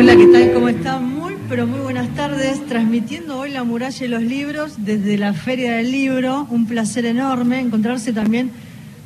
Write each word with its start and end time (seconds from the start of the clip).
Hola, 0.00 0.16
¿qué 0.16 0.26
tal? 0.28 0.52
¿Cómo 0.54 0.68
están? 0.70 1.14
Muy, 1.14 1.34
pero 1.46 1.66
muy 1.66 1.80
buenas 1.80 2.08
tardes. 2.14 2.64
Transmitiendo 2.66 3.38
hoy 3.38 3.50
la 3.50 3.64
muralla 3.64 4.06
y 4.06 4.08
los 4.08 4.22
libros 4.22 4.76
desde 4.78 5.18
la 5.18 5.34
Feria 5.34 5.74
del 5.74 5.92
Libro. 5.92 6.46
Un 6.48 6.66
placer 6.66 7.04
enorme 7.04 7.60
encontrarse 7.60 8.14
también 8.14 8.50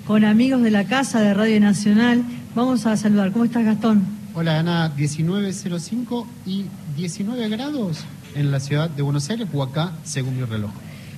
con 0.07 0.25
amigos 0.25 0.63
de 0.63 0.71
la 0.71 0.85
casa 0.85 1.21
de 1.21 1.35
Radio 1.35 1.59
Nacional. 1.59 2.23
Vamos 2.55 2.87
a 2.87 2.97
saludar. 2.97 3.33
¿Cómo 3.33 3.45
estás, 3.45 3.65
Gastón? 3.65 4.05
Hola, 4.35 4.61
Ana. 4.61 4.95
19.05 4.97 6.27
y 6.47 6.67
19 6.97 7.49
grados 7.49 8.05
en 8.37 8.53
la 8.53 8.61
ciudad 8.61 8.89
de 8.89 9.03
Buenos 9.03 9.29
Aires 9.31 9.49
o 9.53 9.65
acá, 9.65 9.95
según 10.05 10.37
mi 10.37 10.45
reloj. 10.45 10.71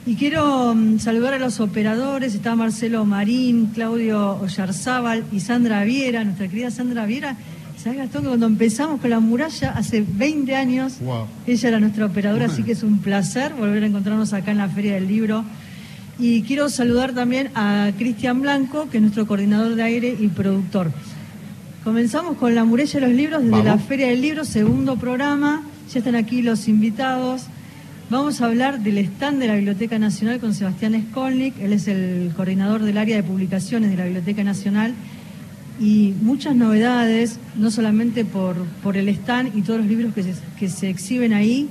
Y 0.06 0.14
quiero 0.14 0.74
mm, 0.74 1.00
saludar 1.00 1.34
a 1.34 1.38
los 1.38 1.60
operadores. 1.60 2.34
Está 2.34 2.56
Marcelo 2.56 3.04
Marín, 3.04 3.66
Claudio 3.74 4.38
Ollarzábal 4.40 5.24
y 5.32 5.40
Sandra 5.40 5.84
Viera, 5.84 6.24
nuestra 6.24 6.48
querida 6.48 6.70
Sandra 6.70 7.04
Viera 7.04 7.36
¿Sabes, 7.86 8.00
Gastón, 8.00 8.22
que 8.22 8.28
cuando 8.30 8.46
empezamos 8.46 9.00
con 9.00 9.10
la 9.10 9.20
muralla 9.20 9.70
hace 9.70 10.04
20 10.04 10.56
años, 10.56 10.94
ella 11.46 11.68
era 11.68 11.78
nuestra 11.78 12.06
operadora, 12.06 12.46
así 12.46 12.64
que 12.64 12.72
es 12.72 12.82
un 12.82 12.98
placer 12.98 13.54
volver 13.54 13.84
a 13.84 13.86
encontrarnos 13.86 14.32
acá 14.32 14.50
en 14.50 14.58
la 14.58 14.68
Feria 14.68 14.94
del 14.94 15.06
Libro. 15.06 15.44
Y 16.18 16.42
quiero 16.42 16.68
saludar 16.68 17.12
también 17.12 17.50
a 17.54 17.92
Cristian 17.96 18.42
Blanco, 18.42 18.88
que 18.90 18.96
es 18.96 19.02
nuestro 19.02 19.28
coordinador 19.28 19.76
de 19.76 19.84
aire 19.84 20.16
y 20.18 20.26
productor. 20.26 20.90
Comenzamos 21.84 22.36
con 22.38 22.56
la 22.56 22.64
muralla 22.64 22.92
de 22.92 23.06
los 23.06 23.16
libros 23.16 23.44
desde 23.44 23.62
la 23.62 23.78
Feria 23.78 24.08
del 24.08 24.20
Libro, 24.20 24.44
segundo 24.44 24.96
programa. 24.96 25.62
Ya 25.92 26.00
están 26.00 26.16
aquí 26.16 26.42
los 26.42 26.66
invitados. 26.66 27.42
Vamos 28.10 28.40
a 28.40 28.46
hablar 28.46 28.80
del 28.80 28.98
stand 28.98 29.38
de 29.38 29.46
la 29.46 29.54
Biblioteca 29.54 29.96
Nacional 30.00 30.40
con 30.40 30.54
Sebastián 30.54 31.06
Skolnik. 31.08 31.54
Él 31.60 31.72
es 31.72 31.86
el 31.86 32.32
coordinador 32.34 32.82
del 32.82 32.98
área 32.98 33.14
de 33.14 33.22
publicaciones 33.22 33.92
de 33.92 33.96
la 33.96 34.06
Biblioteca 34.06 34.42
Nacional 34.42 34.92
y 35.80 36.14
muchas 36.22 36.56
novedades, 36.56 37.38
no 37.56 37.70
solamente 37.70 38.24
por, 38.24 38.56
por 38.82 38.96
el 38.96 39.08
stand 39.08 39.56
y 39.56 39.62
todos 39.62 39.80
los 39.80 39.88
libros 39.88 40.14
que 40.14 40.22
se, 40.22 40.34
que 40.58 40.68
se 40.68 40.88
exhiben 40.88 41.32
ahí 41.32 41.68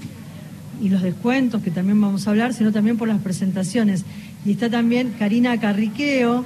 y 0.82 0.90
los 0.90 1.02
descuentos 1.02 1.62
que 1.64 1.72
también 1.72 2.00
vamos 2.00 2.28
a 2.28 2.32
hablar, 2.32 2.54
sino 2.54 2.72
también 2.72 2.98
por 2.98 3.08
las 3.08 3.22
presentaciones. 3.22 4.04
Y 4.46 4.52
está 4.52 4.70
también 4.70 5.14
Karina 5.18 5.60
Carriqueo. 5.60 6.46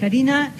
Karina, 0.00 0.52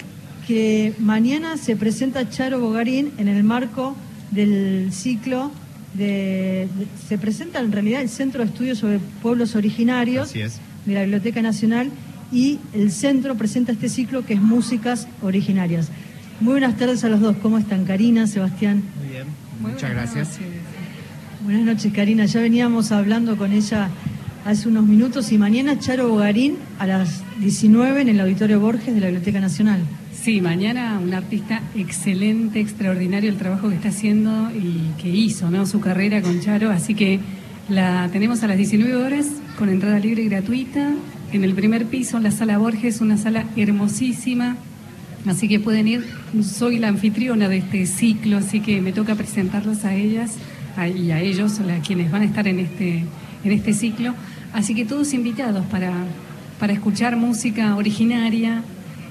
que 0.47 0.93
mañana 0.99 1.57
se 1.57 1.75
presenta 1.75 2.29
Charo 2.29 2.59
Bogarín 2.59 3.11
en 3.17 3.27
el 3.27 3.43
marco 3.43 3.95
del 4.31 4.89
ciclo 4.91 5.51
de, 5.93 6.67
se 7.07 7.17
presenta 7.17 7.59
en 7.59 7.71
realidad 7.71 8.01
el 8.01 8.09
Centro 8.09 8.43
de 8.43 8.49
Estudios 8.49 8.77
sobre 8.77 8.99
Pueblos 9.21 9.55
Originarios 9.55 10.33
de 10.33 10.93
la 10.93 11.01
Biblioteca 11.01 11.41
Nacional 11.41 11.89
y 12.31 12.59
el 12.73 12.91
centro 12.91 13.35
presenta 13.35 13.71
este 13.71 13.89
ciclo 13.89 14.25
que 14.25 14.35
es 14.35 14.41
Músicas 14.41 15.07
Originarias. 15.21 15.89
Muy 16.41 16.53
buenas 16.53 16.77
tardes 16.77 17.03
a 17.03 17.09
los 17.09 17.19
dos. 17.19 17.35
¿Cómo 17.41 17.57
están, 17.57 17.83
Karina, 17.83 18.25
Sebastián? 18.25 18.81
Muy 18.99 19.09
bien, 19.09 19.27
muchas 19.59 19.91
gracias. 19.91 20.39
Buenas 21.43 21.63
noches, 21.63 21.91
Karina. 21.93 22.25
Ya 22.25 22.39
veníamos 22.39 22.93
hablando 22.93 23.35
con 23.35 23.51
ella 23.51 23.89
hace 24.45 24.69
unos 24.69 24.85
minutos 24.85 25.33
y 25.33 25.37
mañana 25.37 25.79
Charo 25.79 26.07
Bogarín 26.07 26.55
a 26.79 26.87
las 26.87 27.23
19 27.39 28.01
en 28.01 28.09
el 28.09 28.21
Auditorio 28.21 28.61
Borges 28.61 28.93
de 28.93 29.01
la 29.01 29.07
Biblioteca 29.07 29.41
Nacional. 29.41 29.81
Sí, 30.13 30.39
mañana 30.39 30.97
un 31.03 31.13
artista 31.13 31.61
excelente, 31.75 32.61
extraordinario 32.61 33.29
el 33.29 33.37
trabajo 33.37 33.67
que 33.67 33.75
está 33.75 33.89
haciendo 33.89 34.49
y 34.51 34.93
que 35.01 35.09
hizo, 35.09 35.51
¿no? 35.51 35.65
Su 35.65 35.81
carrera 35.81 36.21
con 36.21 36.39
Charo, 36.39 36.71
así 36.71 36.95
que 36.95 37.19
la 37.67 38.07
tenemos 38.13 38.43
a 38.43 38.47
las 38.47 38.55
19 38.55 38.95
horas 38.95 39.27
con 39.57 39.67
entrada 39.67 39.99
libre 39.99 40.23
y 40.23 40.29
gratuita 40.29 40.93
en 41.33 41.43
el 41.43 41.53
primer 41.53 41.85
piso, 41.85 42.17
en 42.17 42.23
la 42.23 42.31
sala 42.31 42.57
Borges, 42.57 43.01
una 43.01 43.17
sala 43.17 43.43
hermosísima, 43.55 44.57
Así 45.25 45.47
que 45.47 45.59
pueden 45.59 45.87
ir, 45.87 46.05
soy 46.43 46.79
la 46.79 46.87
anfitriona 46.87 47.49
de 47.49 47.57
este 47.57 47.85
ciclo, 47.85 48.37
así 48.37 48.61
que 48.61 48.81
me 48.81 48.93
toca 48.93 49.15
presentarlos 49.15 49.83
a 49.83 49.93
ellas 49.93 50.37
y 50.95 51.11
a 51.11 51.19
ellos, 51.19 51.59
a 51.59 51.81
quienes 51.81 52.09
van 52.09 52.21
a 52.21 52.25
estar 52.25 52.47
en 52.47 52.59
este, 52.59 53.03
en 53.43 53.51
este 53.51 53.73
ciclo. 53.73 54.15
Así 54.53 54.73
que 54.75 54.85
todos 54.85 55.13
invitados 55.13 55.65
para, 55.65 55.91
para 56.59 56.73
escuchar 56.73 57.17
música 57.17 57.75
originaria, 57.75 58.63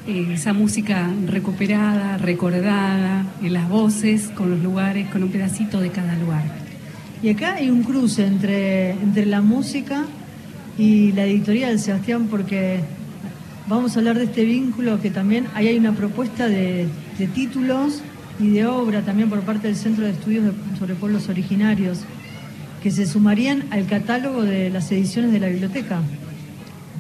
eh, 0.07 0.33
esa 0.33 0.55
música 0.55 1.11
recuperada, 1.27 2.17
recordada, 2.17 3.27
en 3.43 3.53
las 3.53 3.69
voces, 3.69 4.31
con 4.35 4.51
los 4.51 4.63
lugares, 4.63 5.09
con 5.11 5.23
un 5.23 5.29
pedacito 5.29 5.81
de 5.81 5.91
cada 5.91 6.17
lugar. 6.17 6.45
Y 7.23 7.29
acá 7.29 7.55
hay 7.55 7.69
un 7.69 7.83
cruce 7.83 8.25
entre, 8.25 8.93
entre 8.93 9.27
la 9.27 9.43
música 9.43 10.07
y 10.79 11.13
la 11.13 11.25
editorial, 11.25 11.79
Sebastián, 11.79 12.29
porque 12.31 12.81
vamos 13.69 13.95
a 13.95 13.99
hablar 14.01 14.19
de 14.19 14.25
este 14.25 14.45
vínculo 14.45 15.01
que 15.01 15.11
también 15.11 15.47
ahí 15.55 15.69
hay 15.69 15.79
una 15.79 15.93
propuesta 15.93 16.49
de, 16.49 16.89
títulos 17.35 18.01
y 18.41 18.51
de 18.51 18.67
obra 18.67 19.03
también 19.03 19.29
por 19.29 19.41
parte 19.41 19.67
del 19.67 19.77
Centro 19.77 20.05
de 20.05 20.13
Estudios 20.13 20.55
sobre 20.79 20.95
Pueblos 20.95 21.29
Originarios 21.29 22.01
que 22.83 22.91
se 22.91 23.07
sumarían 23.07 23.65
al 23.71 23.87
catálogo 23.87 24.43
de 24.43 24.71
las 24.71 24.91
ediciones 24.93 25.33
de 25.33 25.41
la 25.41 25.49
biblioteca. 25.49 26.01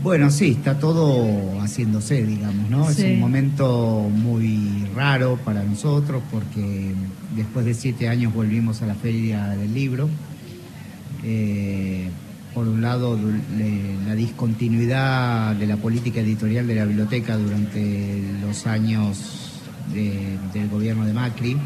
Bueno, 0.02 0.30
sí, 0.30 0.50
está 0.50 0.78
todo 0.78 1.60
haciéndose, 1.60 2.24
digamos, 2.24 2.68
¿no? 2.70 2.88
Es 2.88 2.98
un 2.98 3.20
momento 3.20 4.08
muy 4.12 4.86
raro 4.94 5.38
para 5.44 5.62
nosotros 5.62 6.22
porque 6.30 6.92
después 7.36 7.64
de 7.64 7.74
siete 7.74 8.08
años 8.08 8.32
volvimos 8.34 8.82
a 8.82 8.86
la 8.86 8.94
Feria 8.94 9.48
del 9.50 9.74
Libro. 9.74 10.08
Eh, 11.24 12.08
por 12.58 12.66
un 12.66 12.82
lado, 12.82 13.16
la 14.04 14.16
discontinuidad 14.16 15.54
de 15.54 15.64
la 15.64 15.76
política 15.76 16.18
editorial 16.18 16.66
de 16.66 16.74
la 16.74 16.86
biblioteca 16.86 17.36
durante 17.36 18.20
los 18.42 18.66
años 18.66 19.52
del 19.94 20.68
gobierno 20.68 21.06
de 21.06 21.12
Macri, 21.12 21.56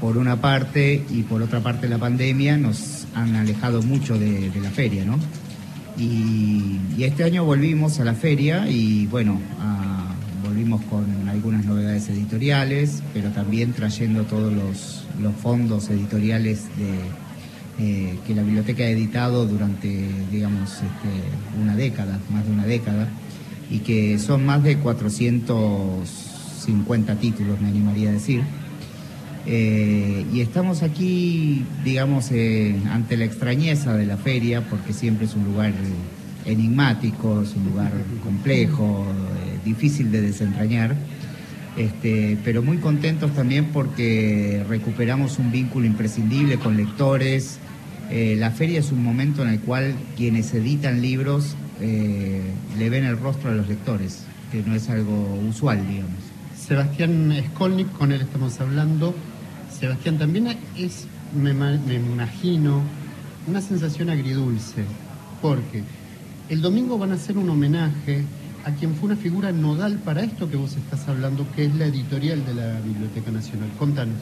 por 0.00 0.16
una 0.16 0.40
parte, 0.40 1.04
y 1.10 1.24
por 1.24 1.42
otra 1.42 1.60
parte 1.60 1.90
la 1.90 1.98
pandemia 1.98 2.56
nos 2.56 3.06
han 3.14 3.36
alejado 3.36 3.82
mucho 3.82 4.18
de, 4.18 4.50
la 4.62 4.70
feria, 4.70 5.04
¿no? 5.04 5.18
Y, 5.98 6.80
este 6.98 7.24
año 7.24 7.44
volvimos 7.44 8.00
a 8.00 8.04
la 8.04 8.14
feria 8.14 8.70
y 8.70 9.04
bueno, 9.08 9.38
volvimos 10.42 10.80
con 10.84 11.28
algunas 11.28 11.66
novedades 11.66 12.08
editoriales, 12.08 13.02
pero 13.12 13.28
también 13.28 13.74
trayendo 13.74 14.22
todos 14.22 14.54
los 14.54 15.34
fondos 15.42 15.90
editoriales 15.90 16.62
de 16.78 16.98
eh, 17.78 18.18
que 18.26 18.34
la 18.34 18.42
biblioteca 18.42 18.82
ha 18.82 18.88
editado 18.88 19.46
durante, 19.46 19.88
digamos, 20.30 20.72
este, 20.72 21.08
una 21.60 21.74
década, 21.74 22.20
más 22.30 22.44
de 22.44 22.50
una 22.52 22.66
década, 22.66 23.08
y 23.70 23.78
que 23.78 24.18
son 24.18 24.44
más 24.44 24.62
de 24.62 24.76
450 24.76 27.14
títulos, 27.16 27.58
me 27.60 27.68
animaría 27.68 28.10
a 28.10 28.12
decir. 28.12 28.42
Eh, 29.46 30.26
y 30.32 30.42
estamos 30.42 30.82
aquí, 30.82 31.64
digamos, 31.82 32.30
eh, 32.30 32.76
ante 32.90 33.16
la 33.16 33.24
extrañeza 33.24 33.96
de 33.96 34.04
la 34.06 34.18
feria, 34.18 34.68
porque 34.68 34.92
siempre 34.92 35.24
es 35.24 35.34
un 35.34 35.44
lugar 35.44 35.72
enigmático, 36.44 37.40
es 37.42 37.56
un 37.56 37.64
lugar 37.64 37.90
complejo, 38.22 39.06
difícil 39.64 40.12
de 40.12 40.20
desentrañar. 40.20 40.94
Este, 41.76 42.36
pero 42.44 42.62
muy 42.62 42.78
contentos 42.78 43.32
también 43.34 43.66
porque 43.72 44.62
recuperamos 44.68 45.38
un 45.38 45.50
vínculo 45.50 45.86
imprescindible 45.86 46.58
con 46.58 46.76
lectores. 46.76 47.58
Eh, 48.10 48.36
la 48.38 48.50
feria 48.50 48.80
es 48.80 48.92
un 48.92 49.02
momento 49.02 49.42
en 49.42 49.48
el 49.48 49.60
cual 49.60 49.94
quienes 50.16 50.52
editan 50.52 51.00
libros 51.00 51.56
eh, 51.80 52.42
le 52.78 52.90
ven 52.90 53.04
el 53.04 53.18
rostro 53.18 53.50
a 53.50 53.54
los 53.54 53.68
lectores, 53.68 54.24
que 54.50 54.62
no 54.62 54.74
es 54.74 54.90
algo 54.90 55.40
usual, 55.48 55.86
digamos. 55.88 56.18
Sebastián 56.58 57.34
Skolnik, 57.50 57.90
con 57.92 58.12
él 58.12 58.20
estamos 58.20 58.60
hablando. 58.60 59.14
Sebastián, 59.80 60.18
también 60.18 60.48
es, 60.76 61.06
me, 61.34 61.54
me 61.54 61.94
imagino, 61.94 62.82
una 63.46 63.62
sensación 63.62 64.10
agridulce, 64.10 64.84
porque 65.40 65.82
el 66.50 66.60
domingo 66.60 66.98
van 66.98 67.12
a 67.12 67.14
hacer 67.14 67.38
un 67.38 67.48
homenaje 67.48 68.24
a 68.64 68.70
quien 68.72 68.94
fue 68.94 69.10
una 69.10 69.16
figura 69.16 69.52
nodal 69.52 69.98
para 70.04 70.22
esto 70.22 70.48
que 70.50 70.56
vos 70.56 70.76
estás 70.76 71.08
hablando, 71.08 71.46
que 71.54 71.64
es 71.64 71.74
la 71.74 71.86
editorial 71.86 72.44
de 72.46 72.54
la 72.54 72.80
Biblioteca 72.80 73.30
Nacional. 73.30 73.68
Contanos. 73.78 74.16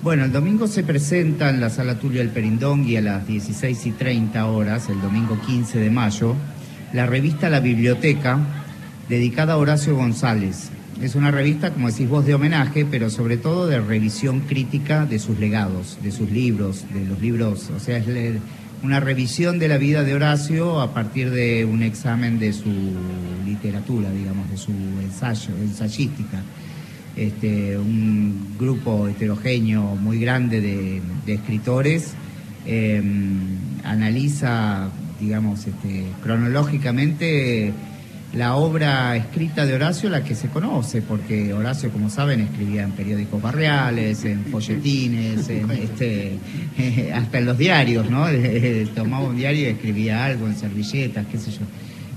Bueno, 0.00 0.24
el 0.24 0.32
domingo 0.32 0.68
se 0.68 0.84
presenta 0.84 1.50
en 1.50 1.60
la 1.60 1.70
Sala 1.70 1.98
Tulio 1.98 2.20
del 2.20 2.30
Perindón 2.30 2.88
y 2.88 2.96
a 2.96 3.00
las 3.00 3.26
16 3.26 3.86
y 3.86 3.90
30 3.92 4.46
horas, 4.46 4.88
el 4.88 5.00
domingo 5.00 5.36
15 5.44 5.80
de 5.80 5.90
mayo, 5.90 6.36
la 6.92 7.06
revista 7.06 7.50
La 7.50 7.58
Biblioteca, 7.58 8.38
dedicada 9.08 9.54
a 9.54 9.56
Horacio 9.56 9.96
González. 9.96 10.70
Es 11.02 11.16
una 11.16 11.32
revista, 11.32 11.72
como 11.72 11.90
decís 11.90 12.08
vos, 12.08 12.24
de 12.24 12.34
homenaje, 12.34 12.84
pero 12.84 13.10
sobre 13.10 13.38
todo 13.38 13.66
de 13.66 13.80
revisión 13.80 14.40
crítica 14.40 15.04
de 15.04 15.18
sus 15.18 15.38
legados, 15.40 15.98
de 16.02 16.12
sus 16.12 16.30
libros, 16.30 16.84
de 16.92 17.04
los 17.04 17.20
libros, 17.20 17.70
o 17.76 17.80
sea, 17.80 17.98
es 17.98 18.06
una 18.82 19.00
revisión 19.00 19.58
de 19.58 19.68
la 19.68 19.78
vida 19.78 20.04
de 20.04 20.14
Horacio 20.14 20.80
a 20.80 20.94
partir 20.94 21.30
de 21.30 21.64
un 21.64 21.82
examen 21.82 22.38
de 22.38 22.52
su 22.52 22.70
literatura, 23.44 24.10
digamos, 24.10 24.50
de 24.50 24.56
su 24.56 24.72
ensayo, 25.02 25.54
ensayística. 25.56 26.42
Este, 27.16 27.76
un 27.76 28.54
grupo 28.58 29.08
heterogéneo 29.08 29.96
muy 29.96 30.20
grande 30.20 30.60
de, 30.60 31.02
escritores 31.26 32.14
em, 32.64 33.56
analiza, 33.82 34.88
digamos, 35.18 35.66
este, 35.66 36.04
cronológicamente 36.22 37.72
la 38.32 38.56
obra 38.56 39.16
escrita 39.16 39.64
de 39.64 39.74
Horacio 39.74 40.10
la 40.10 40.22
que 40.22 40.34
se 40.34 40.48
conoce, 40.48 41.00
porque 41.00 41.52
Horacio, 41.54 41.90
como 41.90 42.10
saben, 42.10 42.40
escribía 42.40 42.82
en 42.82 42.92
periódicos 42.92 43.40
barriales, 43.40 44.24
en 44.24 44.44
folletines, 44.46 45.48
en, 45.48 45.70
este, 45.70 46.38
hasta 47.14 47.38
en 47.38 47.46
los 47.46 47.56
diarios, 47.56 48.10
¿no? 48.10 48.26
Tomaba 48.94 49.24
un 49.24 49.36
diario 49.36 49.62
y 49.62 49.64
escribía 49.66 50.24
algo 50.24 50.46
en 50.46 50.56
servilletas, 50.56 51.26
qué 51.26 51.38
sé 51.38 51.52
yo. 51.52 51.60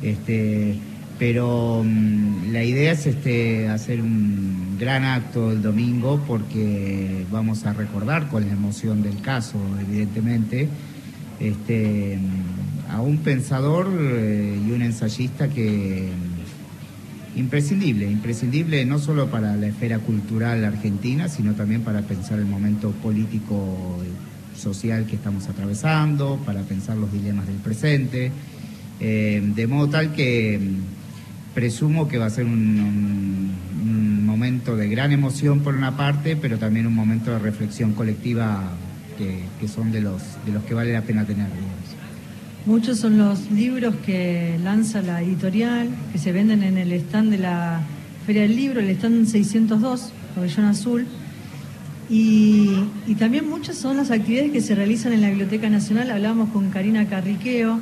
Este, 0.02 0.76
pero 1.18 1.84
mm, 1.86 2.52
la 2.52 2.64
idea 2.64 2.92
es 2.92 3.06
este, 3.06 3.70
hacer 3.70 4.02
un 4.02 4.78
gran 4.80 5.04
acto 5.04 5.52
el 5.52 5.62
domingo 5.62 6.22
porque 6.28 7.26
vamos 7.32 7.66
a 7.66 7.74
recordar 7.74 8.28
con 8.28 8.46
la 8.46 8.52
emoción 8.52 9.04
del 9.04 9.22
caso, 9.22 9.58
evidentemente, 9.80 10.68
este, 11.40 12.18
a 12.92 13.02
un 13.02 13.18
pensador 13.20 13.90
eh, 14.00 14.60
y 14.68 14.72
un 14.72 14.82
ensayista 14.82 15.48
que 15.48 16.10
imprescindible, 17.36 18.12
imprescindible 18.12 18.86
no 18.86 19.00
solo 19.00 19.30
para 19.30 19.56
la 19.56 19.68
esfera 19.68 20.00
cultural 20.00 20.66
argentina, 20.66 21.30
sino 21.30 21.54
también 21.54 21.82
para 21.82 22.02
pensar 22.02 22.40
el 22.40 22.46
momento 22.46 22.92
político 22.92 23.98
social 24.58 25.06
que 25.06 25.16
estamos 25.16 25.48
atravesando, 25.48 26.40
para 26.46 26.62
pensar 26.64 26.98
los 26.98 27.12
dilemas 27.12 27.48
del 27.48 27.56
presente, 27.58 28.32
eh, 29.00 29.42
de 29.56 29.68
modo 29.68 29.90
tal 29.90 30.14
que 30.14 30.60
mm, 30.60 31.54
presumo 31.56 32.08
que 32.08 32.18
va 32.18 32.26
a 32.26 32.30
ser 32.30 32.46
un, 32.46 33.60
momento 34.26 34.78
de 34.78 34.88
gran 34.88 35.12
emoción 35.12 35.60
por 35.60 35.76
una 35.76 35.98
parte, 35.98 36.38
pero 36.38 36.58
también 36.58 36.88
un 36.88 36.96
momento 36.96 37.32
de 37.32 37.40
reflexión 37.40 37.92
colectiva 37.94 38.72
que, 39.18 39.68
son 39.68 39.92
de 39.92 40.00
los, 40.00 40.22
de 40.46 40.54
los 40.54 40.64
que 40.64 40.74
vale 40.74 40.94
la 40.94 41.02
pena 41.02 41.26
tener. 41.26 41.48
Muchos 42.68 43.00
son 43.00 43.18
los 43.18 43.50
libros 43.50 43.96
que 44.06 44.60
lanza 44.64 45.02
la 45.02 45.24
editorial, 45.24 45.90
que 46.12 46.20
se 46.20 46.32
venden 46.32 46.62
en 46.62 46.78
el 46.78 46.92
stand 46.92 47.32
de 47.32 47.40
la 47.40 47.82
Feria 48.28 48.44
del 48.44 48.56
Libro, 48.56 48.80
el 48.80 48.90
stand 48.92 49.26
602, 49.26 50.14
Pabellón 50.36 50.66
Azul. 50.66 51.08
Y, 52.08 52.70
también 53.18 53.50
muchas 53.50 53.78
son 53.78 53.98
las 53.98 54.12
actividades 54.12 54.52
que 54.52 54.62
se 54.62 54.76
realizan 54.76 55.12
en 55.12 55.22
la 55.22 55.30
Biblioteca 55.30 55.72
Nacional. 55.72 56.12
Hablamos 56.12 56.50
con 56.50 56.70
Karina 56.70 57.08
Carriqueo. 57.08 57.80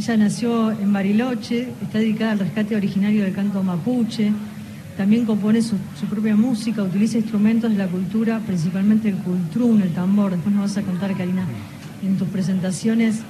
Ella 0.00 0.16
nació 0.16 0.72
en 0.72 0.92
Bariloche, 0.92 1.68
está 1.80 1.98
dedicada 1.98 2.32
al 2.32 2.40
rescate 2.40 2.74
originario 2.74 3.22
del 3.22 3.32
canto 3.32 3.62
mapuche. 3.62 4.32
También 4.96 5.24
compone 5.24 5.62
su, 5.62 5.76
su, 6.00 6.06
propia 6.06 6.34
música, 6.34 6.82
utiliza 6.82 7.18
instrumentos 7.18 7.70
de 7.70 7.78
la 7.78 7.86
cultura, 7.86 8.40
principalmente 8.44 9.08
el 9.08 9.16
cultrún, 9.18 9.82
el 9.82 9.92
tambor. 9.92 10.32
Después 10.32 10.52
nos 10.52 10.74
vas 10.74 10.78
a 10.78 10.82
contar, 10.82 11.16
Karina, 11.16 11.46
en 12.02 12.16
tus 12.16 12.26
presentaciones 12.26 13.20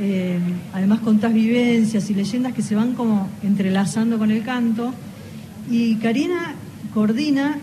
eh, 0.00 0.38
además 0.72 1.00
contás 1.00 1.32
vivencias 1.32 2.08
y 2.10 2.14
leyendas 2.14 2.52
que 2.52 2.62
se 2.62 2.74
van 2.74 2.94
como 2.94 3.28
entrelazando 3.42 4.18
con 4.18 4.30
el 4.30 4.42
canto. 4.42 4.92
Y 5.70 5.96
Karina 5.96 6.54
coordina 6.92 7.58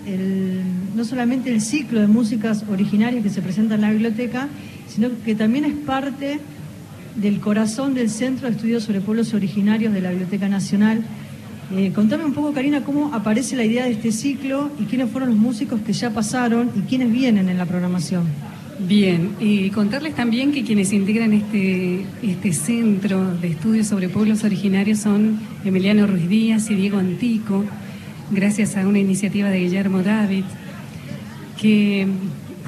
no 0.96 1.04
solamente 1.04 1.52
el 1.52 1.62
ciclo 1.62 2.02
de 2.02 2.08
músicas 2.08 2.66
originarias 2.70 3.24
que 3.24 3.30
se 3.30 3.42
presenta 3.42 3.76
en 3.76 3.82
la 3.82 3.92
biblioteca, 3.92 4.48
sino 4.88 5.10
que 5.24 5.36
también 5.36 5.66
es 5.66 5.74
parte 5.74 6.40
del 7.16 7.40
corazón 7.40 7.94
del 7.94 8.10
Centro 8.10 8.48
de 8.48 8.56
Estudios 8.56 8.84
sobre 8.84 9.02
Pueblos 9.02 9.34
Originarios 9.34 9.94
de 9.94 10.02
la 10.02 10.10
Biblioteca 10.10 10.48
Nacional. 10.48 11.04
Eh, 11.76 11.92
contame 11.94 12.26
un 12.26 12.34
poco, 12.34 12.54
Karina, 12.54 12.84
cómo 12.84 13.14
aparece 13.14 13.56
la 13.56 13.64
idea 13.64 13.86
de 13.86 13.92
este 13.92 14.12
ciclo 14.12 14.72
y 14.80 14.86
quiénes 14.86 15.12
fueron 15.12 15.30
los 15.30 15.38
músicos 15.38 15.82
que 15.82 15.94
ya 15.94 16.12
pasaron 16.12 16.72
y 16.76 16.82
quiénes 16.82 17.12
vienen 17.12 17.50
en 17.50 17.58
la 17.58 17.66
programación. 17.66 18.24
Bien, 18.88 19.36
y 19.42 19.72
contarles 19.72 20.16
también 20.16 20.54
que 20.54 20.64
quienes 20.64 20.94
integran 20.94 21.34
este, 21.34 22.06
este 22.24 22.54
centro 22.54 23.36
de 23.36 23.50
estudios 23.50 23.88
sobre 23.88 24.08
pueblos 24.08 24.46
originarios 24.46 25.00
son 25.00 25.38
Emiliano 25.66 26.08
Ruiz 26.08 26.30
Díaz 26.30 26.72
y 26.72 26.76
Diego 26.76 26.98
Antico, 26.98 27.66
gracias 28.32 28.78
a 28.78 28.88
una 28.88 29.00
iniciativa 29.00 29.50
de 29.50 29.60
Guillermo 29.60 30.02
David, 30.02 30.46
que 31.62 32.08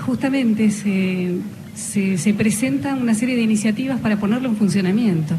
justamente 0.05 0.69
se, 0.71 1.37
se, 1.75 2.17
se 2.17 2.33
presentan 2.33 3.01
una 3.01 3.15
serie 3.15 3.37
de 3.37 3.43
iniciativas 3.43 4.01
para 4.01 4.19
ponerlo 4.19 4.49
en 4.49 4.57
funcionamiento. 4.57 5.35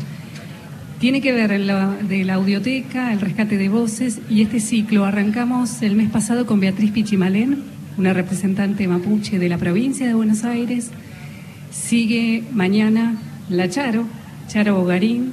Tiene 1.00 1.20
que 1.20 1.32
ver 1.32 1.60
la, 1.60 1.96
de 1.96 2.24
la 2.24 2.34
audioteca, 2.34 3.12
el 3.12 3.20
rescate 3.20 3.58
de 3.58 3.69
voces 3.69 4.20
y 4.30 4.40
este 4.40 4.58
ciclo 4.58 5.04
arrancamos 5.04 5.82
el 5.82 5.96
mes 5.96 6.10
pasado 6.10 6.46
con 6.46 6.60
Beatriz 6.60 6.92
Pichimalén, 6.92 7.71
una 7.99 8.12
representante 8.12 8.87
mapuche 8.89 9.39
de 9.39 9.49
la 9.49 9.59
provincia 9.59 10.06
de 10.06 10.15
Buenos 10.15 10.44
Aires. 10.44 10.91
Sigue 11.71 12.44
mañana 12.53 13.17
la 13.49 13.69
Charo, 13.69 14.05
Charo 14.49 14.77
Bogarín, 14.77 15.33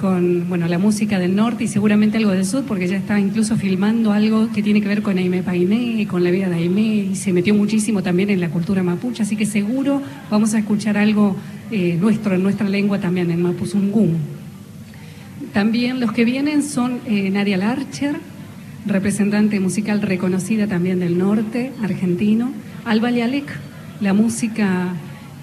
con 0.00 0.48
bueno, 0.48 0.66
la 0.68 0.78
música 0.78 1.18
del 1.18 1.36
norte 1.36 1.64
y 1.64 1.68
seguramente 1.68 2.18
algo 2.18 2.32
del 2.32 2.44
sur, 2.44 2.64
porque 2.64 2.88
ya 2.88 2.96
está 2.96 3.18
incluso 3.18 3.56
filmando 3.56 4.12
algo 4.12 4.50
que 4.52 4.62
tiene 4.62 4.80
que 4.80 4.88
ver 4.88 5.02
con 5.02 5.18
Aime 5.18 5.42
Painé, 5.42 6.06
con 6.06 6.24
la 6.24 6.30
vida 6.30 6.48
de 6.48 6.56
Aime, 6.56 6.82
y 6.82 7.16
se 7.16 7.32
metió 7.32 7.54
muchísimo 7.54 8.02
también 8.02 8.30
en 8.30 8.40
la 8.40 8.50
cultura 8.50 8.82
mapuche, 8.82 9.22
así 9.22 9.36
que 9.36 9.46
seguro 9.46 10.02
vamos 10.30 10.54
a 10.54 10.58
escuchar 10.58 10.98
algo 10.98 11.36
eh, 11.70 11.96
nuestro, 12.00 12.34
en 12.34 12.42
nuestra 12.42 12.68
lengua 12.68 13.00
también, 13.00 13.30
en 13.30 13.40
Mapuzungún. 13.40 14.16
También 15.52 16.00
los 16.00 16.12
que 16.12 16.24
vienen 16.24 16.62
son 16.62 16.98
eh, 17.06 17.30
Nadia 17.30 17.56
Larcher, 17.56 18.16
representante 18.86 19.60
musical 19.60 20.02
reconocida 20.02 20.66
también 20.66 21.00
del 21.00 21.18
norte 21.18 21.72
argentino, 21.82 22.52
Alba 22.84 23.10
Lealec, 23.10 23.50
la 24.00 24.12
música 24.12 24.94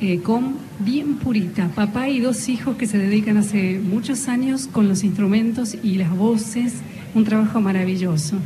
eh, 0.02 0.20
con 0.22 0.56
bien 0.80 1.16
purita, 1.16 1.70
papá 1.70 2.10
y 2.10 2.20
dos 2.20 2.50
hijos 2.50 2.76
que 2.76 2.88
se 2.88 2.98
dedican 2.98 3.38
hace 3.38 3.80
muchos 3.80 4.28
años 4.28 4.68
con 4.68 4.88
los 4.88 5.04
instrumentos 5.04 5.78
y 5.84 5.98
las 5.98 6.16
voces, 6.16 6.74
un 7.14 7.24
trabajo 7.24 7.62
maravilloso. 7.62 8.38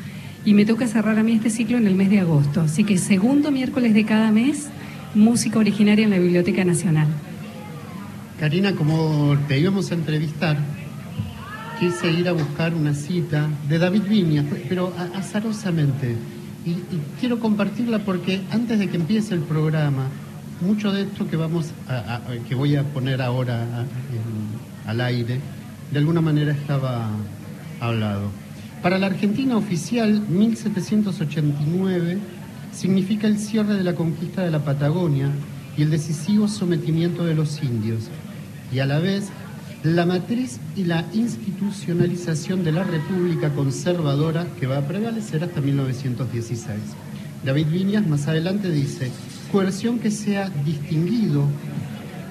Y 0.44 0.54
me 0.54 0.66
toca 0.66 0.88
cerrar 0.88 1.18
a 1.18 1.24
mí 1.24 1.34
este 1.34 1.50
ciclo 1.50 1.78
en 1.78 1.88
el 1.88 1.96
mes 1.96 2.10
de 2.10 2.20
agosto, 2.20 2.62
así 2.62 2.84
que 2.84 2.98
segundo 2.98 3.52
miércoles 3.52 3.94
de 3.94 4.06
cada 4.06 4.32
mes, 4.32 4.68
música 5.16 5.60
originaria 5.60 6.06
en 6.06 6.12
la 6.12 6.20
Biblioteca 6.20 6.64
Nacional. 6.64 7.08
Karina, 8.40 8.74
como 8.74 9.38
te 9.48 9.60
íbamos 9.60 9.92
a 9.92 9.96
entrevistar, 9.96 10.58
quise 11.80 12.12
ir 12.12 12.28
a 12.30 12.32
buscar 12.32 12.74
una 12.74 12.94
cita 12.94 13.50
de 13.68 13.78
David 13.78 14.04
Viñas, 14.04 14.46
pero 14.70 14.94
azarosamente. 15.14 16.16
Y, 16.66 16.76
quiero 17.20 17.40
compartirla 17.40 18.00
porque 18.00 18.42
antes 18.52 18.80
de 18.80 18.90
que 18.90 18.98
empiece 18.98 19.34
el 19.34 19.42
programa, 19.42 20.08
mucho 20.62 20.92
de 20.92 21.04
esto 21.04 21.28
que 21.28 21.36
vamos 21.36 21.72
que 22.48 22.56
voy 22.56 22.76
a 22.76 22.84
poner 22.84 23.22
ahora 23.22 23.86
al 24.88 25.02
aire, 25.02 25.40
de 25.92 26.00
alguna 26.00 26.22
manera 26.22 26.54
estaba 26.54 27.10
hablado. 27.80 28.32
Para 28.82 28.98
la 28.98 29.08
Argentina 29.08 29.58
oficial, 29.58 30.22
1789 30.30 32.18
significa 32.72 33.28
el 33.28 33.38
cierre 33.40 33.74
de 33.76 33.84
la 33.84 33.96
conquista 33.96 34.44
de 34.44 34.52
la 34.52 34.60
Patagonia 34.60 35.30
y 35.78 35.84
el 35.84 35.90
decisivo 35.90 36.48
sometimiento 36.48 37.26
de 37.26 37.36
los 37.36 37.62
indios, 37.64 38.10
y 38.72 38.80
a 38.80 38.86
la 38.86 39.00
vez 39.00 39.30
la 39.86 40.04
matriz 40.08 40.60
y 40.76 40.86
la 40.86 41.06
institucionalización 41.14 42.64
de 42.64 42.72
la 42.72 42.84
República 42.84 43.52
conservadora 43.54 44.48
que 44.60 44.66
va 44.66 44.80
a 44.80 44.88
prevalecer 44.88 45.44
hasta 45.44 45.62
1916. 45.62 46.76
David 47.46 47.68
Viñas 47.68 48.08
más 48.08 48.28
adelante 48.28 48.72
dice, 48.72 49.12
coerción 49.52 50.00
que 50.00 50.10
sea 50.10 50.50
distinguido 50.66 51.44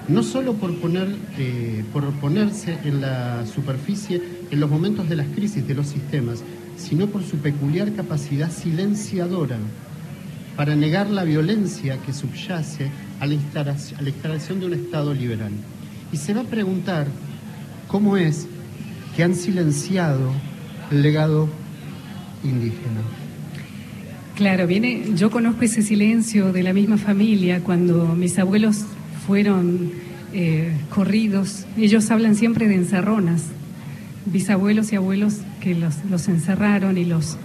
no 0.09 0.21
solo 0.21 0.55
por, 0.55 0.77
poner, 0.81 1.15
eh, 1.37 1.85
por 1.93 2.11
ponerse 2.15 2.77
en 2.83 2.99
la 2.99 3.45
superficie 3.45 4.21
en 4.51 4.59
los 4.59 4.69
momentos 4.69 5.07
de 5.07 5.15
las 5.15 5.27
crisis 5.27 5.65
de 5.65 5.75
los 5.75 5.87
sistemas, 5.87 6.43
sino 6.75 7.07
por 7.07 7.23
su 7.23 7.37
peculiar 7.37 7.93
capacidad 7.93 8.51
silenciadora 8.51 9.57
para 10.57 10.75
negar 10.75 11.09
la 11.09 11.23
violencia 11.23 11.99
que 11.99 12.11
subyace 12.11 12.91
a 13.21 13.25
la 13.25 13.33
instalación 13.33 14.59
de 14.59 14.65
un 14.65 14.73
Estado 14.73 15.13
liberal. 15.13 15.53
Y 16.11 16.17
se 16.17 16.33
va 16.33 16.41
a 16.41 16.45
preguntar 16.45 17.07
cómo 17.95 18.17
es 18.17 18.45
que 19.15 19.23
han 19.23 19.35
silenciado 19.35 20.29
el 20.91 21.01
legado 21.01 21.47
indígena. 22.43 22.99
Claro, 24.35 24.67
viene, 24.67 25.13
yo 25.15 25.31
conozco 25.31 25.61
ese 25.63 25.81
silencio 25.81 26.51
de 26.51 26.61
la 26.61 26.73
misma 26.73 26.97
familia 26.97 27.61
cuando 27.61 28.07
mis 28.07 28.37
abuelos 28.37 28.83
fueron 29.25 29.91
eh, 30.33 30.73
corridos. 30.93 31.67
Ellos 31.77 32.11
hablan 32.11 32.35
siempre 32.35 32.67
de 32.67 32.75
encerronas, 32.75 33.43
bisabuelos 34.25 34.91
y 34.91 34.97
abuelos 34.97 35.37
que 35.61 35.73
los, 35.73 36.03
los 36.09 36.27
encerraron 36.27 36.97
y 36.97 37.05
los 37.05 37.37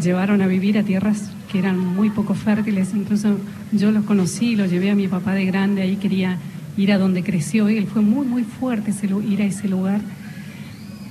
llevaron 0.00 0.42
a 0.42 0.46
vivir 0.46 0.78
a 0.78 0.84
tierras 0.84 1.32
que 1.50 1.58
eran 1.58 1.76
muy 1.76 2.10
poco 2.10 2.34
fértiles. 2.34 2.90
Incluso 2.94 3.36
yo 3.72 3.90
los 3.90 4.04
conocí, 4.04 4.54
los 4.54 4.70
llevé 4.70 4.92
a 4.92 4.94
mi 4.94 5.08
papá 5.08 5.34
de 5.34 5.44
grande, 5.44 5.82
ahí 5.82 5.96
quería 5.96 6.38
ir 6.78 6.92
a 6.92 6.98
donde 6.98 7.22
creció 7.22 7.68
él. 7.68 7.86
Fue 7.86 8.00
muy, 8.00 8.26
muy 8.26 8.44
fuerte 8.44 8.94
ir 9.28 9.42
a 9.42 9.44
ese 9.44 9.68
lugar 9.68 10.00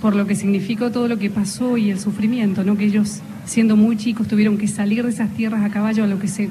por 0.02 0.16
lo 0.16 0.26
que 0.26 0.36
significó 0.36 0.92
todo 0.92 1.08
lo 1.08 1.20
que 1.20 1.30
pasó 1.30 1.78
y 1.78 1.92
el 1.92 2.00
sufrimiento, 2.00 2.64
¿no? 2.64 2.78
que 2.78 2.86
ellos, 2.86 3.22
siendo 3.46 3.76
muy 3.76 3.98
chicos, 3.98 4.28
tuvieron 4.28 4.58
que 4.58 4.68
salir 4.68 5.04
de 5.04 5.10
esas 5.10 5.34
tierras 5.34 5.64
a 5.64 5.70
caballo 5.70 6.04
a 6.04 6.08
lo 6.08 6.18
que 6.18 6.28
se, 6.28 6.50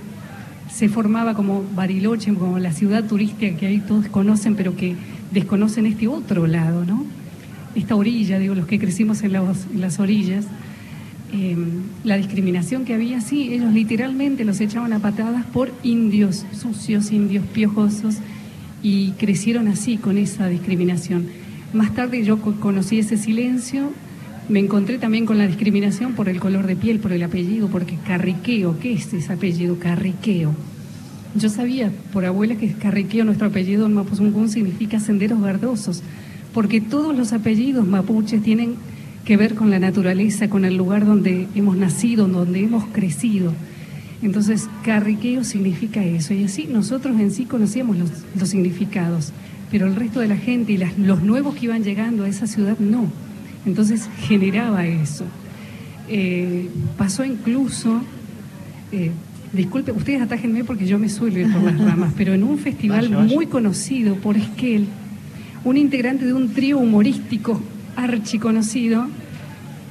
se 0.73 0.89
formaba 0.89 1.35
como 1.35 1.65
Bariloche, 1.75 2.33
como 2.35 2.59
la 2.59 2.73
ciudad 2.73 3.05
turística 3.05 3.57
que 3.57 3.67
ahí 3.67 3.81
todos 3.81 4.07
conocen, 4.07 4.55
pero 4.55 4.77
que 4.77 4.95
desconocen 5.33 5.87
este 5.87 6.09
otro 6.09 6.47
lado. 6.47 6.85
¿no? 6.85 7.05
esta 7.77 7.95
orilla, 7.95 8.39
digo, 8.39 8.55
los 8.55 8.67
que 8.67 8.79
crecimos 8.79 9.23
en, 9.23 9.33
las 9.33 10.01
orillas, 10.01 10.47
em, 11.33 11.83
la 12.05 12.17
discriminación 12.17 12.85
que 12.85 12.95
había, 12.95 13.21
sí, 13.21 13.53
ellos 13.53 13.73
literalmente 13.73 14.45
los 14.45 14.61
echaban 14.61 14.93
a 14.93 14.99
patadas 14.99 15.45
por 15.47 15.73
indios 15.83 16.47
sucios, 16.53 17.13
indios 17.13 17.45
piojosos, 17.47 18.17
y 18.87 19.11
crecieron 19.19 19.67
así 19.67 19.97
con 19.97 20.17
esa 20.17 20.47
discriminación. 20.47 21.27
Más 21.73 21.93
tarde 21.93 22.23
yo 22.23 22.39
conocí 22.39 23.01
ese 23.01 23.17
silencio, 23.17 23.91
me 24.49 24.61
encontré 24.61 24.99
también 24.99 25.27
con 25.27 25.39
la 25.39 25.49
discriminación 25.49 26.13
por 26.13 26.29
el 26.29 26.39
color 26.39 26.69
de 26.69 26.77
piel, 26.77 27.01
por 27.01 27.13
el 27.13 27.25
apellido, 27.25 27.67
porque 27.67 27.99
Carriqueo, 28.07 28.79
¿qué 28.79 28.93
es 28.93 29.13
ese 29.13 29.33
apellido? 29.33 29.81
Carriqueo. 29.81 30.55
Yo 31.35 31.49
sabía 31.49 31.91
por 32.13 32.27
abuela 32.27 32.55
que 32.55 32.75
Carriqueo, 32.75 33.25
nuestro 33.25 33.49
apellido 33.49 33.87
en 33.87 33.95
Mapuzungún, 33.95 34.49
significa 34.49 35.01
senderos 35.01 35.43
verdosos, 35.43 36.05
porque 36.55 36.81
todos 36.81 37.17
los 37.17 37.33
apellidos 37.33 37.89
mapuches 37.89 38.41
tienen 38.41 38.77
que 39.25 39.37
ver 39.37 39.57
con 39.57 39.69
la 39.69 39.81
naturaleza, 39.81 40.49
con 40.49 40.65
el 40.65 40.77
lugar 40.77 41.05
donde 41.05 41.49
hemos 41.57 41.77
nacido, 41.77 42.29
donde 42.29 42.63
hemos 42.63 42.87
crecido. 42.87 43.53
Entonces, 44.23 44.69
carriqueo 44.85 45.45
significa 45.45 46.03
eso. 46.05 46.35
Y 46.35 46.45
así 46.45 46.69
nosotros 46.71 47.19
en 47.21 47.31
sí 47.31 47.45
conocíamos 47.45 47.97
los, 47.99 48.49
significados, 48.49 49.33
pero 49.71 49.87
el 49.87 49.97
resto 49.97 50.21
de 50.21 50.29
la 50.29 50.37
gente 50.37 50.73
y 50.73 50.79
los 50.79 51.23
nuevos 51.23 51.57
que 51.57 51.67
iban 51.67 51.83
llegando 51.85 52.25
a 52.25 52.29
esa 52.29 52.47
ciudad 52.47 52.79
no. 52.79 53.11
Entonces 53.67 54.09
generaba 54.21 54.87
eso. 54.87 55.25
Eh, 56.09 56.69
pasó 56.97 57.25
incluso, 57.25 58.01
eh, 58.93 59.11
disculpe, 59.53 59.91
ustedes 59.93 60.23
atájenme 60.23 60.65
porque 60.65 60.87
yo 60.87 60.99
me 60.99 61.09
suelo 61.09 61.41
ir 61.41 61.53
por 61.53 61.63
las 61.63 61.79
ramas, 61.85 62.13
pero 62.17 62.33
en 62.33 62.45
un 62.45 62.59
festival 62.59 63.11
muy 63.11 63.47
conocido 63.47 64.15
por 64.15 64.37
Esquel, 64.37 64.87
un 65.65 65.77
integrante 65.77 66.25
de 66.25 66.33
un 66.33 66.53
trío 66.53 66.79
humorístico 66.79 67.61
archiconocido 67.97 69.09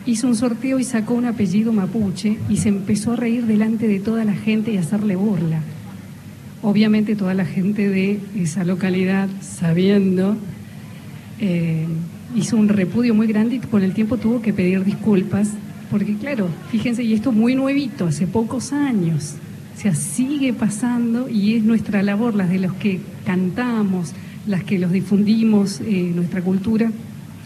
hizo 0.06 0.28
un 0.28 0.36
sorteo 0.36 0.80
y 0.80 0.84
sacó 0.84 1.14
un 1.16 1.26
apellido 1.26 1.74
mapuche 1.74 2.38
y 2.50 2.58
se 2.58 2.70
empezó 2.70 3.14
a 3.14 3.16
reír 3.16 3.46
delante 3.46 3.88
de 3.88 4.00
toda 4.00 4.24
la 4.24 4.34
gente 4.34 4.72
y 4.72 4.78
a 4.78 4.82
hacerle 4.82 5.16
burla. 5.16 5.62
Obviamente 6.62 7.16
toda 7.16 7.34
la 7.34 7.46
gente 7.46 7.90
de 7.90 8.20
esa 8.36 8.64
localidad, 8.64 9.30
sabiendo, 9.42 10.38
eh, 11.40 11.86
hizo 12.36 12.58
un 12.58 12.70
repudio 12.70 13.14
muy 13.14 13.28
grande 13.28 13.56
y 13.56 13.60
con 13.60 13.84
el 13.84 13.94
tiempo 13.94 14.18
tuvo 14.18 14.42
que 14.42 14.54
pedir 14.54 14.84
disculpas, 14.84 15.50
porque 15.92 16.16
claro, 16.16 16.50
fíjense, 16.72 17.04
y 17.04 17.14
esto 17.14 17.30
es 17.30 17.36
muy 17.36 17.56
nuevito, 17.56 18.08
hace 18.08 18.26
pocos 18.26 18.74
años, 18.74 19.36
o 19.76 19.80
sea, 19.80 19.94
sigue 19.94 20.54
pasando 20.54 21.30
y 21.30 21.56
es 21.56 21.64
nuestra 21.64 22.02
labor, 22.02 22.34
las 22.34 22.50
de 22.50 22.60
los 22.60 22.74
que 22.74 23.00
cantamos, 23.26 24.14
las 24.48 24.64
que 24.64 24.80
los 24.80 24.92
difundimos, 24.92 25.82
eh, 25.82 26.12
nuestra 26.16 26.42
cultura, 26.42 26.92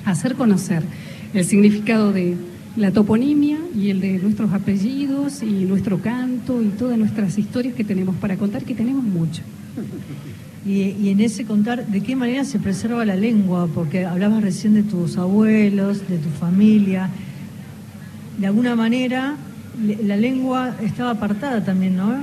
hacer 0.05 0.35
conocer 0.35 0.83
el 1.33 1.45
significado 1.45 2.11
de 2.11 2.35
la 2.75 2.91
toponimia 2.91 3.57
y 3.75 3.89
el 3.89 3.99
de 3.99 4.19
nuestros 4.19 4.53
apellidos 4.53 5.43
y 5.43 5.65
nuestro 5.65 5.99
canto 5.99 6.61
y 6.61 6.67
todas 6.67 6.97
nuestras 6.97 7.37
historias 7.37 7.73
que 7.75 7.83
tenemos 7.83 8.15
para 8.15 8.37
contar, 8.37 8.63
que 8.63 8.73
tenemos 8.73 9.03
mucho. 9.03 9.41
Y, 10.65 11.09
en 11.09 11.19
ese 11.19 11.45
contar, 11.45 11.87
¿de 11.87 12.01
qué 12.01 12.15
manera 12.15 12.43
se 12.43 12.59
preserva 12.59 13.05
la 13.05 13.15
lengua? 13.15 13.67
Porque 13.73 14.05
hablabas 14.05 14.43
recién 14.43 14.73
de 14.73 14.83
tus 14.83 15.17
abuelos, 15.17 16.07
de 16.07 16.17
tu 16.17 16.29
familia. 16.29 17.09
De 18.37 18.47
alguna 18.47 18.75
manera, 18.75 19.35
la 20.03 20.17
lengua 20.17 20.75
estaba 20.83 21.11
apartada 21.11 21.63
también, 21.63 21.95
¿no? 21.95 22.15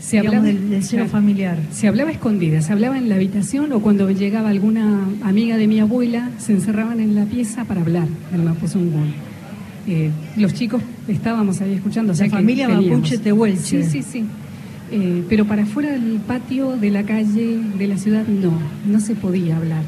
se 0.00 0.18
hablaba 0.18 0.44
del, 0.44 0.82
seno 0.82 1.06
familiar. 1.06 1.58
Se 1.72 1.88
hablaba 1.88 2.10
escondida, 2.10 2.60
se 2.62 2.72
hablaba 2.72 2.98
en 2.98 3.08
la 3.08 3.16
habitación 3.16 3.72
o 3.72 3.80
cuando 3.80 4.10
llegaba 4.10 4.50
alguna 4.50 5.00
amiga 5.22 5.56
de 5.56 5.66
mi 5.66 5.80
abuela, 5.80 6.30
se 6.38 6.52
encerraban 6.52 7.00
en 7.00 7.14
la 7.14 7.24
pieza 7.24 7.64
para 7.64 7.80
hablar 7.80 8.08
el 8.32 8.42
Mapuzungún. 8.42 9.12
Eh, 9.86 10.10
los 10.36 10.54
chicos 10.54 10.82
estábamos 11.08 11.60
ahí 11.60 11.74
escuchando. 11.74 12.12
La 12.12 12.28
familia 12.28 12.68
Mapuche 12.68 13.18
Tehuelche. 13.18 13.82
Sí, 13.82 14.02
sí, 14.02 14.02
sí. 14.02 14.24
Eh, 14.94 15.24
pero 15.28 15.46
para 15.46 15.64
fuera 15.64 15.90
del 15.90 16.20
patio 16.26 16.76
de 16.76 16.90
la 16.90 17.02
calle 17.02 17.58
de 17.78 17.86
la 17.86 17.96
ciudad 17.96 18.26
no, 18.26 18.52
no 18.86 19.00
se 19.00 19.14
podía 19.14 19.56
hablar, 19.56 19.82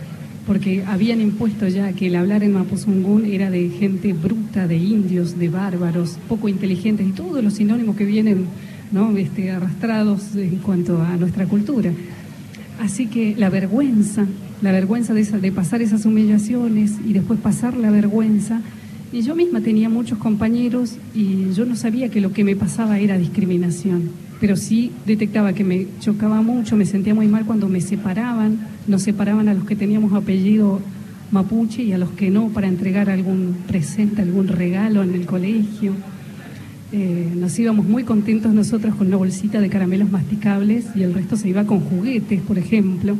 porque 0.46 0.84
habían 0.86 1.20
impuesto 1.20 1.66
ya 1.68 1.92
que 1.92 2.08
el 2.08 2.16
hablar 2.16 2.42
en 2.42 2.52
Mapuzungún 2.52 3.24
era 3.24 3.50
de 3.50 3.70
gente 3.70 4.12
bruta, 4.12 4.66
de 4.66 4.76
indios, 4.76 5.38
de 5.38 5.48
bárbaros, 5.48 6.18
poco 6.28 6.48
inteligentes 6.48 7.06
y 7.06 7.12
todos 7.12 7.42
los 7.42 7.54
sinónimos 7.54 7.96
que 7.96 8.04
vienen 8.04 8.46
¿no? 8.92 9.16
este, 9.16 9.50
arrastrados 9.50 10.34
en 10.36 10.56
cuanto 10.56 11.00
a 11.02 11.16
nuestra 11.16 11.46
cultura. 11.46 11.92
Así 12.80 13.06
que 13.06 13.34
la 13.36 13.48
vergüenza, 13.50 14.26
la 14.60 14.72
vergüenza 14.72 15.14
de, 15.14 15.24
de 15.24 15.52
pasar 15.52 15.80
esas 15.80 16.04
humillaciones 16.04 16.92
y 17.06 17.12
después 17.12 17.40
pasar 17.40 17.76
la 17.76 17.90
vergüenza, 17.90 18.60
y 19.12 19.22
yo 19.22 19.36
misma 19.36 19.60
tenía 19.60 19.88
muchos 19.88 20.18
compañeros 20.18 20.96
y 21.14 21.52
yo 21.52 21.64
no 21.64 21.76
sabía 21.76 22.08
que 22.08 22.20
lo 22.20 22.32
que 22.32 22.42
me 22.42 22.56
pasaba 22.56 22.98
era 22.98 23.16
discriminación, 23.16 24.10
pero 24.40 24.56
sí 24.56 24.90
detectaba 25.06 25.52
que 25.52 25.62
me 25.62 25.86
chocaba 26.00 26.42
mucho, 26.42 26.74
me 26.74 26.84
sentía 26.84 27.14
muy 27.14 27.28
mal 27.28 27.46
cuando 27.46 27.68
me 27.68 27.80
separaban, 27.80 28.58
nos 28.86 29.02
separaban 29.02 29.48
a 29.48 29.54
los 29.54 29.64
que 29.64 29.76
teníamos 29.76 30.12
apellido 30.12 30.80
mapuche 31.30 31.82
y 31.82 31.92
a 31.92 31.98
los 31.98 32.10
que 32.10 32.30
no 32.30 32.48
para 32.48 32.68
entregar 32.68 33.10
algún 33.10 33.56
presente, 33.66 34.22
algún 34.22 34.48
regalo 34.48 35.02
en 35.02 35.14
el 35.14 35.26
colegio. 35.26 35.92
Eh, 36.92 37.32
nos 37.34 37.58
íbamos 37.58 37.86
muy 37.86 38.04
contentos 38.04 38.54
nosotros 38.54 38.94
con 38.94 39.08
una 39.08 39.16
bolsita 39.16 39.60
de 39.60 39.68
caramelos 39.68 40.10
masticables 40.10 40.86
y 40.94 41.02
el 41.02 41.12
resto 41.12 41.36
se 41.36 41.48
iba 41.48 41.64
con 41.64 41.80
juguetes, 41.80 42.40
por 42.42 42.56
ejemplo. 42.56 43.16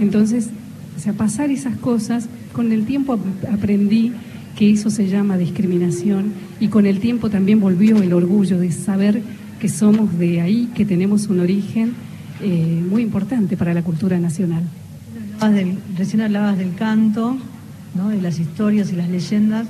Entonces, 0.00 0.48
o 0.96 1.00
sea, 1.00 1.12
pasar 1.12 1.50
esas 1.50 1.76
cosas, 1.76 2.28
con 2.52 2.72
el 2.72 2.86
tiempo 2.86 3.18
aprendí 3.52 4.12
que 4.56 4.70
eso 4.70 4.88
se 4.88 5.08
llama 5.08 5.36
discriminación 5.36 6.32
y 6.58 6.68
con 6.68 6.86
el 6.86 7.00
tiempo 7.00 7.28
también 7.28 7.60
volvió 7.60 8.00
el 8.00 8.14
orgullo 8.14 8.58
de 8.58 8.72
saber 8.72 9.20
que 9.60 9.68
somos 9.68 10.18
de 10.18 10.40
ahí, 10.40 10.70
que 10.74 10.86
tenemos 10.86 11.26
un 11.26 11.40
origen 11.40 11.92
eh, 12.40 12.84
muy 12.88 13.02
importante 13.02 13.56
para 13.56 13.74
la 13.74 13.82
cultura 13.82 14.18
nacional. 14.18 14.62
recién 15.96 16.20
hablabas 16.22 16.58
del 16.58 16.74
canto, 16.74 17.36
¿no? 17.94 18.08
de 18.08 18.20
las 18.20 18.38
historias 18.38 18.92
y 18.92 18.96
las 18.96 19.08
leyendas. 19.08 19.66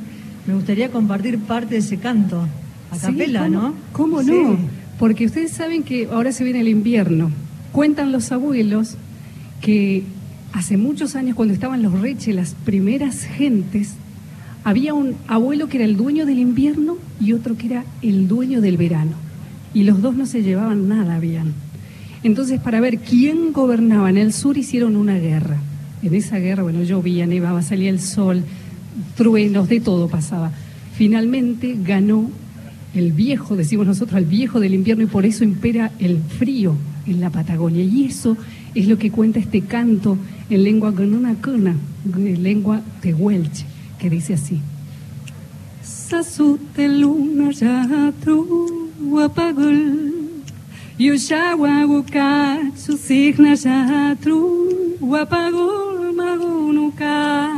Me 0.46 0.54
gustaría 0.54 0.90
compartir 0.90 1.38
parte 1.38 1.74
de 1.74 1.78
ese 1.78 1.98
canto, 1.98 2.46
a 2.90 2.98
capela, 2.98 3.48
¿no? 3.48 3.74
¿Cómo 3.92 4.22
no? 4.22 4.58
Porque 4.98 5.26
ustedes 5.26 5.52
saben 5.52 5.82
que 5.82 6.08
ahora 6.10 6.32
se 6.32 6.44
viene 6.44 6.60
el 6.60 6.68
invierno. 6.68 7.30
Cuentan 7.72 8.12
los 8.12 8.32
abuelos 8.32 8.96
que 9.60 10.04
hace 10.52 10.76
muchos 10.76 11.16
años, 11.16 11.36
cuando 11.36 11.52
estaban 11.52 11.82
los 11.82 12.00
reches, 12.00 12.34
las 12.34 12.54
primeras 12.54 13.24
gentes, 13.24 13.94
había 14.64 14.94
un 14.94 15.16
abuelo 15.28 15.68
que 15.68 15.76
era 15.76 15.84
el 15.84 15.96
dueño 15.96 16.26
del 16.26 16.38
invierno 16.38 16.96
y 17.20 17.32
otro 17.32 17.56
que 17.56 17.66
era 17.66 17.84
el 18.02 18.26
dueño 18.26 18.60
del 18.60 18.76
verano. 18.76 19.12
Y 19.74 19.84
los 19.84 20.00
dos 20.00 20.16
no 20.16 20.26
se 20.26 20.42
llevaban 20.42 20.88
nada 20.88 21.18
bien. 21.18 21.52
Entonces, 22.26 22.60
para 22.60 22.80
ver 22.80 22.98
quién 22.98 23.52
gobernaba 23.52 24.10
en 24.10 24.16
el 24.16 24.32
sur, 24.32 24.58
hicieron 24.58 24.96
una 24.96 25.16
guerra. 25.16 25.58
En 26.02 26.12
esa 26.12 26.38
guerra, 26.38 26.64
bueno, 26.64 26.82
llovía, 26.82 27.24
nevaba, 27.24 27.62
salía 27.62 27.88
el 27.88 28.00
sol, 28.00 28.42
truenos, 29.16 29.68
de 29.68 29.78
todo 29.78 30.08
pasaba. 30.08 30.50
Finalmente 30.96 31.76
ganó 31.80 32.28
el 32.94 33.12
viejo, 33.12 33.54
decimos 33.54 33.86
nosotros, 33.86 34.18
el 34.18 34.24
viejo 34.24 34.58
del 34.58 34.74
invierno, 34.74 35.04
y 35.04 35.06
por 35.06 35.24
eso 35.24 35.44
impera 35.44 35.92
el 36.00 36.18
frío 36.18 36.74
en 37.06 37.20
la 37.20 37.30
Patagonia. 37.30 37.84
Y 37.84 38.06
eso 38.06 38.36
es 38.74 38.88
lo 38.88 38.98
que 38.98 39.12
cuenta 39.12 39.38
este 39.38 39.60
canto 39.60 40.18
en 40.50 40.64
lengua 40.64 40.92
con 40.92 41.14
una 41.14 41.34
cuna, 41.34 41.76
en 42.12 42.42
lengua 42.42 42.82
tehuelche 43.02 43.66
que 44.00 44.10
dice 44.10 44.34
así. 44.34 44.58
Sasute 45.80 46.88
luna 46.88 47.52
ya 47.52 48.12
Yushawa 50.98 51.84
wuka 51.84 52.56
susigna 52.74 53.52
ya 53.52 54.16
tru 54.16 54.96
apagul 55.12 56.12
magunuka 56.16 57.52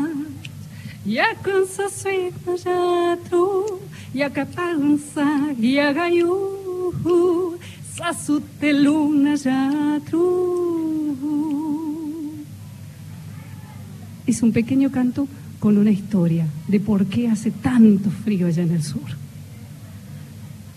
Yakun 1.07 1.63
saswigna 1.67 2.59
ya 2.67 3.17
tru 3.31 3.79
Yakapansa 4.13 5.55
yagayu 5.55 6.35
Sasute 7.95 8.73
luna 8.73 9.39
ya 9.39 10.01
tru 10.03 11.17
Es 14.27 14.43
un 14.43 14.51
pequeño 14.51 14.91
canto 14.91 15.29
con 15.61 15.79
una 15.79 15.93
historia 15.93 16.47
de 16.67 16.81
por 16.81 17.07
qué 17.07 17.29
hace 17.29 17.53
tanto 17.53 18.11
frío 18.11 18.49
allá 18.49 18.65
en 18.65 18.73
el 18.73 18.83
sur. 18.83 19.28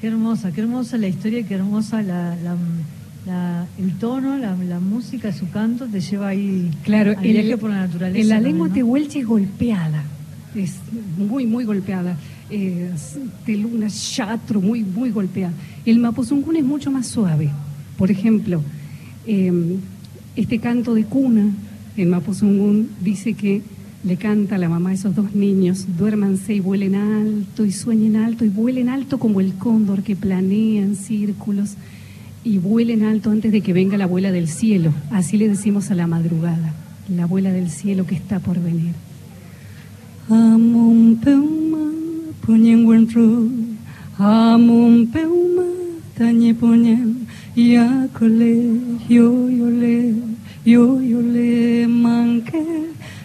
Qué 0.02 0.08
hermosa, 0.08 0.52
qué 0.52 0.62
hermosa 0.62 0.98
la 0.98 1.08
historia, 1.08 1.44
qué 1.44 1.54
hermosa 1.54 2.02
la, 2.02 2.36
el 3.78 3.94
tono, 4.00 4.36
la, 4.36 4.80
música, 4.80 5.32
su 5.32 5.48
canto 5.52 5.86
te 5.86 6.02
lleva 6.02 6.30
ahí 6.30 6.72
claro, 6.84 7.12
el, 7.12 7.20
viaje 7.20 7.56
por 7.56 7.70
la 7.70 7.86
naturaleza. 7.86 8.20
En 8.20 8.30
la 8.30 8.40
lengua 8.40 8.68
tehuelche 8.70 9.20
es 9.20 9.28
golpeada, 9.28 10.04
es 10.56 10.74
muy, 11.20 11.46
muy 11.46 11.66
golpeada. 11.66 12.18
Es 12.50 13.16
de 13.46 13.58
luna, 13.58 13.90
chatro, 13.90 14.60
muy, 14.60 14.84
muy 14.84 15.12
golpeada. 15.12 15.54
El 15.86 16.00
mapuzungún 16.00 16.56
es 16.56 16.64
mucho 16.64 16.90
más 16.90 17.06
suave. 17.06 17.52
Por 17.96 18.10
ejemplo, 18.10 18.64
em, 19.28 19.78
este 20.36 20.58
canto 20.58 20.96
de 20.96 21.06
cuna, 21.06 21.52
en 21.96 22.10
mapuzungún, 22.10 22.90
dice 23.02 23.36
que 23.36 23.62
le 24.04 24.18
canta 24.18 24.56
a 24.56 24.58
la 24.58 24.70
mamá 24.70 24.90
a 24.90 24.94
esos 24.94 25.16
dos 25.16 25.36
niños, 25.36 25.86
duérmanse 25.98 26.56
y 26.56 26.60
vuelen 26.60 26.96
alto 26.96 27.66
y 27.66 27.72
sueñen 27.72 28.16
alto 28.16 28.46
y 28.46 28.50
vuelen 28.50 28.90
alto 28.90 29.20
como 29.20 29.40
el 29.40 29.54
cóndor 29.54 30.02
que 30.02 30.16
planea 30.16 30.82
en 30.82 30.96
círculos 30.96 31.76
y 32.44 32.58
vuelen 32.58 33.04
alto 33.04 33.30
antes 33.30 33.52
de 33.52 33.62
que 33.62 33.74
venga 33.74 33.98
la 33.98 34.06
abuela 34.06 34.32
del 34.32 34.48
cielo. 34.48 34.92
Así 35.12 35.38
le 35.38 35.48
decimos 35.48 35.92
a 35.92 35.96
la 35.96 36.08
madrugada, 36.08 36.74
la 37.10 37.24
abuela 37.24 37.52
del 37.52 37.70
cielo 37.70 38.08
que 38.08 38.16
está 38.16 38.40
por 38.40 38.60
venir. 38.60 38.94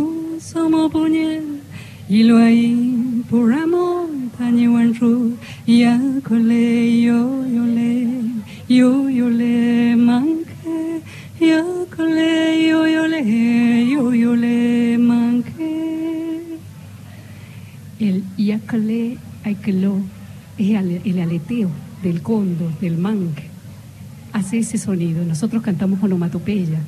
Y 2.07 2.23
lo 2.23 2.37
hay 2.37 3.25
por 3.29 3.53
amor 3.53 4.09
tañe 4.37 4.67
wanru 4.67 5.37
ya 5.67 5.99
cole 6.23 7.01
yo 7.01 7.45
yo 7.45 7.65
le 7.65 8.07
yo 8.67 9.09
yo 9.09 9.29
le 9.29 9.95
manque 9.95 11.01
ya 11.39 11.63
cole 11.95 12.67
yo 12.67 12.87
yo 12.87 13.07
le 13.07 13.21
yo 13.89 14.13
yo 14.13 14.35
le 14.35 14.97
manque 14.97 16.57
el 17.99 18.23
yakale 18.37 19.17
lo 19.73 19.97
es 20.57 20.69
el 21.05 21.19
aleteo 21.19 21.84
del 22.05 22.21
cóndor, 22.21 22.77
del 22.79 22.97
manque. 22.97 23.43
Hace 24.31 24.59
ese 24.59 24.77
sonido. 24.77 25.25
Nosotros 25.25 25.63
cantamos 25.63 26.01
onomatopeya. 26.03 26.79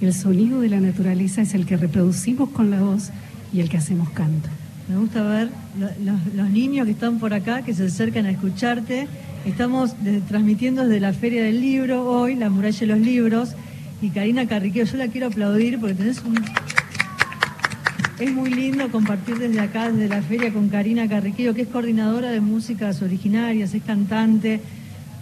El 0.00 0.12
sonido 0.14 0.60
de 0.60 0.68
la 0.68 0.80
naturaleza 0.80 1.42
es 1.42 1.54
el 1.54 1.66
que 1.66 1.76
reproducimos 1.76 2.48
con 2.50 2.70
la 2.70 2.80
voz 2.80 3.10
y 3.52 3.60
el 3.60 3.68
que 3.68 3.76
hacemos 3.76 4.08
canto. 4.10 4.48
Me 4.88 4.96
gusta 4.96 5.22
ver 5.22 5.50
los, 6.34 6.50
niños 6.50 6.86
que 6.86 6.92
están 6.92 7.18
por 7.18 7.32
acá, 7.34 7.62
que 7.62 7.74
se 7.74 7.84
acercan 7.84 8.26
a 8.26 8.30
escucharte. 8.30 9.06
Estamos 9.44 9.94
transmitiendo 10.28 10.82
desde 10.82 11.00
la 11.00 11.12
Feria 11.12 11.44
del 11.44 11.60
Libro 11.60 12.04
hoy, 12.04 12.34
la 12.34 12.48
muralla 12.48 12.80
de 12.80 12.86
los 12.86 12.98
libros. 12.98 13.50
Y 14.00 14.10
Karina 14.10 14.46
Carriqueo, 14.46 14.84
yo 14.84 14.96
la 14.96 15.08
quiero 15.08 15.28
aplaudir 15.28 15.78
porque 15.78 15.94
tenés 15.94 16.22
un... 16.22 16.34
Es 18.18 18.32
muy 18.32 18.50
lindo 18.50 18.88
compartir 18.90 19.38
desde 19.38 19.58
acá, 19.58 19.90
desde 19.90 20.08
la 20.08 20.22
feria, 20.22 20.52
con 20.52 20.68
Karina 20.68 21.08
Carriqueo, 21.08 21.52
que 21.52 21.62
es 21.62 21.68
coordinadora 21.68 22.30
de 22.30 22.40
músicas 22.40 23.02
originarias, 23.02 23.74
es 23.74 23.82
cantante. 23.82 24.60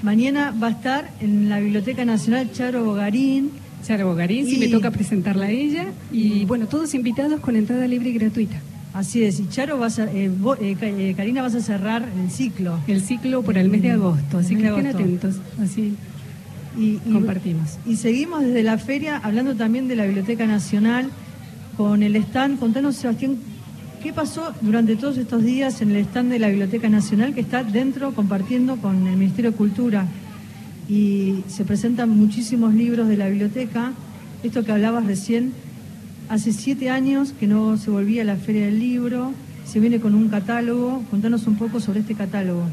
Mañana 0.02 0.54
va 0.62 0.66
a 0.66 0.70
estar 0.72 1.10
en 1.20 1.48
la 1.48 1.58
Biblioteca 1.58 2.04
Nacional 2.04 2.52
Charo 2.52 2.84
Bogarín, 2.84 3.50
Charo 3.82 4.08
Bogarín, 4.08 4.46
si 4.46 4.58
me 4.58 4.68
toca 4.68 4.90
presentarla 4.90 5.46
a 5.46 5.50
ella. 5.50 5.86
Y 6.10 6.44
bueno, 6.44 6.66
todos 6.66 6.92
invitados 6.92 7.40
con 7.40 7.56
entrada 7.56 7.86
libre 7.86 8.10
y 8.10 8.12
gratuita. 8.12 8.60
Así 8.92 9.24
es, 9.24 9.40
y 9.40 9.48
Charo, 9.48 9.78
vas 9.78 9.98
a, 9.98 10.04
eh, 10.12 10.30
eh, 10.60 10.76
eh, 10.80 11.14
Karina, 11.16 11.40
vas 11.40 11.54
a 11.54 11.62
cerrar 11.62 12.06
el 12.22 12.30
ciclo. 12.30 12.78
El 12.86 13.00
ciclo 13.00 13.42
por 13.42 13.56
el 13.56 13.70
mes 13.70 13.80
de 13.80 13.92
agosto, 13.92 14.36
así 14.36 14.54
que 14.54 14.68
estén 14.68 14.86
atentos, 14.86 15.36
así 15.58 15.94
y, 16.76 16.96
compartimos. 17.10 17.78
Y 17.86 17.96
seguimos 17.96 18.42
desde 18.42 18.62
la 18.62 18.76
feria 18.76 19.16
hablando 19.16 19.54
también 19.54 19.88
de 19.88 19.96
la 19.96 20.04
Biblioteca 20.04 20.46
Nacional 20.46 21.08
con 21.82 22.04
el 22.04 22.14
stand. 22.14 22.60
Contanos, 22.60 22.94
Sebastián, 22.94 23.38
¿qué 24.02 24.12
pasó 24.12 24.52
durante 24.60 24.94
todos 24.94 25.18
estos 25.18 25.42
días 25.42 25.82
en 25.82 25.90
el 25.90 25.96
stand 25.96 26.30
de 26.30 26.38
la 26.38 26.48
Biblioteca 26.48 26.88
Nacional 26.88 27.34
que 27.34 27.40
está 27.40 27.64
dentro 27.64 28.14
compartiendo 28.14 28.76
con 28.76 29.06
el 29.08 29.16
Ministerio 29.16 29.50
de 29.50 29.56
Cultura? 29.56 30.06
y 30.88 31.42
se 31.46 31.64
presentan 31.64 32.10
muchísimos 32.10 32.74
libros 32.74 33.08
de 33.08 33.16
la 33.16 33.28
biblioteca. 33.28 33.92
Esto 34.42 34.64
que 34.64 34.72
hablabas 34.72 35.06
recién, 35.06 35.52
hace 36.28 36.52
siete 36.52 36.90
años 36.90 37.32
que 37.38 37.46
no 37.46 37.76
se 37.78 37.90
volvía 37.90 38.24
la 38.24 38.36
Feria 38.36 38.66
del 38.66 38.78
Libro, 38.78 39.32
se 39.64 39.80
viene 39.80 40.00
con 40.00 40.14
un 40.14 40.28
catálogo. 40.28 41.02
Contanos 41.10 41.46
un 41.46 41.56
poco 41.56 41.80
sobre 41.80 42.00
este 42.00 42.14
catálogo. 42.14 42.64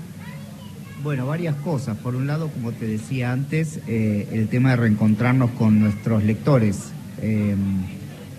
Bueno, 1.04 1.28
varias 1.28 1.56
cosas. 1.58 1.98
Por 1.98 2.16
un 2.16 2.28
lado, 2.28 2.50
como 2.50 2.74
te 2.74 2.88
decía 2.88 3.32
antes, 3.32 3.80
eh, 3.88 4.28
el 4.34 4.50
tema 4.50 4.72
de 4.72 4.76
reencontrarnos 4.76 5.52
con 5.52 5.80
nuestros 5.80 6.24
lectores. 6.24 6.92
Eh, 7.22 7.56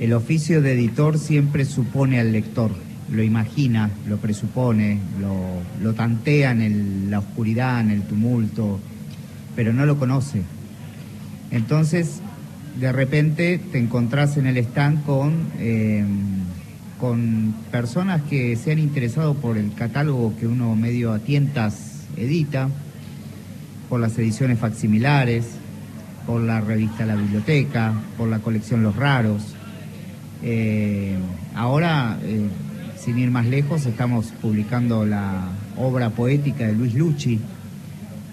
el 0.01 0.15
oficio 0.15 0.63
de 0.63 0.73
editor 0.73 1.19
siempre 1.19 1.67
supone 1.67 2.19
al 2.19 2.33
lector, 2.33 2.71
lo 3.13 3.23
imagina, 3.23 3.91
lo 4.09 4.17
presupone, 4.17 4.99
lo, 5.83 5.93
tantea 5.93 6.53
en 6.53 7.11
la 7.11 7.19
oscuridad, 7.19 7.81
en 7.81 7.91
el 7.91 8.03
tumulto, 8.03 8.81
pero 9.55 9.75
no 9.75 9.85
lo 9.85 9.99
conoce. 9.99 10.43
Entonces, 11.51 12.21
de 12.81 12.93
repente 12.93 13.61
te 13.73 13.79
encontrás 13.79 14.39
en 14.39 14.47
el 14.47 14.57
stand 14.57 15.05
con, 15.05 15.35
eh, 15.59 16.03
con 16.99 17.55
personas 17.71 18.23
que 18.23 18.57
se 18.57 18.73
han 18.73 18.79
interesado 18.79 19.35
por 19.35 19.59
el 19.59 19.75
catálogo 19.75 20.35
que 20.41 20.47
uno 20.47 20.75
medio 20.77 21.13
a 21.13 21.19
tientas 21.19 22.07
edita, 22.17 22.71
por 23.91 24.01
las 24.01 24.17
ediciones 24.19 24.59
facsimilares, 24.59 25.45
por 26.27 26.41
la 26.41 26.63
revista 26.63 27.05
La 27.05 27.17
Biblioteca, 27.17 27.93
por 28.17 28.29
la 28.29 28.39
colección 28.39 28.83
Los 28.83 28.97
Raros. 28.97 29.57
Eh, 30.43 31.17
ahora, 31.55 32.19
eh, 32.23 32.49
sin 32.99 33.19
ir 33.19 33.31
más 33.31 33.47
lejos, 33.47 33.87
estamos 33.87 34.27
publicando 34.41 35.05
la 35.05 35.49
obra 35.77 36.11
poética 36.11 36.67
de 36.67 36.75
Luis 36.75 36.95
Lucci, 36.95 37.39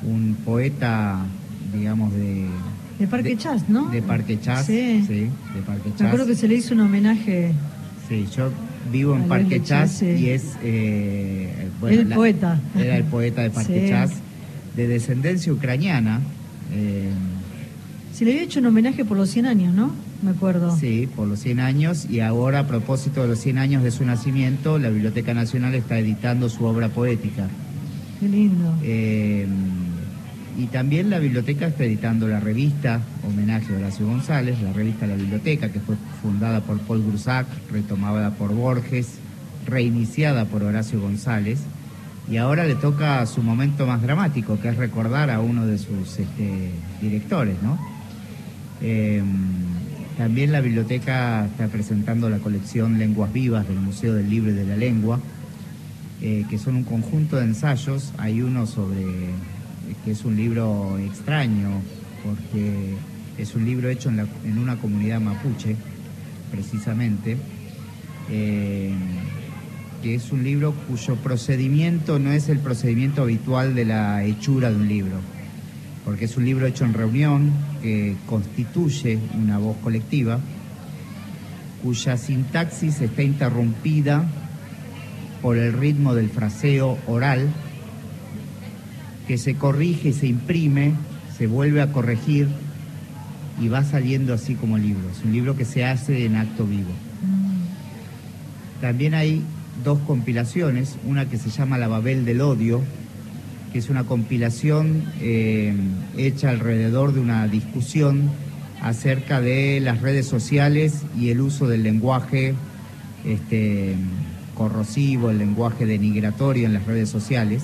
un 0.03 0.37
poeta, 0.45 1.19
digamos, 1.73 2.13
de... 2.13 2.47
De 2.99 3.07
Parque 3.07 3.37
Chas, 3.37 3.69
¿no? 3.69 3.89
De 3.89 4.01
Parque 4.01 4.39
Chas, 4.39 4.65
sí. 4.65 4.73
de 4.73 5.61
Parque 5.65 5.89
Chas. 5.91 6.01
Me 6.01 6.07
acuerdo 6.07 6.25
que 6.25 6.35
se 6.35 6.47
le 6.47 6.55
hizo 6.55 6.73
un 6.73 6.81
homenaje. 6.81 7.51
Sí, 8.09 8.27
yo 8.35 8.49
vivo 8.91 9.15
en 9.15 9.27
Parque 9.27 9.61
Chas, 9.61 10.01
y 10.01 10.29
es... 10.29 10.57
Eh, 10.63 11.67
el 11.89 12.07
poeta. 12.07 12.59
Era 12.75 12.97
el 12.97 13.03
poeta 13.03 13.43
de 13.43 13.49
Parque 13.51 13.85
Chas, 13.89 14.13
de 14.75 14.87
descendencia 14.87 15.53
ucraniana. 15.53 16.21
Se 18.17 18.25
le 18.25 18.31
había 18.31 18.45
hecho 18.45 18.61
un 18.61 18.65
homenaje 18.65 19.05
por 19.05 19.15
los 19.15 19.29
100 19.29 19.45
años, 19.45 19.75
¿no? 19.75 19.91
Me 20.23 20.31
acuerdo. 20.31 20.75
Sí, 20.75 21.07
por 21.15 21.27
los 21.27 21.37
100 21.37 21.59
años 21.59 22.07
y 22.09 22.21
ahora 22.21 22.61
a 22.61 22.67
propósito 22.67 23.21
de 23.21 23.27
los 23.27 23.37
100 23.37 23.59
años 23.59 23.83
de 23.83 23.91
su 23.91 24.03
nacimiento, 24.05 24.79
la 24.79 24.89
Biblioteca 24.89 25.35
Nacional 25.35 25.75
está 25.75 25.99
editando 25.99 26.49
su 26.49 26.65
obra 26.65 26.89
poética. 26.89 27.47
Qué 28.19 28.27
lindo. 28.27 28.73
Eh, 28.81 29.45
y 30.57 30.65
también 30.65 31.11
la 31.11 31.19
biblioteca 31.19 31.67
está 31.67 31.83
editando 31.83 32.27
la 32.27 32.39
revista 32.39 33.01
Homenaje 33.23 33.75
a 33.75 33.77
Horacio 33.77 34.07
González, 34.07 34.59
la 34.63 34.73
revista 34.73 35.05
La 35.05 35.15
Biblioteca, 35.15 35.69
que 35.69 35.79
fue 35.79 35.95
fundada 36.23 36.61
por 36.61 36.79
Paul 36.79 37.03
Grusac, 37.03 37.45
retomada 37.71 38.31
por 38.31 38.51
Borges, 38.51 39.19
reiniciada 39.67 40.45
por 40.45 40.63
Horacio 40.63 40.99
González, 40.99 41.59
y 42.31 42.37
ahora 42.37 42.65
le 42.65 42.73
toca 42.73 43.23
su 43.27 43.43
momento 43.43 43.85
más 43.85 44.01
dramático, 44.01 44.59
que 44.59 44.69
es 44.69 44.77
recordar 44.77 45.29
a 45.29 45.39
uno 45.39 45.67
de 45.67 45.77
sus 45.77 46.17
este, 46.17 46.71
directores, 46.99 47.61
¿no? 47.61 47.96
Em, 48.81 49.25
también 50.17 50.51
la 50.51 50.61
biblioteca 50.61 51.45
está 51.45 51.67
presentando 51.67 52.29
la 52.29 52.39
colección 52.39 52.97
Lenguas 52.97 53.31
Vivas 53.31 53.67
del 53.67 53.79
Museo 53.79 54.13
del 54.13 54.29
Libro 54.29 54.51
y 54.51 54.55
de 54.55 54.65
la 54.65 54.75
Lengua, 54.75 55.19
eh, 56.21 56.45
que 56.49 56.57
son 56.57 56.75
un 56.75 56.83
conjunto 56.83 57.37
de 57.37 57.43
ensayos. 57.43 58.13
Hay 58.17 58.41
uno 58.41 58.65
sobre 58.65 59.05
que 60.03 60.11
es 60.11 60.25
un 60.25 60.35
libro 60.35 60.97
extraño, 60.97 61.69
porque 62.23 62.95
es 63.37 63.55
un 63.55 63.65
libro 63.65 63.89
hecho 63.89 64.09
en, 64.09 64.57
una 64.57 64.77
comunidad 64.77 65.21
mapuche, 65.21 65.75
precisamente, 66.51 67.37
eh, 68.29 68.93
que 70.01 70.15
es 70.15 70.31
un 70.31 70.43
libro 70.43 70.73
cuyo 70.87 71.15
procedimiento 71.17 72.19
no 72.19 72.31
es 72.31 72.49
el 72.49 72.59
procedimiento 72.59 73.21
habitual 73.21 73.75
de 73.75 73.85
la 73.85 74.23
hechura 74.23 74.69
de 74.69 74.75
un 74.75 74.87
libro, 74.87 75.17
porque 76.05 76.25
es 76.25 76.37
un 76.37 76.45
libro 76.45 76.65
hecho 76.65 76.85
en 76.85 76.93
reunión 76.93 77.51
que 77.87 78.17
constituye 78.25 79.17
una 79.33 79.59
voz 79.59 79.77
colectiva, 79.77 80.41
cuya 81.81 82.17
sintaxis 82.17 82.99
está 82.99 83.23
interrumpida 83.23 84.25
por 85.41 85.57
el 85.57 85.71
ritmo 85.71 86.13
del 86.13 86.29
fraseo 86.29 86.97
oral, 87.07 87.47
que 89.25 89.37
se 89.37 89.55
corrige, 89.55 90.11
se 90.11 90.27
imprime, 90.27 90.95
se 91.37 91.47
vuelve 91.47 91.81
a 91.81 91.93
corregir 91.93 92.49
y 93.61 93.69
va 93.69 93.85
saliendo 93.85 94.33
así 94.33 94.55
como 94.55 94.77
libro. 94.77 95.09
Es 95.09 95.23
un 95.23 95.31
libro 95.31 95.55
que 95.55 95.63
se 95.63 95.85
hace 95.85 96.25
en 96.25 96.35
acto 96.35 96.65
vivo. 96.65 96.91
También 98.81 99.13
hay 99.13 99.43
dos 99.85 99.99
compilaciones, 99.99 100.97
una 101.05 101.29
que 101.29 101.37
se 101.37 101.51
llama 101.51 101.77
La 101.77 101.87
Babel 101.87 102.25
del 102.25 102.41
Odio, 102.41 102.81
que 103.71 103.79
es 103.79 103.89
una 103.89 104.03
compilación 104.03 105.03
eh, 105.21 105.73
hecha 106.17 106.49
alrededor 106.49 107.13
de 107.13 107.19
una 107.19 107.47
discusión 107.47 108.29
acerca 108.81 109.41
de 109.41 109.79
las 109.79 110.01
redes 110.01 110.27
sociales 110.27 111.03
y 111.17 111.29
el 111.29 111.41
uso 111.41 111.67
del 111.67 111.83
lenguaje 111.83 112.53
este, 113.25 113.95
corrosivo, 114.55 115.29
el 115.29 115.39
lenguaje 115.39 115.85
denigratorio 115.85 116.65
en 116.65 116.73
las 116.73 116.85
redes 116.85 117.09
sociales. 117.09 117.63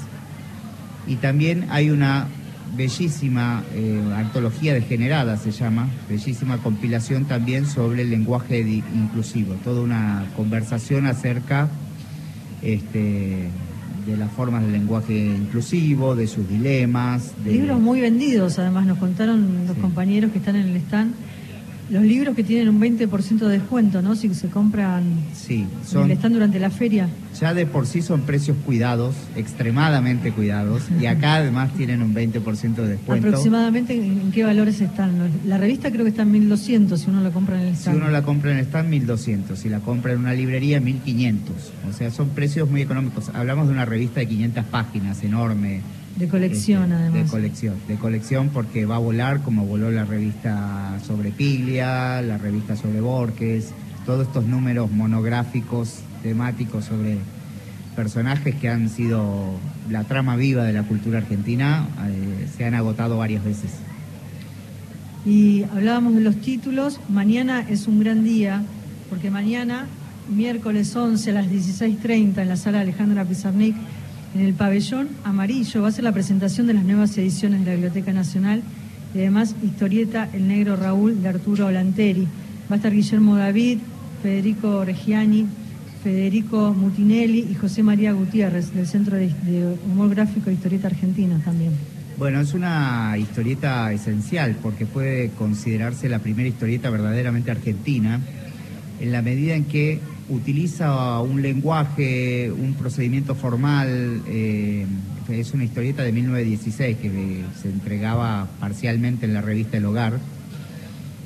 Y 1.07 1.15
también 1.17 1.67
hay 1.69 1.89
una 1.89 2.27
bellísima 2.75 3.63
eh, 3.73 4.01
antología 4.15 4.73
degenerada, 4.73 5.37
se 5.37 5.51
llama, 5.51 5.89
bellísima 6.09 6.57
compilación 6.57 7.25
también 7.25 7.67
sobre 7.67 8.01
el 8.01 8.09
lenguaje 8.09 8.61
inclusivo, 8.61 9.53
toda 9.63 9.81
una 9.81 10.25
conversación 10.35 11.05
acerca 11.05 11.69
este, 12.63 13.49
de 14.05 14.17
las 14.17 14.31
formas 14.31 14.63
del 14.63 14.73
lenguaje 14.73 15.13
inclusivo, 15.13 16.15
de 16.15 16.27
sus 16.27 16.47
dilemas. 16.47 17.33
Libros 17.45 17.79
muy 17.79 18.01
vendidos, 18.01 18.59
además 18.59 18.85
nos 18.85 18.97
contaron 18.97 19.65
los 19.67 19.77
compañeros 19.77 20.31
que 20.31 20.39
están 20.39 20.55
en 20.55 20.69
el 20.69 20.75
stand 20.77 21.13
los 21.89 22.03
libros 22.03 22.35
que 22.35 22.43
tienen 22.43 22.69
un 22.69 22.79
20% 22.79 23.39
de 23.39 23.59
descuento, 23.59 24.01
¿no? 24.01 24.15
Si 24.15 24.33
se 24.33 24.47
compran 24.47 25.03
sí, 25.33 25.65
son, 25.85 26.11
están 26.11 26.33
durante 26.33 26.59
la 26.59 26.69
feria. 26.69 27.07
Ya 27.39 27.53
de 27.53 27.65
por 27.65 27.87
sí 27.87 28.01
son 28.01 28.21
precios 28.21 28.55
cuidados, 28.65 29.15
extremadamente 29.35 30.31
cuidados, 30.31 30.83
y 30.99 31.05
acá 31.07 31.35
además 31.35 31.73
tienen 31.73 32.01
un 32.01 32.13
20% 32.13 32.75
de 32.75 32.87
descuento. 32.87 33.27
¿Aproximadamente 33.27 33.95
en 33.95 34.31
qué 34.31 34.43
valores 34.43 34.81
están? 34.81 35.31
La 35.45 35.57
revista 35.57 35.91
creo 35.91 36.03
que 36.03 36.09
está 36.09 36.21
en 36.23 36.31
1200 36.31 36.99
si 36.99 37.09
uno 37.09 37.21
la 37.21 37.31
compra 37.31 37.59
en 37.59 37.67
el 37.67 37.73
stand. 37.75 37.97
Si 37.97 38.01
uno 38.01 38.11
la 38.11 38.23
compra 38.23 38.51
en 38.51 38.57
el 38.57 38.65
stand, 38.65 38.89
1200. 38.89 39.57
Si 39.59 39.69
la 39.69 39.79
compra 39.79 40.13
en 40.13 40.19
una 40.19 40.33
librería, 40.33 40.79
1500. 40.79 41.55
O 41.89 41.93
sea, 41.93 42.11
son 42.11 42.29
precios 42.29 42.69
muy 42.69 42.81
económicos. 42.81 43.29
Hablamos 43.33 43.67
de 43.67 43.73
una 43.73 43.85
revista 43.85 44.19
de 44.19 44.27
500 44.27 44.65
páginas, 44.65 45.23
enorme 45.23 45.81
de 46.15 46.27
colección, 46.27 46.83
este, 46.83 46.95
además. 46.95 47.23
De 47.23 47.29
colección, 47.29 47.75
de 47.87 47.95
colección 47.95 48.49
porque 48.49 48.85
va 48.85 48.95
a 48.95 48.99
volar 48.99 49.41
como 49.41 49.65
voló 49.65 49.91
la 49.91 50.05
revista 50.05 50.99
sobre 51.05 51.31
Piglia, 51.31 52.21
la 52.21 52.37
revista 52.37 52.75
sobre 52.75 53.01
Borges, 53.01 53.73
todos 54.05 54.27
estos 54.27 54.45
números 54.45 54.91
monográficos, 54.91 55.99
temáticos 56.21 56.85
sobre 56.85 57.17
personajes 57.95 58.55
que 58.55 58.69
han 58.69 58.89
sido 58.89 59.57
la 59.89 60.03
trama 60.03 60.35
viva 60.35 60.63
de 60.63 60.73
la 60.73 60.83
cultura 60.83 61.19
argentina, 61.19 61.87
eh, 62.07 62.47
se 62.55 62.65
han 62.65 62.73
agotado 62.73 63.17
varias 63.17 63.43
veces. 63.43 63.71
Y 65.25 65.63
hablábamos 65.63 66.15
de 66.15 66.21
los 66.21 66.35
títulos, 66.37 66.99
mañana 67.09 67.65
es 67.69 67.87
un 67.87 67.99
gran 67.99 68.23
día, 68.23 68.63
porque 69.09 69.31
mañana, 69.31 69.87
miércoles 70.29 70.95
11 70.95 71.29
a 71.31 71.33
las 71.33 71.47
16.30 71.47 72.41
en 72.41 72.49
la 72.49 72.57
sala 72.57 72.81
Alejandra 72.81 73.23
Pizarnik, 73.23 73.75
en 74.33 74.41
el 74.41 74.53
pabellón 74.53 75.09
amarillo 75.23 75.81
va 75.81 75.89
a 75.89 75.91
ser 75.91 76.03
la 76.03 76.11
presentación 76.11 76.67
de 76.67 76.73
las 76.73 76.83
nuevas 76.83 77.17
ediciones 77.17 77.59
de 77.59 77.65
la 77.65 77.71
Biblioteca 77.73 78.13
Nacional 78.13 78.63
y 79.13 79.19
además 79.19 79.55
historieta 79.63 80.27
El 80.33 80.47
Negro 80.47 80.75
Raúl 80.75 81.21
de 81.21 81.29
Arturo 81.29 81.67
Olanteri. 81.67 82.27
Va 82.69 82.75
a 82.75 82.75
estar 82.77 82.91
Guillermo 82.91 83.35
David, 83.35 83.77
Federico 84.23 84.83
Reggiani, 84.83 85.45
Federico 86.03 86.73
Mutinelli 86.73 87.47
y 87.49 87.53
José 87.53 87.83
María 87.83 88.11
Gutiérrez 88.13 88.73
del 88.73 88.87
Centro 88.87 89.17
de, 89.17 89.31
Humor 89.85 90.09
Gráfico 90.09 90.49
e 90.49 90.53
Historieta 90.53 90.87
Argentina 90.87 91.39
también. 91.45 91.71
Bueno, 92.17 92.41
es 92.41 92.53
una 92.53 93.15
historieta 93.17 93.91
esencial 93.93 94.55
porque 94.61 94.85
puede 94.85 95.29
considerarse 95.29 96.09
la 96.09 96.19
primera 96.19 96.49
historieta 96.49 96.89
verdaderamente 96.89 97.51
argentina 97.51 98.19
en 98.99 99.11
la 99.11 99.21
medida 99.21 99.55
en 99.55 99.65
que 99.65 99.99
utiliza 100.33 101.19
un 101.19 101.41
lenguaje, 101.41 102.51
un 102.51 102.73
procedimiento 102.73 103.35
formal, 103.35 104.21
eh, 104.27 104.85
es 105.29 105.53
una 105.53 105.63
historieta 105.63 106.03
de 106.03 106.11
1916 106.11 106.97
que 106.97 107.43
se 107.61 107.69
entregaba 107.69 108.47
parcialmente 108.59 109.25
en 109.25 109.33
la 109.33 109.41
revista 109.41 109.77
El 109.77 109.85
Hogar. 109.85 110.19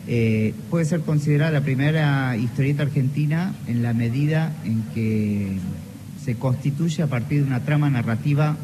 Eh, 0.08 0.54
puede 0.70 0.86
ser 0.86 1.02
considerada 1.02 1.52
la 1.52 1.62
primera 1.62 2.38
historieta 2.38 2.84
argentina 2.84 3.54
en 3.68 3.84
la 3.84 3.94
medida 3.94 4.54
en 4.64 4.84
que 4.94 5.58
se 6.24 6.36
constituye 6.36 7.04
a 7.04 7.08
partir 7.08 7.42
de 7.42 7.48
una 7.48 7.62
trama 7.62 7.90
narrativa 7.90 8.56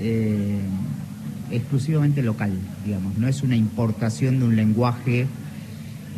eh, 0.00 0.58
exclusivamente 1.50 2.22
local, 2.22 2.52
digamos, 2.84 3.16
no 3.18 3.28
es 3.28 3.42
una 3.42 3.54
importación 3.54 4.40
de 4.40 4.46
un 4.46 4.56
lenguaje 4.56 5.26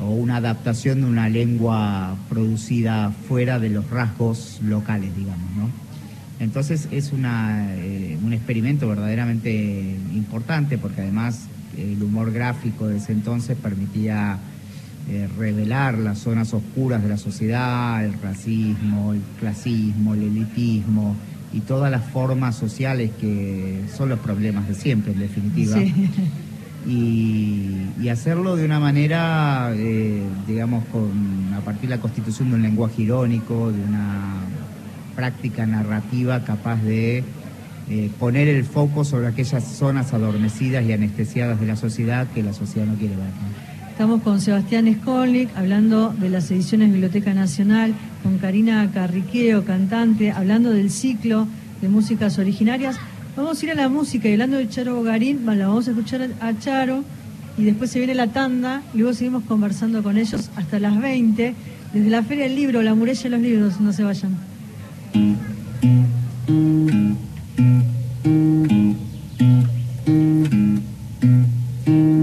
o 0.01 0.11
una 0.11 0.37
adaptación 0.37 1.01
de 1.01 1.07
una 1.07 1.29
lengua 1.29 2.17
producida 2.29 3.13
fuera 3.29 3.59
de 3.59 3.71
los 3.71 3.89
rasgos 3.91 4.61
locales, 4.63 5.15
digamos, 5.17 5.51
¿no? 5.57 5.71
Entonces 6.39 6.89
es 6.91 7.13
una, 7.13 7.75
eh, 7.77 8.19
un 8.23 8.33
experimento 8.33 8.89
verdaderamente 8.89 9.97
importante 10.15 10.77
porque 10.77 11.01
además 11.01 11.47
el 11.79 12.03
humor 12.03 12.33
gráfico 12.33 12.89
de 12.89 12.99
ese 12.99 13.13
entonces 13.13 13.57
permitía 13.57 14.39
eh, 15.09 15.29
revelar 15.39 15.97
las 15.99 16.19
zonas 16.19 16.53
oscuras 16.53 17.03
de 17.03 17.09
la 17.09 17.17
sociedad, 17.17 18.05
el 18.05 18.21
racismo, 18.21 19.15
el 19.15 19.23
clasismo, 19.41 20.15
el 20.15 20.25
elitismo 20.25 21.17
y 21.53 21.61
todas 21.61 21.91
las 21.91 22.05
formas 22.05 22.57
sociales 22.57 23.13
que 23.19 23.83
son 23.97 24.09
los 24.09 24.19
problemas 24.19 24.69
de 24.69 24.75
siempre, 24.75 25.13
en 25.13 25.21
definitiva. 25.21 25.79
Y, 26.87 28.09
hacerlo 28.09 28.55
de 28.55 28.65
una 28.65 28.79
manera, 28.79 29.73
eh, 29.75 30.23
digamos, 30.47 30.85
a 31.57 31.61
partir 31.61 31.89
de 31.89 31.97
la 31.97 32.01
constitución 32.01 32.51
de 32.51 32.57
un 32.57 32.63
lenguaje 32.63 33.03
irónico, 33.03 33.73
de 33.73 33.83
una 33.83 34.37
práctica 35.17 35.67
narrativa 35.67 36.45
capaz 36.45 36.77
de 36.83 37.25
eh, 37.89 38.11
poner 38.19 38.49
el 38.49 38.65
foco 38.65 39.05
sobre 39.05 39.27
aquellas 39.27 39.65
zonas 39.65 40.13
adormecidas 40.13 40.85
y 40.85 40.93
anestesiadas 40.93 41.61
de 41.61 41.67
la 41.67 41.77
sociedad 41.77 42.29
que 42.33 42.43
la 42.43 42.53
sociedad 42.53 42.87
no 42.87 42.95
quiere 42.95 43.17
ver. 43.17 43.27
Estamos 43.91 44.23
con 44.23 44.41
Sebastián 44.41 44.95
Skolnik 45.01 45.49
hablando 45.57 46.11
de 46.11 46.29
las 46.29 46.51
ediciones 46.51 46.93
Biblioteca 46.93 47.33
Nacional, 47.33 47.95
con 48.23 48.39
Karina 48.39 48.91
Carriqueo, 48.93 49.65
cantante, 49.65 50.31
hablando 50.31 50.71
del 50.71 50.91
ciclo 50.91 51.49
de 51.81 51.89
músicas 51.89 52.39
originarias. 52.39 52.97
Vamos 53.37 53.61
a 53.61 53.65
ir 53.67 53.71
a 53.71 53.75
la 53.75 53.91
música 53.91 54.31
y 54.31 54.33
hablando 54.33 54.57
de 54.57 54.67
Charo 54.67 54.97
Bogarín, 54.97 55.45
la 55.45 55.69
vamos 55.69 55.87
a 55.87 55.91
escuchar 55.91 56.27
a 56.41 56.59
Charo 56.59 57.05
y 57.59 57.65
después 57.65 57.91
se 57.91 57.99
viene 57.99 58.15
la 58.15 58.29
tanda 58.29 58.83
y 58.95 58.99
luego 58.99 59.13
seguimos 59.13 59.45
conversando 59.45 60.03
con 60.03 60.17
ellos 60.17 60.51
hasta 60.57 60.79
las 60.81 60.99
20 60.99 61.55
desde 61.93 62.11
la 62.11 62.23
Feria 62.23 62.45
del 62.45 62.57
Libro, 62.57 62.81
la 62.81 62.95
muralla 62.95 63.23
de 63.23 63.29
los 63.29 63.41
libros, 63.41 63.79
no 63.79 63.93
se 63.93 64.05
vayan. 64.05 64.39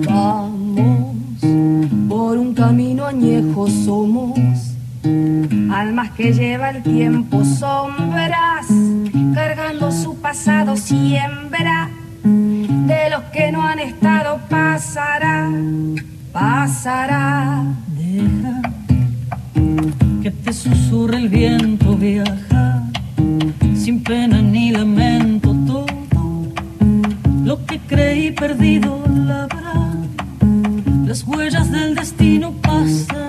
Vamos 0.08 1.16
por 2.10 2.38
un 2.40 2.56
camino 2.56 3.06
añejo 3.06 3.68
somos, 3.68 4.40
almas 5.04 6.12
que 6.12 6.34
lleva 6.34 6.70
el 6.70 6.84
tiempo 6.84 7.44
sombras 7.44 8.68
cargando 9.34 9.92
su 9.92 10.16
pasado 10.20 10.78
siembra. 10.78 11.90
De 12.24 13.10
los 13.10 13.24
que 13.34 13.52
no 13.52 13.64
han 13.64 13.80
estado 13.80 14.40
pasará, 14.50 15.50
pasará. 16.32 17.64
Deja 17.88 18.62
que 20.22 20.32
te 20.32 20.54
susurre 20.54 21.18
el 21.18 21.30
viento, 21.30 21.96
viaja 21.96 22.84
sin 23.76 24.02
pena 24.02 24.42
ni 24.42 24.72
lamento 24.72 25.54
todo. 25.68 25.86
Lo 27.44 27.66
que 27.66 27.80
creí 27.80 28.32
perdido 28.32 29.04
la 29.10 29.44
habrá, 29.44 29.92
las 31.06 31.24
huellas 31.24 31.70
del 31.70 31.96
destino 31.96 32.54
pasarán, 32.62 33.23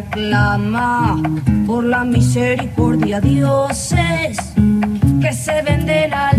reclama 0.00 1.20
por 1.66 1.84
la 1.84 2.04
misericordia 2.04 3.20
dioses 3.20 4.38
que 5.20 5.32
se 5.32 5.62
venden 5.62 6.14
al 6.14 6.29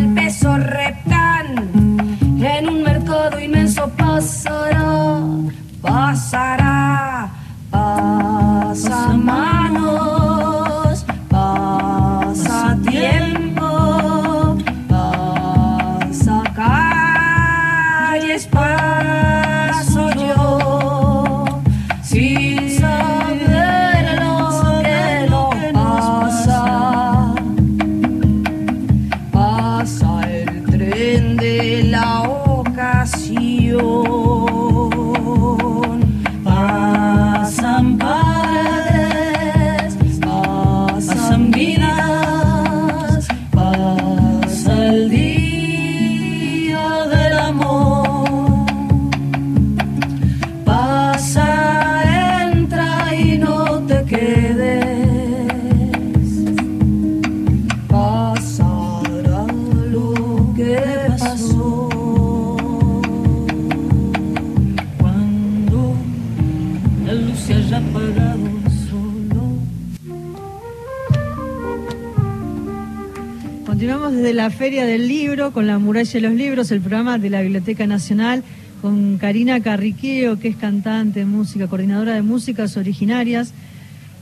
Feria 74.62 74.86
del 74.86 75.08
Libro 75.08 75.54
con 75.54 75.65
la 75.65 75.80
Muralla 75.80 76.12
de 76.12 76.21
los 76.21 76.34
Libros, 76.34 76.69
el 76.69 76.82
programa 76.82 77.17
de 77.17 77.32
la 77.32 77.41
Biblioteca 77.41 77.88
Nacional, 77.88 78.43
con 78.80 79.17
Karina 79.17 79.60
Carriqueo, 79.60 80.38
que 80.38 80.50
es 80.50 80.56
cantante, 80.56 81.26
música, 81.26 81.65
coordinadora 81.65 82.13
de 82.13 82.21
músicas 82.21 82.78
originarias. 82.78 83.56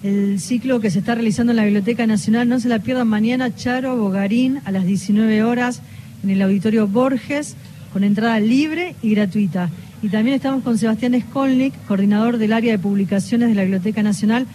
El 0.01 0.39
ciclo 0.39 0.79
que 0.79 0.91
se 0.91 0.99
está 0.99 1.15
realizando 1.15 1.51
en 1.51 1.57
la 1.57 1.65
Biblioteca 1.65 2.07
Nacional, 2.07 2.47
no 2.47 2.61
se 2.61 2.69
la 2.69 2.79
pierdan 2.79 3.09
mañana, 3.09 3.53
Charo 3.53 3.97
Bogarín, 3.97 4.61
a 4.63 4.71
las 4.71 4.85
19 4.85 5.43
horas, 5.43 5.81
en 6.23 6.29
el 6.29 6.41
Auditorio 6.41 6.87
Borges, 6.87 7.57
con 7.91 8.05
entrada 8.05 8.39
libre 8.39 8.95
y 9.01 9.11
gratuita. 9.15 9.69
Y 10.01 10.07
también 10.07 10.37
estamos 10.37 10.63
con 10.63 10.77
Sebastián 10.77 11.19
Skolnik, 11.19 11.73
coordinador 11.85 12.37
del 12.37 12.53
área 12.53 12.71
de 12.71 12.79
publicaciones 12.79 13.49
de 13.49 13.55
la 13.55 13.63
Biblioteca 13.63 14.03
Nacional, 14.03 14.47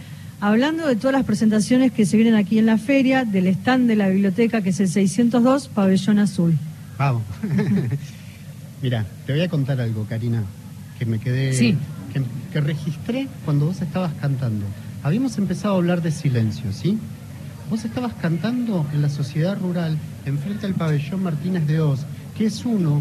hablando 0.46 0.87
de 0.87 0.94
todas 0.94 1.14
las 1.14 1.24
presentaciones 1.24 1.90
que 1.90 2.04
se 2.04 2.18
vienen 2.18 2.35
aquí 2.35 2.59
en 2.59 2.66
la 2.66 2.76
feria, 2.76 3.24
del 3.24 3.46
stand 3.46 3.88
de 3.88 3.96
la 3.96 4.09
biblioteca, 4.09 4.61
que 4.61 4.70
es 4.70 4.80
el 4.80 4.88
602, 4.88 5.68
Pabellón 5.68 6.18
Azul. 6.18 6.59
Vamos. 6.98 7.22
Mira, 8.83 9.07
te 9.26 9.33
voy 9.33 9.40
a 9.40 9.48
contar 9.48 9.80
algo, 9.80 10.04
Karina, 10.07 10.42
que 10.98 11.07
me 11.07 11.18
quedé. 11.18 11.54
Sí. 11.54 11.78
Que, 12.12 12.22
que 12.52 12.61
registré 12.61 13.26
cuando 13.46 13.64
vos 13.64 13.80
estabas 13.80 14.12
cantando. 14.20 14.66
Habíamos 15.02 15.38
empezado 15.38 15.74
a 15.74 15.76
hablar 15.78 16.02
de 16.02 16.11
silencio, 16.11 16.74
¿sí? 16.74 16.98
Vos 17.70 17.87
estabas 17.87 18.12
cantando 18.12 18.87
en 18.92 19.00
la 19.00 19.09
sociedad 19.09 19.59
rural, 19.59 19.96
enfrente 20.26 20.66
al 20.66 20.74
pabellón 20.74 21.22
Martínez 21.22 21.66
de 21.66 21.80
Oz, 21.80 22.00
que 22.37 22.44
es 22.44 22.66
uno 22.66 23.00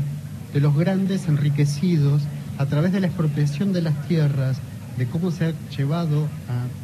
de 0.54 0.62
los 0.62 0.78
grandes 0.78 1.28
enriquecidos 1.28 2.22
a 2.58 2.68
través 2.68 2.94
de 2.94 3.02
la 3.02 3.08
expropiación 3.08 3.74
de 3.74 3.82
las 3.82 4.08
tierras, 4.08 4.60
de 4.98 5.08
cómo 5.08 5.30
se 5.32 5.48
ha 5.48 5.54
llevado 5.76 6.30
a 6.48 6.83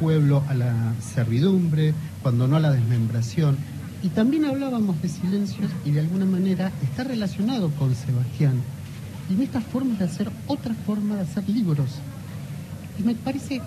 pueblo 0.00 0.42
a 0.48 0.54
la 0.54 0.94
servidumbre, 1.14 1.92
cuando 2.22 2.48
no 2.48 2.56
a 2.56 2.60
la 2.60 2.72
desmembración. 2.72 3.56
Y 4.02 4.08
también 4.08 4.46
hablábamos 4.46 5.00
de 5.02 5.08
silencios 5.08 5.70
y 5.84 5.90
de 5.90 6.00
alguna 6.00 6.24
manera 6.24 6.72
está 6.82 7.04
relacionado 7.04 7.70
con 7.70 7.94
Sebastián. 7.94 8.54
Y 9.28 9.34
en 9.34 9.42
esta 9.42 9.60
forma 9.60 9.96
de 9.96 10.04
hacer 10.06 10.30
otra 10.46 10.74
forma 10.74 11.16
de 11.16 11.22
hacer 11.22 11.48
libros. 11.48 11.90
Y 12.98 13.02
me 13.02 13.14
parece 13.14 13.60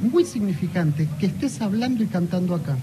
muy 0.00 0.24
significante 0.24 1.06
que 1.18 1.26
estés 1.26 1.60
hablando 1.60 2.02
y 2.02 2.06
cantando 2.06 2.54
acá. 2.54 2.76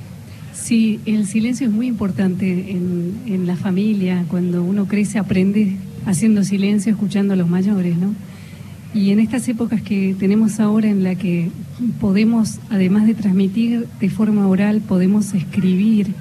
Sí, 0.53 0.99
el 1.05 1.27
silencio 1.27 1.67
es 1.67 1.73
muy 1.73 1.87
importante 1.87 2.71
en, 2.71 3.21
en 3.25 3.47
la 3.47 3.55
familia. 3.55 4.23
Cuando 4.29 4.63
uno 4.63 4.87
crece, 4.87 5.19
aprende 5.19 5.77
haciendo 6.05 6.43
silencio, 6.43 6.91
escuchando 6.91 7.33
a 7.33 7.35
los 7.35 7.49
mayores, 7.49 7.97
¿no? 7.97 8.13
Y 8.93 9.11
en 9.11 9.19
estas 9.19 9.47
épocas 9.47 9.81
que 9.81 10.15
tenemos 10.17 10.59
ahora 10.59 10.87
en 10.89 11.03
la 11.03 11.15
que 11.15 11.51
podemos, 11.99 12.59
además 12.69 13.05
de 13.05 13.13
transmitir 13.13 13.87
de 13.99 14.09
forma 14.09 14.47
oral, 14.47 14.81
podemos 14.81 15.33
escribir 15.33 16.13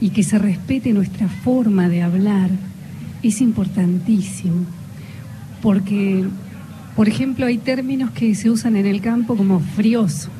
y 0.00 0.10
que 0.10 0.22
se 0.22 0.38
respete 0.38 0.92
nuestra 0.92 1.28
forma 1.28 1.88
de 1.88 2.02
hablar, 2.02 2.50
es 3.22 3.40
importantísimo. 3.40 4.64
Porque, 5.60 6.24
por 6.94 7.08
ejemplo, 7.08 7.46
hay 7.46 7.58
términos 7.58 8.10
que 8.12 8.34
se 8.34 8.48
usan 8.48 8.76
en 8.76 8.86
el 8.86 9.00
campo 9.00 9.36
como 9.36 9.60
frioso, 9.60 10.30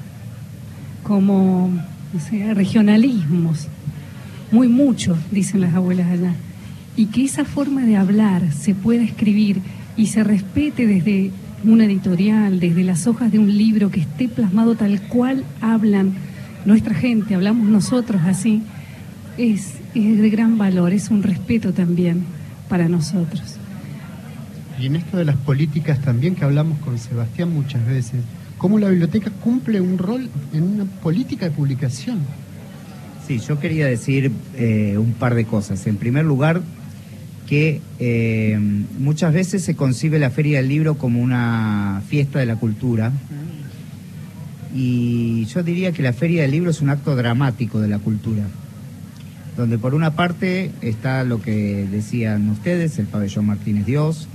como 1.03 1.73
regionalismos, 2.55 3.66
muy 4.53 4.68
muchos, 4.68 5.18
dicen 5.31 5.61
las 5.61 5.75
abuelas 5.75 6.11
allá. 6.11 6.35
Y 6.97 7.07
que 7.07 7.25
esa 7.25 7.44
forma 7.44 7.83
de 7.83 7.97
hablar 7.97 8.53
se 8.53 8.75
pueda 8.75 9.03
escribir 9.03 9.61
y 9.97 10.07
se 10.07 10.25
respete 10.25 10.87
desde 10.87 11.33
una 11.64 11.85
editorial, 11.85 12.61
desde 12.61 12.85
las 12.85 13.07
hojas 13.07 13.33
de 13.33 13.38
un 13.38 13.57
libro 13.57 13.90
que 13.90 14.01
esté 14.01 14.29
plasmado 14.29 14.75
tal 14.75 15.01
cual 15.03 15.44
hablan 15.61 16.14
nuestra 16.64 16.94
gente, 16.94 17.35
hablamos 17.35 17.68
nosotros 17.68 18.23
así, 18.25 18.62
es, 19.37 19.75
es 19.94 20.18
de 20.18 20.31
gran 20.31 20.59
valor, 20.59 20.92
es 20.92 21.11
un 21.11 21.23
respeto 21.23 21.73
también 21.73 22.25
para 22.68 22.88
nosotros. 22.88 23.57
Y 24.81 24.87
en 24.87 24.97
esto 24.97 25.16
de 25.16 25.25
las 25.25 25.37
políticas 25.37 26.01
también 26.01 26.35
que 26.35 26.44
hablamos 26.44 26.79
con 26.79 26.99
Sebastián 26.99 27.53
muchas 27.53 27.85
veces, 27.87 28.23
cómo 28.59 28.79
la 28.79 28.88
biblioteca 28.88 29.31
cumple 29.31 29.81
un 29.81 29.99
rol 29.99 30.29
en 30.53 30.62
una 30.62 30.85
política 30.85 31.47
de 31.47 31.51
publicación. 31.53 32.18
Sí, 33.27 33.40
yo 33.40 33.59
quería 33.59 33.87
decir 33.87 34.33
eh, 34.57 34.97
un 34.99 35.12
par 35.12 35.35
de 35.35 35.44
cosas. 35.44 35.87
En 35.87 35.97
primer 35.97 36.25
lugar, 36.25 36.62
que 37.48 37.80
eh, 37.98 38.58
muchas 38.98 39.32
veces 39.32 39.64
se 39.64 39.74
concibe 39.74 40.18
la 40.18 40.30
Feria 40.30 40.58
del 40.58 40.68
Libro 40.68 40.98
como 40.98 41.20
una 41.20 42.02
fiesta 42.06 42.38
de 42.38 42.46
la 42.46 42.56
cultura. 42.56 43.11
Y 44.74 45.46
yo 45.46 45.62
diría 45.62 45.92
que 45.92 46.02
la 46.02 46.12
Feria 46.12 46.42
del 46.42 46.50
Libro 46.50 46.70
es 46.70 46.82
un 46.82 46.90
acto 46.90 47.16
dramático 47.16 47.80
de 47.80 47.88
la 47.88 47.98
cultura, 47.98 48.44
donde 49.56 49.78
por 49.78 49.94
una 49.94 50.14
parte 50.14 50.72
está 50.82 51.24
lo 51.24 51.40
que 51.40 51.88
decían 51.90 52.50
ustedes, 52.50 52.98
el 52.98 53.06
pabellón 53.06 53.46
Martínez 53.46 53.87
Dios, 53.87 54.28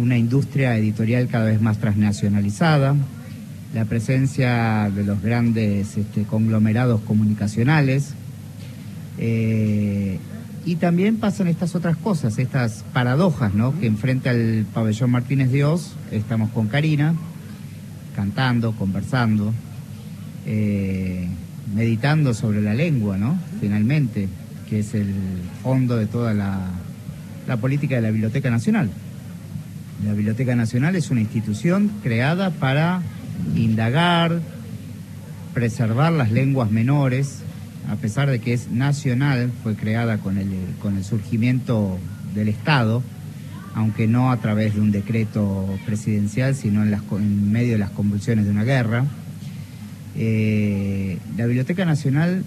una 0.00 0.16
industria 0.16 0.74
editorial 0.78 1.28
cada 1.28 1.44
vez 1.44 1.60
más 1.60 1.78
transnacionalizada, 1.78 2.96
la 3.74 3.84
presencia 3.84 4.90
de 4.94 5.04
los 5.04 5.20
grandes 5.20 5.98
este, 5.98 6.22
conglomerados 6.22 7.02
comunicacionales, 7.02 8.14
eh, 9.18 10.18
y 10.66 10.74
también 10.74 11.18
pasan 11.18 11.46
estas 11.46 11.76
otras 11.76 11.96
cosas, 11.96 12.38
estas 12.38 12.84
paradojas, 12.92 13.54
¿no? 13.54 13.78
Que 13.78 13.86
enfrente 13.86 14.28
al 14.28 14.66
pabellón 14.74 15.12
Martínez 15.12 15.52
Dios 15.52 15.92
estamos 16.10 16.50
con 16.50 16.66
Karina, 16.66 17.14
cantando, 18.16 18.72
conversando, 18.72 19.54
eh, 20.44 21.28
meditando 21.72 22.34
sobre 22.34 22.62
la 22.62 22.74
lengua, 22.74 23.16
¿no? 23.16 23.38
Finalmente, 23.60 24.28
que 24.68 24.80
es 24.80 24.92
el 24.94 25.14
fondo 25.62 25.96
de 25.96 26.06
toda 26.06 26.34
la, 26.34 26.58
la 27.46 27.56
política 27.58 27.94
de 27.94 28.02
la 28.02 28.10
Biblioteca 28.10 28.50
Nacional. 28.50 28.90
La 30.04 30.14
Biblioteca 30.14 30.56
Nacional 30.56 30.96
es 30.96 31.12
una 31.12 31.20
institución 31.20 31.92
creada 32.02 32.50
para 32.50 33.02
indagar, 33.54 34.40
preservar 35.54 36.12
las 36.12 36.32
lenguas 36.32 36.72
menores, 36.72 37.44
a 37.88 37.96
pesar 37.96 38.30
de 38.30 38.40
que 38.40 38.52
es 38.52 38.70
nacional, 38.70 39.52
fue 39.62 39.74
creada 39.74 40.18
con 40.18 40.38
el, 40.38 40.50
con 40.80 40.96
el 40.96 41.04
surgimiento 41.04 41.98
del 42.34 42.48
Estado, 42.48 43.02
aunque 43.74 44.06
no 44.06 44.30
a 44.30 44.38
través 44.38 44.74
de 44.74 44.80
un 44.80 44.90
decreto 44.90 45.68
presidencial, 45.84 46.54
sino 46.54 46.82
en, 46.82 46.90
las, 46.90 47.02
en 47.12 47.52
medio 47.52 47.72
de 47.72 47.78
las 47.78 47.90
convulsiones 47.90 48.44
de 48.46 48.50
una 48.50 48.64
guerra. 48.64 49.04
Eh, 50.16 51.18
la 51.36 51.46
Biblioteca 51.46 51.84
Nacional 51.84 52.42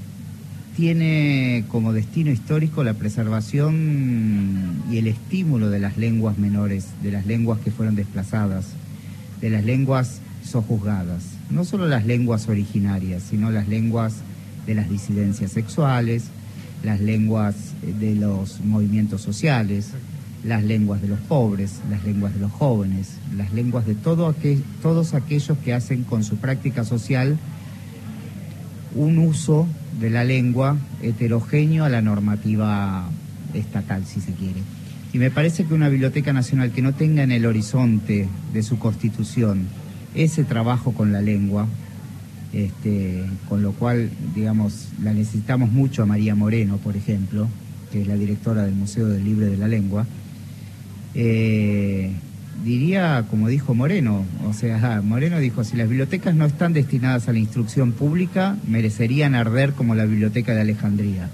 tiene 0.76 1.66
como 1.68 1.94
destino 1.94 2.32
histórico 2.32 2.84
la 2.84 2.94
preservación 2.94 4.82
y 4.90 4.98
el 4.98 5.08
estímulo 5.08 5.70
de 5.70 5.80
las 5.80 5.98
lenguas 5.98 6.38
menores, 6.38 6.88
de 7.04 7.12
las 7.12 7.26
lenguas 7.26 7.60
que 7.60 7.70
fueron 7.70 7.96
desplazadas, 7.96 8.70
de 9.42 9.50
las 9.50 9.64
lenguas 9.64 10.22
sojuzgadas. 10.44 11.24
No 11.50 11.64
solo 11.64 11.88
las 11.88 12.06
lenguas 12.06 12.48
originarias, 12.48 13.24
sino 13.30 13.52
las 13.52 13.68
lenguas 13.68 14.16
de 14.70 14.76
las 14.76 14.88
disidencias 14.88 15.52
sexuales, 15.52 16.26
las 16.84 17.02
lenguas 17.02 17.56
de 17.82 18.14
los 18.14 18.62
movimientos 18.64 19.20
sociales, 19.20 19.94
las 20.44 20.64
lenguas 20.64 21.02
de 21.02 21.08
los 21.08 21.20
pobres, 21.22 21.80
las 21.90 22.04
lenguas 22.04 22.36
de 22.36 22.40
los 22.40 22.52
jóvenes, 22.52 23.16
las 23.36 23.52
lenguas 23.52 23.88
de 23.88 23.96
todo 23.96 24.36
todos 24.84 25.16
aquellos 25.16 25.58
que 25.66 25.74
hacen 25.74 26.04
con 26.04 26.24
su 26.24 26.38
práctica 26.38 26.84
social 26.84 27.40
un 28.94 29.18
uso 29.18 29.68
de 30.00 30.12
la 30.12 30.24
lengua 30.24 30.78
heterogéneo 31.02 31.84
a 31.84 31.90
la 31.90 32.04
normativa 32.04 33.10
estatal, 33.56 34.06
si 34.06 34.22
se 34.22 34.34
quiere. 34.34 34.62
Y 35.14 35.18
me 35.18 35.32
parece 35.32 35.66
que 35.66 35.74
una 35.74 35.90
Biblioteca 35.90 36.32
Nacional 36.32 36.72
que 36.72 36.84
no 36.84 36.94
tenga 36.94 37.24
en 37.24 37.32
el 37.32 37.48
horizonte 37.48 38.28
de 38.54 38.62
su 38.62 38.78
constitución 38.78 39.64
ese 40.14 40.44
trabajo 40.44 40.92
con 40.92 41.12
la 41.12 41.22
lengua, 41.22 41.66
este, 42.54 43.26
con 43.48 43.62
lo 43.62 43.74
cual, 43.74 44.10
digamos, 44.36 44.90
la 45.02 45.14
necesitamos 45.14 45.72
mucho 45.72 46.04
a 46.04 46.06
María 46.06 46.36
Moreno, 46.36 46.78
por 46.78 46.96
ejemplo, 46.96 47.48
que 47.92 48.02
es 48.02 48.08
la 48.08 48.16
directora 48.16 48.64
del 48.64 48.76
Museo 48.76 49.08
del 49.08 49.24
Libre 49.24 49.48
de 49.48 49.58
la 49.58 49.68
Lengua, 49.68 50.06
eh, 51.16 52.12
diría, 52.64 53.26
como 53.30 53.48
dijo 53.48 53.74
Moreno, 53.74 54.26
o 54.48 54.54
sea, 54.54 55.02
Moreno 55.04 55.40
dijo, 55.40 55.64
si 55.64 55.78
las 55.78 55.88
bibliotecas 55.88 56.36
no 56.36 56.46
están 56.46 56.74
destinadas 56.74 57.28
a 57.28 57.34
la 57.34 57.40
instrucción 57.40 57.92
pública, 57.92 58.58
merecerían 58.68 59.36
arder 59.36 59.74
como 59.74 59.96
la 59.96 60.06
Biblioteca 60.06 60.54
de 60.54 60.62
Alejandría. 60.62 61.30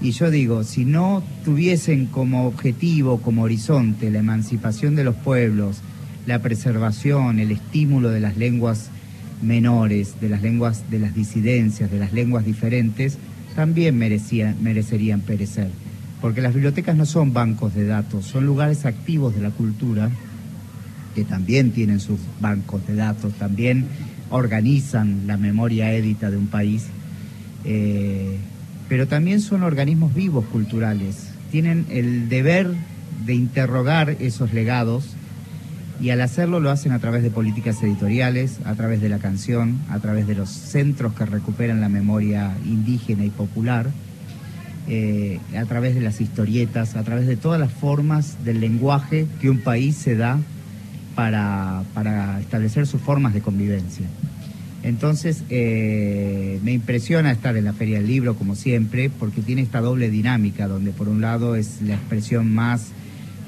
Y 0.00 0.10
yo 0.10 0.30
digo, 0.30 0.62
si 0.62 0.84
no 0.84 1.22
tuviesen 1.44 2.06
como 2.06 2.46
objetivo, 2.46 3.22
como 3.22 3.42
horizonte, 3.42 4.10
la 4.10 4.18
emancipación 4.18 4.94
de 4.94 5.04
los 5.04 5.16
pueblos, 5.16 5.78
la 6.26 6.40
preservación, 6.40 7.38
el 7.38 7.50
estímulo 7.50 8.10
de 8.10 8.20
las 8.20 8.36
lenguas 8.36 8.90
menores, 9.42 10.20
de 10.20 10.28
las 10.28 10.42
lenguas 10.42 10.90
de 10.90 10.98
las 10.98 11.14
disidencias, 11.14 11.90
de 11.90 11.98
las 11.98 12.12
lenguas 12.12 12.44
diferentes, 12.44 13.18
también 13.54 13.96
merecerían 13.98 15.20
perecer. 15.20 15.70
Porque 16.20 16.40
las 16.40 16.54
bibliotecas 16.54 16.96
no 16.96 17.06
son 17.06 17.32
bancos 17.32 17.74
de 17.74 17.86
datos, 17.86 18.24
son 18.24 18.46
lugares 18.46 18.86
activos 18.86 19.34
de 19.34 19.42
la 19.42 19.50
cultura 19.50 20.10
que 21.14 21.24
también 21.24 21.70
tienen 21.70 22.00
sus 22.00 22.18
bancos 22.40 22.86
de 22.86 22.94
datos, 22.94 23.32
también 23.34 23.86
organizan 24.30 25.26
la 25.26 25.36
memoria 25.36 25.92
édita 25.92 26.30
de 26.30 26.36
un 26.36 26.46
país. 26.46 26.84
Eh, 27.64 28.36
pero 28.88 29.08
también 29.08 29.40
son 29.40 29.62
organismos 29.62 30.14
vivos 30.14 30.44
culturales. 30.46 31.30
Tienen 31.50 31.86
el 31.90 32.28
deber 32.28 32.70
de 33.24 33.34
interrogar 33.34 34.10
esos 34.20 34.52
legados 34.52 35.16
y 36.00 36.10
al 36.10 36.20
hacerlo 36.20 36.60
lo 36.60 36.70
hacen 36.70 36.92
a 36.92 36.98
través 36.98 37.22
de 37.22 37.30
políticas 37.30 37.82
editoriales, 37.82 38.58
a 38.64 38.74
través 38.74 39.00
de 39.00 39.08
la 39.08 39.18
canción, 39.18 39.78
a 39.88 39.98
través 39.98 40.26
de 40.26 40.34
los 40.34 40.50
centros 40.50 41.14
que 41.14 41.24
recuperan 41.24 41.80
la 41.80 41.88
memoria 41.88 42.56
indígena 42.64 43.24
y 43.24 43.30
popular, 43.30 43.90
eh, 44.88 45.40
a 45.56 45.64
través 45.64 45.94
de 45.94 46.00
las 46.00 46.20
historietas, 46.20 46.96
a 46.96 47.02
través 47.02 47.26
de 47.26 47.36
todas 47.36 47.58
las 47.58 47.72
formas 47.72 48.44
del 48.44 48.60
lenguaje 48.60 49.26
que 49.40 49.50
un 49.50 49.58
país 49.58 49.96
se 49.96 50.16
da 50.16 50.38
para, 51.14 51.82
para 51.94 52.40
establecer 52.40 52.86
sus 52.86 53.00
formas 53.00 53.34
de 53.34 53.40
convivencia. 53.40 54.06
Entonces, 54.82 55.42
eh, 55.50 56.60
me 56.62 56.72
impresiona 56.72 57.32
estar 57.32 57.56
en 57.56 57.64
la 57.64 57.72
Feria 57.72 57.98
del 57.98 58.06
Libro, 58.06 58.36
como 58.36 58.54
siempre, 58.54 59.10
porque 59.10 59.40
tiene 59.40 59.62
esta 59.62 59.80
doble 59.80 60.10
dinámica, 60.10 60.68
donde 60.68 60.92
por 60.92 61.08
un 61.08 61.20
lado 61.20 61.56
es 61.56 61.82
la 61.82 61.94
expresión 61.94 62.54
más 62.54 62.92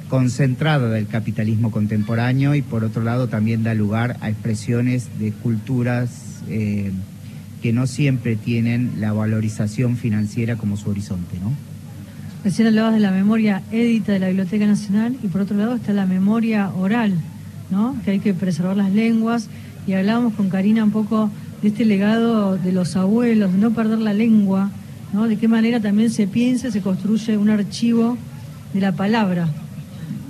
concentrada 0.09 0.89
del 0.89 1.07
capitalismo 1.07 1.71
contemporáneo 1.71 2.55
y 2.55 2.63
por 2.63 2.85
otro 2.85 3.03
lado 3.03 3.29
también 3.29 3.63
da 3.63 3.75
lugar 3.75 4.17
a 4.21 4.31
expresiones 4.31 5.09
de 5.19 5.33
culturas 5.33 6.43
eh, 6.49 6.91
que 7.63 7.73
no 7.73 7.87
siempre 7.87 8.37
tienen 8.37 8.93
la 8.99 9.13
valorización 9.13 9.97
financiera 9.97 10.57
como 10.57 10.77
su 10.77 10.91
horizonte, 10.91 11.39
¿no? 11.41 11.53
Recién 12.45 12.69
hablabas 12.69 12.95
de 12.95 13.01
la 13.01 13.11
memoria 13.11 13.63
édita 13.73 14.13
de 14.13 14.21
la 14.21 14.29
Biblioteca 14.29 14.67
Nacional 14.67 15.17
y 15.23 15.27
por 15.27 15.41
otro 15.41 15.57
lado 15.57 15.75
está 15.75 15.93
la 15.93 16.07
memoria 16.07 16.71
oral, 16.71 17.15
¿no? 17.71 17.97
Que 18.05 18.13
hay 18.13 18.21
que 18.21 18.33
preservar 18.33 18.77
las 18.77 18.93
lenguas 18.93 19.49
y 19.87 19.93
hablábamos 19.95 20.35
con 20.35 20.49
Karina 20.49 20.85
un 20.85 20.93
poco 20.93 21.31
de 21.63 21.69
este 21.69 21.85
legado 21.85 22.57
de 22.57 22.73
los 22.73 22.95
abuelos, 22.95 23.53
de 23.53 23.59
no 23.59 23.73
perder 23.73 23.99
la 23.99 24.15
lengua, 24.15 24.71
¿no? 25.13 25.27
De 25.27 25.37
qué 25.37 25.49
manera 25.49 25.81
también 25.81 26.11
se 26.11 26.29
piensa, 26.29 26.71
se 26.71 26.81
construye 26.81 27.37
un 27.37 27.51
archivo 27.51 28.17
de 28.73 28.81
la 28.81 28.93
palabra. 28.93 29.49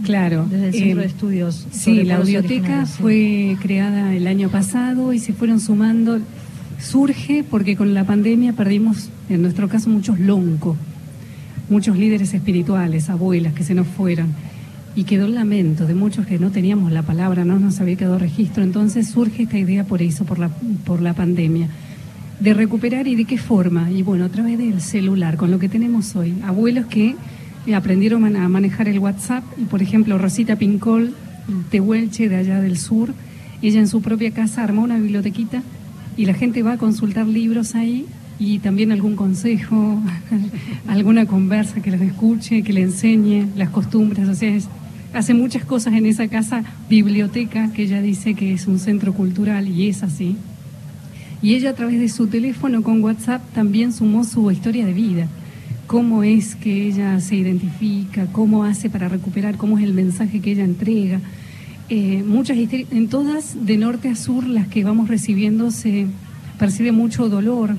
Claro. 0.03 0.47
Desde 0.49 0.67
el 0.69 0.73
Centro 0.73 0.99
de 0.99 1.05
eh, 1.05 1.07
Estudios. 1.07 1.67
Sí, 1.71 2.05
la 2.05 2.19
biblioteca 2.19 2.87
fue 2.87 3.57
creada 3.61 4.15
el 4.15 4.27
año 4.27 4.49
pasado 4.49 5.13
y 5.13 5.19
se 5.19 5.33
fueron 5.33 5.61
sumando. 5.61 6.19
Surge 6.81 7.45
porque 7.49 7.77
con 7.77 7.95
la 7.95 8.05
pandemia 8.05 8.53
perdimos, 8.53 9.11
en 9.29 9.43
nuestro 9.43 9.69
caso, 9.69 9.91
muchos 9.91 10.21
loncos, 10.21 10.77
muchos 11.69 11.97
líderes 11.97 12.33
espirituales, 12.35 13.11
abuelas 13.11 13.53
que 13.53 13.65
se 13.65 13.75
nos 13.75 13.87
fueron 13.87 14.29
y 14.95 15.05
quedó 15.05 15.27
el 15.27 15.35
lamento 15.35 15.87
de 15.87 15.95
muchos 15.95 16.27
que 16.27 16.41
no 16.41 16.51
teníamos 16.51 16.91
la 16.91 17.03
palabra, 17.03 17.45
no 17.45 17.59
nos 17.59 17.81
había 17.81 17.97
quedado 17.97 18.19
registro. 18.19 18.65
Entonces 18.65 19.09
surge 19.09 19.45
esta 19.45 19.59
idea 19.59 19.85
por 19.85 20.03
eso, 20.03 20.25
por 20.25 20.39
la, 20.41 20.49
por 20.49 21.03
la 21.03 21.15
pandemia, 21.15 21.69
de 22.41 22.55
recuperar 22.55 23.07
y 23.07 23.15
de 23.15 23.25
qué 23.25 23.39
forma. 23.39 23.91
Y 23.91 24.03
bueno, 24.03 24.25
a 24.25 24.29
través 24.29 24.59
del 24.59 24.81
celular, 24.81 25.37
con 25.37 25.51
lo 25.51 25.59
que 25.59 25.69
tenemos 25.69 26.17
hoy. 26.17 26.35
Abuelos 26.45 26.87
que 26.87 27.15
aprendieron 27.75 28.37
a 28.37 28.49
manejar 28.49 28.89
el 28.89 28.99
WhatsApp 28.99 29.45
y, 29.57 29.65
por 29.65 29.83
ejemplo, 29.83 30.19
Rosita 30.19 30.57
Pincol, 30.57 31.15
Tehuelche, 31.71 32.29
de 32.29 32.37
allá 32.37 32.61
del 32.61 32.79
sur, 32.79 33.15
ella 33.63 33.81
en 33.81 33.89
su 33.89 34.03
propia 34.03 34.31
casa 34.31 34.63
armó 34.63 34.83
una 34.83 34.99
bibliotequita 34.99 35.63
y 36.17 36.27
la 36.27 36.35
gente 36.35 36.63
va 36.63 36.73
a 36.73 36.79
consultar 36.79 37.27
libros 37.27 37.75
ahí 37.75 38.07
y 38.39 38.61
también 38.61 38.93
algún 38.93 39.17
consejo, 39.17 40.01
alguna 40.87 41.27
conversa 41.27 41.81
que 41.81 41.91
les 41.91 42.01
escuche, 42.01 42.63
que 42.63 42.73
le 42.73 42.83
enseñe 42.83 43.47
las 43.57 43.71
costumbres. 43.71 44.29
O 44.29 44.35
sea, 44.35 44.57
hace 45.13 45.35
muchas 45.35 45.65
cosas 45.65 45.95
en 45.95 46.07
esa 46.07 46.29
casa 46.29 46.63
biblioteca 46.89 47.73
que 47.73 47.83
ella 47.83 48.01
dice 48.01 48.35
que 48.35 48.53
es 48.53 48.67
un 48.67 48.79
centro 48.79 49.13
cultural 49.13 49.69
y 49.69 49.89
es 49.89 50.03
así. 50.03 50.37
Y 51.41 51.55
ella 51.55 51.71
a 51.71 51.75
través 51.75 51.99
de 52.01 52.09
su 52.09 52.27
teléfono 52.27 52.83
con 52.83 53.03
WhatsApp 53.03 53.43
también 53.55 53.93
sumó 53.93 54.25
su 54.25 54.51
historia 54.51 54.87
de 54.87 54.93
vida, 54.93 55.29
cómo 55.89 56.23
es 56.23 56.55
que 56.55 56.87
ella 56.87 57.19
se 57.19 57.35
identifica, 57.35 58.27
cómo 58.27 58.63
hace 58.63 58.91
para 58.91 59.09
recuperar, 59.09 59.57
cómo 59.57 59.79
es 59.79 59.85
el 59.85 59.95
mensaje 59.95 60.41
que 60.41 60.53
ella 60.53 60.65
entrega. 60.65 61.19
Eh, 61.89 62.23
muchas 62.25 62.59
en 62.59 63.09
todas 63.09 63.65
de 63.65 63.79
norte 63.79 64.11
a 64.11 64.15
sur 64.15 64.47
las 64.47 64.69
que 64.69 64.85
vamos 64.85 65.09
recibiendo 65.09 65.71
se 65.71 66.07
percibe 66.59 66.93
mucho 66.93 67.31
dolor 67.31 67.75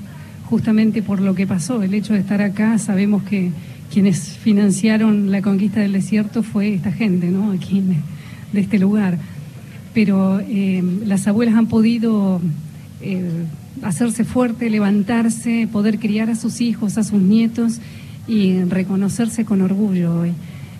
justamente 0.46 1.00
por 1.02 1.20
lo 1.20 1.36
que 1.36 1.46
pasó, 1.46 1.80
el 1.84 1.94
hecho 1.94 2.12
de 2.12 2.18
estar 2.18 2.42
acá, 2.42 2.76
sabemos 2.78 3.22
que 3.22 3.52
quienes 3.92 4.36
financiaron 4.36 5.30
la 5.30 5.40
conquista 5.40 5.78
del 5.78 5.92
desierto 5.92 6.42
fue 6.42 6.74
esta 6.74 6.90
gente, 6.90 7.28
¿no? 7.28 7.52
Aquí 7.52 7.80
de 8.52 8.60
este 8.60 8.80
lugar. 8.80 9.18
Pero 9.94 10.40
eh, 10.40 10.82
las 11.06 11.28
abuelas 11.28 11.54
han 11.54 11.66
podido 11.66 12.40
eh, 13.00 13.44
hacerse 13.82 14.24
fuerte, 14.24 14.68
levantarse, 14.68 15.68
poder 15.70 16.00
criar 16.00 16.28
a 16.30 16.34
sus 16.34 16.60
hijos, 16.60 16.98
a 16.98 17.04
sus 17.04 17.20
nietos 17.20 17.80
y 18.30 18.62
reconocerse 18.64 19.44
con 19.44 19.60
orgullo 19.60 20.20
hoy. 20.20 20.32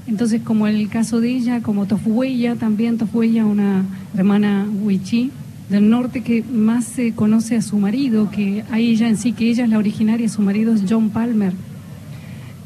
Entonces, 0.07 0.41
como 0.43 0.67
el 0.67 0.89
caso 0.89 1.21
de 1.21 1.31
ella, 1.31 1.61
como 1.61 1.87
Tofuella, 1.87 2.55
también 2.55 2.97
Tofuella, 2.97 3.45
una 3.45 3.85
hermana 4.17 4.67
Huichí 4.83 5.31
del 5.69 5.91
norte 5.91 6.23
que 6.23 6.43
más 6.43 6.85
se 6.85 7.13
conoce 7.13 7.57
a 7.57 7.63
su 7.63 7.79
marido, 7.79 8.31
que 8.31 8.65
a 8.71 8.79
ella 8.79 9.09
en 9.09 9.17
sí, 9.17 9.33
que 9.33 9.51
ella 9.51 9.65
es 9.65 9.71
la 9.71 9.79
originaria, 9.79 10.29
su 10.29 10.43
marido 10.43 10.75
es 10.75 10.85
John 10.89 11.11
Palmer 11.11 11.53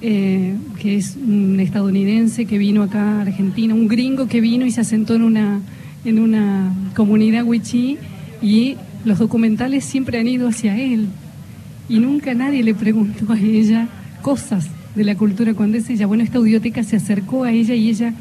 eh, 0.07 0.55
que 0.83 0.97
es 0.97 1.17
un 1.17 1.59
estadounidense 1.61 2.45
que 2.45 2.59
vino 2.59 2.83
acá 2.83 3.01
a 3.01 3.23
Argentina, 3.23 3.73
un 3.73 3.89
gringo 3.89 4.29
que 4.29 4.43
vino 4.43 4.67
y 4.67 4.71
se 4.71 4.83
asentó 4.83 5.15
en 5.15 5.23
una, 5.23 5.61
en 6.05 6.19
una 6.19 6.75
comunidad 6.95 7.43
wichí 7.45 7.97
y 8.43 8.77
los 9.07 9.19
documentales 9.19 9.83
siempre 9.83 10.19
han 10.19 10.29
ido 10.29 10.49
hacia 10.49 10.79
él. 10.79 11.09
Y 11.89 12.01
nunca 12.01 12.35
nadie 12.35 12.63
le 12.63 12.75
preguntó 12.75 13.33
a 13.33 13.39
ella 13.39 13.89
cosas 14.25 14.69
de 14.97 15.05
la 15.05 15.17
cultura 15.17 15.53
condesa. 15.53 15.93
Ella, 15.93 16.07
bueno, 16.07 16.25
esta 16.25 16.39
biblioteca 16.39 16.83
se 16.83 16.97
acercó 16.97 17.45
a 17.45 17.53
ella 17.53 17.75
y 17.75 17.91
ella 17.91 18.15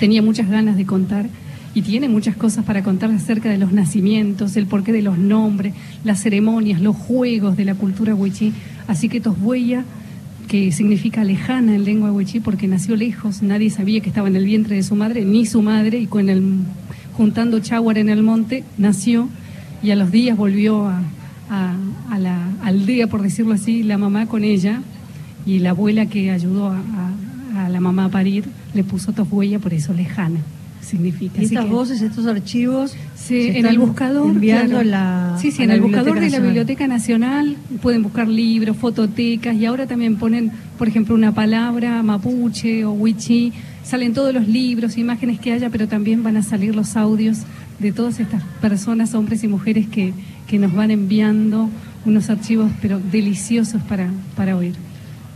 tenía 0.00 0.20
muchas 0.20 0.50
ganas 0.50 0.76
de 0.76 0.84
contar 0.84 1.26
y 1.74 1.82
tiene 1.82 2.08
muchas 2.08 2.34
cosas 2.34 2.64
para 2.64 2.82
contar 2.82 3.12
acerca 3.12 3.48
de 3.48 3.56
los 3.56 3.70
nacimientos, 3.70 4.56
el 4.56 4.66
porqué 4.66 4.92
de 4.92 5.02
los 5.02 5.16
nombres, 5.16 5.74
las 6.02 6.20
ceremonias, 6.20 6.80
los 6.80 6.96
juegos 6.96 7.56
de 7.56 7.64
la 7.64 7.76
cultura 7.76 8.16
wichí. 8.16 8.52
Así 8.88 9.08
que 9.08 9.20
Tosbuella 9.20 9.84
que 10.48 10.72
significa 10.72 11.22
lejana 11.22 11.76
en 11.76 11.84
lengua 11.84 12.10
huichí 12.10 12.40
porque 12.40 12.66
nació 12.66 12.96
lejos, 12.96 13.42
nadie 13.42 13.70
sabía 13.70 14.00
que 14.00 14.08
estaba 14.08 14.26
en 14.26 14.34
el 14.34 14.44
vientre 14.44 14.74
de 14.74 14.82
su 14.82 14.96
madre, 14.96 15.24
ni 15.24 15.46
su 15.46 15.62
madre, 15.62 16.00
y 16.00 16.06
con 16.06 16.28
el, 16.28 16.42
juntando 17.12 17.60
chaguar 17.60 17.98
en 17.98 18.08
el 18.08 18.22
monte, 18.24 18.64
nació 18.76 19.28
y 19.82 19.90
a 19.92 19.96
los 19.96 20.10
días 20.10 20.36
volvió 20.36 20.86
a, 20.86 21.02
la 22.18 22.48
aldea, 22.64 23.06
por 23.06 23.22
decirlo 23.22 23.54
así, 23.54 23.82
la 23.82 23.98
mamá 23.98 24.26
con 24.26 24.42
ella, 24.42 24.82
y 25.48 25.58
la 25.60 25.70
abuela 25.70 26.06
que 26.06 26.30
ayudó 26.30 26.68
a, 26.70 27.68
la 27.70 27.80
mamá 27.80 28.04
a 28.04 28.08
parir 28.10 28.44
le 28.74 28.84
puso 28.84 29.12
huella 29.30 29.58
por 29.58 29.72
eso 29.74 29.92
lejana. 29.94 30.40
significa. 30.80 31.40
Y 31.40 31.44
estas 31.46 31.64
que- 31.64 31.70
voces, 31.70 32.00
estos 32.02 32.26
archivos, 32.26 32.92
Sí, 33.14 33.42
se 33.52 33.58
en 33.58 33.66
el 33.66 33.78
buscador. 33.78 34.30
enviando 34.30 34.80
claro. 34.80 34.88
la, 34.88 35.38
sí, 35.40 35.50
sí, 35.50 35.62
en 35.64 35.70
el 35.70 35.80
buscador 35.80 36.18
de 36.20 36.30
la. 36.30 36.38
Biblioteca 36.38 36.86
Nacional 36.86 37.56
pueden 37.82 38.02
buscar 38.02 38.26
libros, 38.28 38.76
fototecas 38.76 39.54
y 39.56 39.66
ahora 39.66 39.86
también 39.86 40.16
ponen, 40.16 40.50
por 40.78 40.86
ejemplo, 40.88 41.14
una 41.14 41.32
palabra 41.34 42.02
mapuche 42.02 42.84
o 42.84 42.92
wichí. 42.92 43.52
Salen 43.82 44.12
todos 44.14 44.32
los 44.34 44.46
libros, 44.48 44.96
imágenes 44.98 45.40
que 45.40 45.52
haya, 45.52 45.68
pero 45.70 45.88
también 45.88 46.22
van 46.22 46.36
a 46.36 46.42
salir 46.42 46.74
los 46.76 46.96
audios 46.96 47.38
de 47.78 47.90
todas 47.92 48.20
estas 48.20 48.42
personas, 48.60 49.14
hombres 49.14 49.42
y 49.44 49.48
mujeres 49.48 49.86
que, 49.88 50.12
que 50.46 50.58
nos 50.58 50.72
van 50.74 50.90
enviando 50.90 51.68
unos 52.06 52.30
archivos, 52.30 52.70
pero 52.82 52.98
deliciosos 53.12 53.82
para, 53.82 54.10
para 54.36 54.56
oír. 54.56 54.74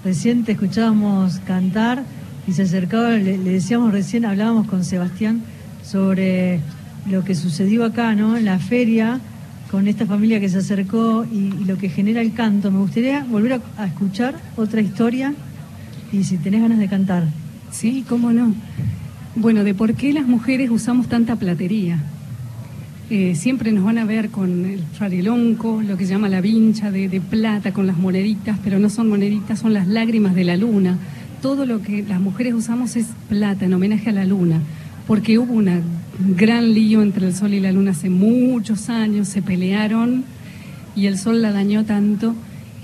Recién 0.04 0.44
te 0.44 0.52
escuchábamos 0.52 1.38
cantar 1.46 2.02
y 2.48 2.52
se 2.52 2.62
acercaba, 2.62 3.10
le, 3.10 3.38
decíamos 3.38 3.92
recién, 3.92 4.24
hablábamos 4.24 4.66
con 4.66 4.84
Sebastián 4.84 5.42
sobre 5.84 6.58
lo 7.08 7.22
que 7.24 7.36
sucedió 7.36 7.84
acá, 7.84 8.14
¿no? 8.16 8.36
En 8.36 8.44
la 8.44 8.58
feria, 8.58 9.20
con 9.70 9.86
esta 9.86 10.04
familia 10.04 10.40
que 10.40 10.48
se 10.48 10.58
acercó 10.58 11.24
y, 11.24 11.54
y 11.60 11.64
lo 11.66 11.78
que 11.78 11.88
genera 11.88 12.20
el 12.20 12.34
canto. 12.34 12.72
Me 12.72 12.78
gustaría 12.78 13.22
volver 13.24 13.54
a, 13.54 13.60
a 13.82 13.86
escuchar 13.86 14.34
otra 14.56 14.80
historia 14.80 15.34
y 16.10 16.24
si 16.24 16.36
tenés 16.36 16.62
ganas 16.62 16.78
de 16.80 16.88
cantar. 16.88 17.24
Sí, 17.70 18.04
cómo 18.08 18.32
no. 18.32 18.54
Bueno, 19.36 19.62
de 19.62 19.72
por 19.72 19.94
qué 19.94 20.12
las 20.12 20.26
mujeres 20.26 20.68
usamos 20.70 21.08
tanta 21.08 21.36
platería. 21.36 21.98
Eh, 23.10 23.34
siempre 23.34 23.72
nos 23.72 23.84
van 23.84 23.98
a 23.98 24.04
ver 24.04 24.30
con 24.30 24.64
el 24.64 24.80
farelonco, 24.80 25.82
lo 25.82 25.96
que 25.96 26.06
se 26.06 26.12
llama 26.12 26.28
la 26.28 26.40
vincha 26.40 26.90
de, 26.90 27.20
plata, 27.20 27.72
con 27.72 27.86
las 27.86 27.98
moneditas, 27.98 28.58
pero 28.64 28.78
no 28.78 28.88
son 28.88 29.08
moneditas, 29.08 29.58
son 29.58 29.74
las 29.74 29.86
lágrimas 29.86 30.34
de 30.34 30.44
la 30.44 30.56
luna. 30.56 30.98
Todo 31.42 31.66
lo 31.66 31.82
que 31.82 32.02
las 32.02 32.20
mujeres 32.20 32.54
usamos 32.54 32.96
es 32.96 33.06
plata 33.28 33.66
en 33.66 33.74
homenaje 33.74 34.10
a 34.10 34.12
la 34.12 34.24
luna, 34.24 34.60
porque 35.06 35.38
hubo 35.38 35.52
un 35.52 35.82
gran 36.36 36.72
lío 36.72 37.02
entre 37.02 37.26
el 37.26 37.34
sol 37.34 37.52
y 37.52 37.60
la 37.60 37.72
luna 37.72 37.90
hace 37.90 38.08
muchos 38.08 38.88
años, 38.88 39.28
se 39.28 39.42
pelearon 39.42 40.24
y 40.94 41.06
el 41.06 41.18
sol 41.18 41.42
la 41.42 41.52
dañó 41.52 41.84
tanto 41.84 42.34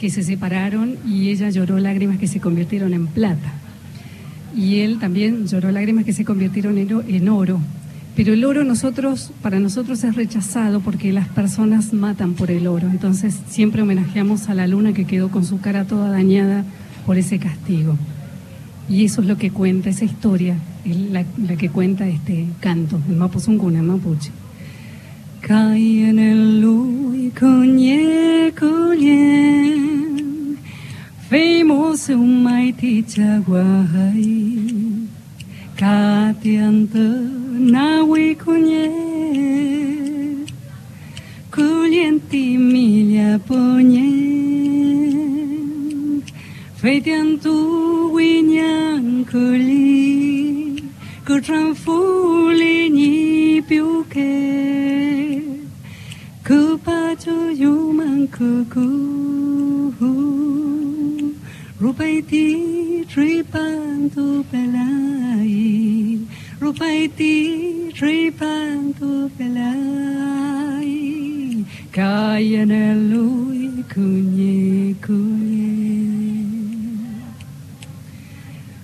que 0.01 0.11
se 0.11 0.23
separaron 0.23 0.97
y 1.07 1.31
ella 1.31 1.51
lloró 1.51 1.79
lágrimas 1.79 2.19
que 2.19 2.27
se 2.27 2.41
convirtieron 2.41 2.93
en 2.93 3.07
plata 3.07 3.53
y 4.57 4.81
él 4.81 4.99
también 4.99 5.47
lloró 5.47 5.71
lágrimas 5.71 6.05
que 6.05 6.12
se 6.12 6.25
convirtieron 6.25 6.79
en 6.79 7.29
oro. 7.29 7.61
Pero 8.19 8.33
el 8.33 8.45
oro 8.45 8.64
nosotros, 8.64 9.31
para 9.43 9.61
nosotros 9.61 10.03
es 10.03 10.16
rechazado 10.16 10.81
porque 10.81 11.12
las 11.12 11.29
personas 11.29 11.93
matan 11.93 12.35
por 12.35 12.51
el 12.51 12.66
oro. 12.66 12.89
Entonces 12.89 13.39
siempre 13.49 13.83
homenajeamos 13.83 14.49
a 14.49 14.55
la 14.55 14.66
luna 14.66 14.93
que 14.93 15.05
quedó 15.05 15.29
con 15.29 15.45
su 15.45 15.61
cara 15.61 15.85
toda 15.85 16.11
dañada 16.11 16.64
por 17.07 17.16
ese 17.16 17.39
castigo. 17.39 17.97
Y 18.89 19.05
eso 19.05 19.21
es 19.21 19.29
lo 19.29 19.39
que 19.39 19.53
cuenta, 19.53 19.89
esa 19.89 20.05
historia, 20.05 20.57
es 20.85 20.97
la, 20.97 21.25
que 21.57 21.69
cuenta 21.69 22.09
este 22.09 22.47
canto, 22.59 23.01
el 23.09 23.14
Mapuzunguna, 23.14 23.79
el 23.79 23.85
mapuche. 23.85 24.33
Caí 25.41 26.03
en 26.03 26.19
el 26.19 26.61
lui 26.61 27.31
cuñe 27.39 28.53
cuñen, 28.59 30.59
Famous 31.31 32.09
un 32.09 32.43
mai 32.43 32.73
ti 32.73 33.05
na 37.69 38.01
Nahuicunye, 38.01 38.85
Culienti 41.51 42.57
milia 42.57 43.39
poñe, 43.47 44.09
Feitian 46.81 47.39
tu 47.43 47.55
winyan 48.14 49.25
kuli 49.31 50.83
Cutran 51.27 51.75
fuli 51.75 52.89
ni 52.89 53.61
piuque, 53.61 54.33
Cupacho 56.47 57.39
yuman 57.53 58.29
cucu, 58.29 58.89
Rupaiti 61.81 63.05
tripan 63.11 64.11
tu 64.14 64.43
pelan. 64.51 65.08
Rupaiti 66.79 67.91
tripantu 67.93 69.29
pelai 69.37 70.87
kunye 73.93 74.95
kunye 75.05 76.45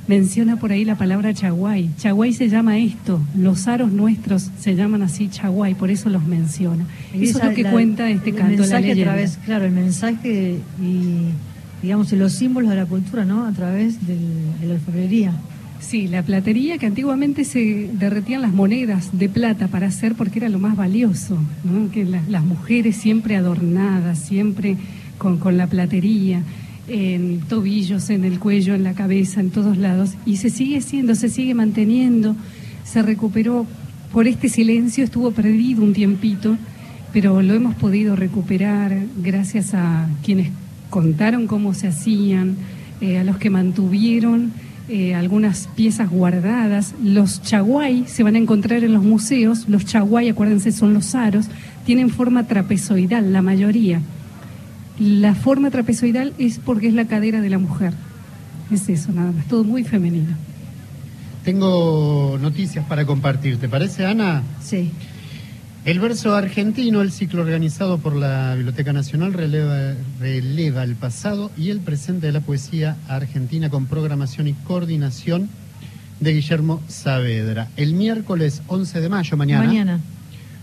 Menciona 0.08 0.56
por 0.56 0.72
ahí 0.72 0.84
la 0.84 0.96
palabra 0.96 1.32
chaguay. 1.32 1.88
Chaguay 1.96 2.32
se 2.34 2.48
llama 2.48 2.76
esto. 2.78 3.20
Los 3.38 3.68
aros 3.68 3.90
nuestros 3.92 4.50
se 4.58 4.74
llaman 4.74 5.02
así 5.02 5.28
chaguay, 5.28 5.74
por 5.74 5.90
eso 5.90 6.08
los 6.10 6.24
menciona. 6.26 6.84
Eso 7.14 7.38
es 7.38 7.44
lo 7.44 7.54
que 7.54 7.62
la- 7.62 7.70
cuenta 7.70 8.10
este 8.10 8.30
el 8.30 8.36
canto, 8.36 8.52
la 8.54 8.58
mensaje 8.58 8.76
a 8.76 8.80
leyenda. 8.80 9.04
través, 9.12 9.38
claro, 9.46 9.64
el 9.66 9.72
mensaje 9.72 10.58
y, 10.82 11.28
digamos, 11.80 12.10
los 12.12 12.32
símbolos 12.32 12.70
de 12.70 12.76
la 12.76 12.86
cultura, 12.86 13.24
¿no? 13.24 13.46
A 13.46 13.52
través 13.52 14.04
del- 14.06 14.58
de 14.60 14.66
la 14.66 14.74
alfarería. 14.74 15.32
Sí, 15.86 16.08
la 16.08 16.22
platería 16.22 16.78
que 16.78 16.86
antiguamente 16.86 17.44
se 17.44 17.90
derretían 17.92 18.42
las 18.42 18.52
monedas 18.52 19.10
de 19.16 19.28
plata 19.28 19.68
para 19.68 19.88
hacer 19.88 20.14
porque 20.14 20.38
era 20.38 20.48
lo 20.48 20.58
más 20.58 20.76
valioso, 20.76 21.36
¿no? 21.62 21.90
que 21.90 22.04
la- 22.04 22.22
las 22.28 22.42
mujeres 22.42 22.96
siempre 22.96 23.36
adornadas, 23.36 24.18
siempre 24.18 24.76
con, 25.18 25.38
con 25.38 25.56
la 25.56 25.66
platería, 25.66 26.40
en 26.88 27.40
tobillos, 27.48 28.10
en 28.10 28.24
el 28.24 28.38
cuello, 28.38 28.74
en 28.74 28.82
la 28.82 28.94
cabeza, 28.94 29.40
en 29.40 29.50
todos 29.50 29.76
lados, 29.76 30.14
y 30.26 30.38
se 30.38 30.50
sigue 30.50 30.80
siendo, 30.80 31.14
se 31.14 31.28
sigue 31.28 31.54
manteniendo, 31.54 32.34
se 32.84 33.02
recuperó 33.02 33.66
por 34.12 34.26
este 34.26 34.48
silencio, 34.48 35.04
estuvo 35.04 35.30
perdido 35.32 35.82
un 35.82 35.92
tiempito, 35.92 36.56
pero 37.12 37.40
lo 37.42 37.54
hemos 37.54 37.74
podido 37.74 38.16
recuperar 38.16 38.96
gracias 39.22 39.74
a 39.74 40.08
quienes 40.24 40.48
contaron 40.90 41.46
cómo 41.46 41.74
se 41.74 41.88
hacían, 41.88 42.56
eh, 43.00 43.18
a 43.18 43.24
los 43.24 43.36
que 43.38 43.50
mantuvieron 43.50 44.52
eh, 44.88 45.14
algunas 45.14 45.68
piezas 45.74 46.10
guardadas. 46.10 46.94
Los 47.02 47.42
chaguay 47.42 48.04
se 48.06 48.22
van 48.22 48.34
a 48.34 48.38
encontrar 48.38 48.84
en 48.84 48.92
los 48.92 49.02
museos. 49.02 49.68
Los 49.68 49.84
chaguay, 49.84 50.28
acuérdense, 50.28 50.72
son 50.72 50.94
los 50.94 51.14
aros, 51.14 51.46
tienen 51.86 52.10
forma 52.10 52.46
trapezoidal, 52.46 53.32
la 53.32 53.42
mayoría. 53.42 54.00
La 54.98 55.34
forma 55.34 55.70
trapezoidal 55.70 56.34
es 56.38 56.58
porque 56.58 56.88
es 56.88 56.94
la 56.94 57.06
cadera 57.06 57.40
de 57.40 57.50
la 57.50 57.58
mujer. 57.58 57.94
Es 58.70 58.88
eso, 58.88 59.12
nada 59.12 59.32
más. 59.32 59.46
Todo 59.46 59.64
muy 59.64 59.84
femenino. 59.84 60.36
Tengo 61.44 62.38
noticias 62.40 62.86
para 62.86 63.04
compartir. 63.04 63.58
¿Te 63.58 63.68
parece, 63.68 64.06
Ana? 64.06 64.42
Sí. 64.62 64.90
El 65.84 66.00
verso 66.00 66.34
argentino, 66.34 67.02
el 67.02 67.12
ciclo 67.12 67.42
organizado 67.42 67.98
por 67.98 68.16
la 68.16 68.54
Biblioteca 68.54 68.94
Nacional, 68.94 69.34
releva, 69.34 69.92
releva 70.18 70.82
el 70.82 70.94
pasado 70.94 71.50
y 71.58 71.68
el 71.68 71.80
presente 71.80 72.26
de 72.26 72.32
la 72.32 72.40
poesía 72.40 72.96
argentina 73.06 73.68
con 73.68 73.84
programación 73.84 74.48
y 74.48 74.54
coordinación 74.54 75.50
de 76.20 76.32
Guillermo 76.32 76.80
Saavedra. 76.88 77.68
El 77.76 77.92
miércoles 77.92 78.62
11 78.68 79.00
de 79.02 79.08
mayo, 79.10 79.36
mañana, 79.36 79.66
Mañana. 79.66 80.00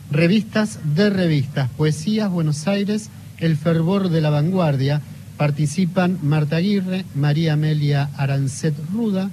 revistas 0.09 0.79
de 0.95 1.11
revistas, 1.11 1.69
Poesías 1.77 2.31
Buenos 2.31 2.67
Aires, 2.67 3.11
El 3.37 3.57
Fervor 3.57 4.09
de 4.09 4.21
la 4.21 4.31
Vanguardia. 4.31 5.01
Participan 5.37 6.17
Marta 6.23 6.55
Aguirre, 6.55 7.05
María 7.13 7.53
Amelia 7.53 8.09
Arancet 8.17 8.73
Ruda, 8.91 9.29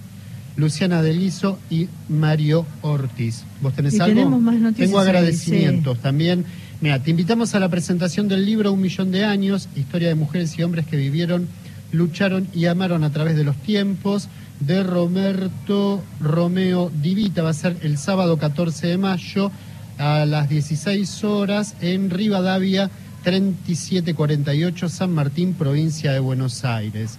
Luciana 0.59 1.03
Deliso 1.03 1.59
y 1.71 1.89
Mario 2.09 2.67
Ortiz. 2.83 3.45
¿Vos 3.63 3.75
tenés 3.75 3.95
Y 3.95 4.01
algo? 4.01 4.15
tenemos 4.15 4.41
más 4.41 4.57
noticias 4.57 4.89
Tengo 4.89 4.99
agradecimientos 5.01 5.99
también. 6.01 6.45
Mira, 6.81 7.01
te 7.01 7.11
invitamos 7.13 7.55
a 7.55 7.61
la 7.61 7.69
presentación 7.69 8.27
del 8.27 8.45
libro 8.45 8.73
Un 8.73 8.81
Millón 8.81 9.13
de 9.13 9.25
Años, 9.25 9.69
historia 9.77 10.09
de 10.09 10.17
mujeres 10.17 10.59
y 10.59 10.65
hombres 10.65 10.85
que 10.87 10.97
vivieron, 10.97 11.47
lucharon 11.93 12.49
y 12.53 12.67
amaron 12.67 13.05
a 13.05 13.11
través 13.11 13.37
de 13.37 13.45
los 13.45 13.57
tiempos, 13.57 14.29
de 14.59 14.83
Roberto 14.83 16.03
Romeo 16.21 16.91
Divita. 17.03 17.43
Va 17.43 17.51
a 17.51 17.55
ser 17.55 17.77
el 17.83 17.97
sábado 17.97 18.37
14 18.37 18.89
de 18.89 18.99
mayo 18.99 19.53
a 19.97 20.25
las 20.27 20.49
16 20.49 21.23
horas 21.23 21.77
en 21.81 22.11
Rivadavia 22.11 22.91
3748, 23.23 24.89
San 24.89 25.13
Martín, 25.13 25.55
provincia 25.55 26.13
de 26.13 26.19
Buenos 26.19 26.65
Aires. 26.65 27.19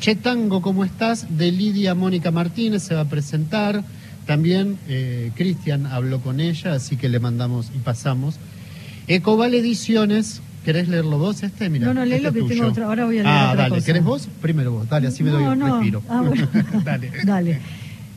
Chetango, 0.00 0.62
¿cómo 0.62 0.84
estás? 0.84 1.26
De 1.36 1.52
Lidia 1.52 1.94
Mónica 1.94 2.30
Martínez 2.30 2.82
se 2.82 2.94
va 2.94 3.02
a 3.02 3.08
presentar. 3.08 3.84
También 4.26 4.78
eh, 4.88 5.30
Cristian 5.34 5.84
habló 5.86 6.20
con 6.20 6.40
ella, 6.40 6.72
así 6.74 6.96
que 6.96 7.08
le 7.10 7.20
mandamos 7.20 7.70
y 7.74 7.78
pasamos. 7.78 8.36
Ecoval 9.08 9.52
Ediciones, 9.54 10.40
¿querés 10.64 10.88
leerlo 10.88 11.18
vos 11.18 11.42
este? 11.42 11.68
No, 11.68 11.92
no, 11.92 12.04
léelo 12.06 12.28
este 12.28 12.40
es 12.40 12.44
que 12.46 12.54
tengo 12.54 12.68
otra- 12.68 12.86
ahora 12.86 13.04
voy 13.04 13.18
a 13.18 13.22
leer 13.24 13.34
Ah, 13.34 13.48
otra 13.50 13.62
dale, 13.64 13.74
cosa. 13.76 13.86
¿querés 13.86 14.04
vos? 14.04 14.28
Primero 14.40 14.72
vos, 14.72 14.88
dale, 14.88 15.08
así 15.08 15.22
me 15.22 15.28
doy 15.30 15.42
un 15.44 15.58
no. 15.58 15.76
respiro. 15.78 16.02
Ah, 16.08 16.22
bueno. 16.22 16.48
dale. 16.84 17.10
Dale. 17.24 17.58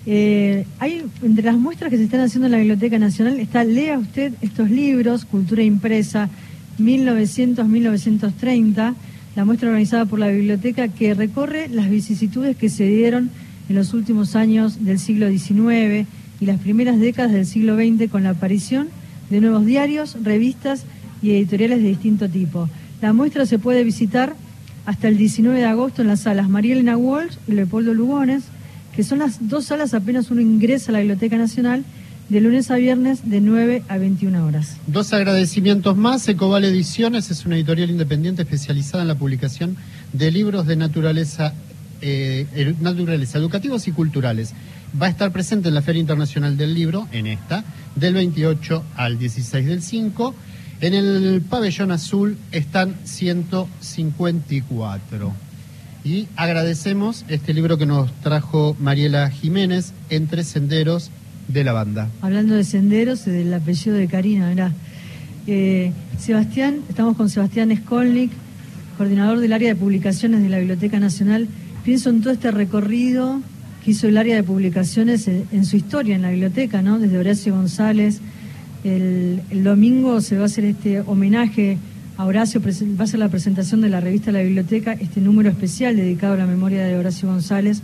Eh, 0.05 0.65
hay 0.79 1.01
entre 1.21 1.45
las 1.45 1.55
muestras 1.57 1.89
que 1.89 1.95
se 1.97 2.03
están 2.03 2.19
haciendo 2.19 2.47
en 2.47 2.51
la 2.51 2.57
Biblioteca 2.57 2.99
Nacional 2.99 3.39
está 3.39 3.63
lea 3.63 3.97
usted 3.97 4.33
estos 4.41 4.69
libros, 4.69 5.23
Cultura 5.25 5.63
impresa 5.63 6.29
1900-1930, 6.79 8.93
la 9.35 9.45
muestra 9.45 9.69
organizada 9.69 10.05
por 10.05 10.19
la 10.19 10.27
biblioteca 10.27 10.87
que 10.87 11.13
recorre 11.13 11.67
las 11.67 11.89
vicisitudes 11.89 12.55
que 12.55 12.69
se 12.69 12.85
dieron 12.85 13.29
en 13.69 13.75
los 13.75 13.93
últimos 13.93 14.35
años 14.35 14.85
del 14.85 14.99
siglo 14.99 15.29
XIX 15.29 16.07
y 16.39 16.45
las 16.45 16.59
primeras 16.59 16.99
décadas 16.99 17.31
del 17.31 17.45
siglo 17.45 17.75
XX 17.75 18.09
con 18.11 18.23
la 18.23 18.31
aparición 18.31 18.89
de 19.29 19.41
nuevos 19.41 19.65
diarios, 19.65 20.17
revistas 20.21 20.85
y 21.21 21.31
editoriales 21.31 21.81
de 21.81 21.89
distinto 21.89 22.29
tipo. 22.29 22.69
La 23.01 23.13
muestra 23.13 23.45
se 23.45 23.59
puede 23.59 23.83
visitar 23.83 24.35
hasta 24.85 25.07
el 25.07 25.17
19 25.17 25.57
de 25.57 25.65
agosto 25.65 26.01
en 26.01 26.09
las 26.09 26.21
salas 26.21 26.49
María 26.49 26.73
Elena 26.73 26.97
Walsh 26.97 27.37
y 27.47 27.53
Leopoldo 27.53 27.93
Lugones, 27.93 28.43
que 28.95 29.03
son 29.03 29.19
las 29.19 29.47
dos 29.47 29.65
salas 29.65 29.93
apenas 29.93 30.29
uno 30.29 30.41
ingresa 30.41 30.91
a 30.91 30.93
la 30.93 30.99
Biblioteca 30.99 31.37
Nacional 31.37 31.83
de 32.33 32.41
lunes 32.41 32.69
a 32.71 32.77
viernes 32.77 33.29
de 33.29 33.41
9 33.41 33.83
a 33.87 33.99
21 33.99 34.43
horas. 34.43 34.77
Dos 34.87 35.13
agradecimientos 35.13 35.95
más. 35.95 36.27
Ecoval 36.27 36.65
Ediciones 36.65 37.29
es 37.29 37.45
una 37.45 37.57
editorial 37.57 37.91
independiente 37.91 38.41
especializada 38.41 39.03
en 39.03 39.09
la 39.09 39.15
publicación 39.15 39.77
de 40.13 40.31
libros 40.31 40.65
de 40.65 40.75
naturaleza, 40.75 41.53
eh, 42.01 42.73
naturaleza 42.81 43.37
educativos 43.37 43.87
y 43.87 43.91
culturales. 43.91 44.55
Va 44.99 45.05
a 45.05 45.09
estar 45.09 45.31
presente 45.31 45.69
en 45.69 45.75
la 45.75 45.83
Feria 45.83 45.99
Internacional 45.99 46.57
del 46.57 46.73
Libro, 46.73 47.07
en 47.11 47.27
esta, 47.27 47.63
del 47.95 48.15
28 48.15 48.83
al 48.95 49.19
16 49.19 49.67
del 49.67 49.83
5. 49.83 50.33
En 50.81 50.95
el 50.95 51.43
pabellón 51.47 51.91
azul 51.91 52.35
están 52.51 52.95
154. 53.03 55.33
Y 56.03 56.27
agradecemos 56.35 57.25
este 57.27 57.53
libro 57.53 57.77
que 57.77 57.85
nos 57.85 58.11
trajo 58.21 58.75
Mariela 58.79 59.29
Jiménez, 59.29 59.93
Entre 60.09 60.43
Senderos 60.43 61.11
de 61.47 61.63
la 61.63 61.73
Banda. 61.73 62.09
Hablando 62.21 62.55
de 62.55 62.63
senderos, 62.63 63.25
del 63.25 63.53
apellido 63.53 63.95
de 63.95 64.07
Karina, 64.07 64.49
¿verdad? 64.49 64.71
Eh, 65.47 65.91
Sebastián, 66.17 66.77
estamos 66.89 67.17
con 67.17 67.29
Sebastián 67.29 67.75
Skolnik, 67.75 68.31
coordinador 68.97 69.39
del 69.39 69.53
área 69.53 69.69
de 69.69 69.75
publicaciones 69.75 70.41
de 70.41 70.49
la 70.49 70.59
Biblioteca 70.59 70.99
Nacional. 70.99 71.47
Pienso 71.83 72.09
en 72.09 72.21
todo 72.21 72.33
este 72.33 72.51
recorrido 72.51 73.41
que 73.83 73.91
hizo 73.91 74.07
el 74.07 74.17
área 74.17 74.35
de 74.35 74.43
publicaciones 74.43 75.27
en, 75.27 75.65
su 75.65 75.75
historia 75.75 76.15
en 76.15 76.21
la 76.21 76.29
biblioteca, 76.29 76.81
¿no? 76.81 76.99
Desde 76.99 77.17
Horacio 77.17 77.53
González. 77.53 78.21
El, 78.83 79.41
el 79.49 79.63
domingo 79.63 80.21
se 80.21 80.37
va 80.37 80.43
a 80.43 80.45
hacer 80.45 80.65
este 80.65 81.01
homenaje 81.01 81.77
a 82.17 82.25
Horacio, 82.25 82.61
va 82.61 83.03
a 83.03 83.07
ser 83.07 83.19
la 83.19 83.29
presentación 83.29 83.81
de 83.81 83.89
la 83.89 83.99
revista 83.99 84.31
La 84.31 84.41
Biblioteca, 84.41 84.93
este 84.93 85.19
número 85.19 85.49
especial 85.49 85.95
dedicado 85.95 86.33
a 86.33 86.37
la 86.37 86.45
memoria 86.45 86.85
de 86.85 86.95
Horacio 86.95 87.27
González. 87.27 87.81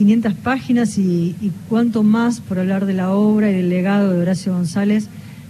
500 0.00 0.32
páginas 0.32 0.96
y, 0.96 1.52
cuánto 1.68 2.02
más 2.02 2.40
por 2.40 2.58
hablar 2.58 2.86
de 2.86 2.94
la 2.94 3.10
obra 3.10 3.50
y 3.50 3.54
del 3.54 3.68
legado 3.68 4.10
de 4.10 4.18
Horacio 4.18 4.54
González, 4.54 5.08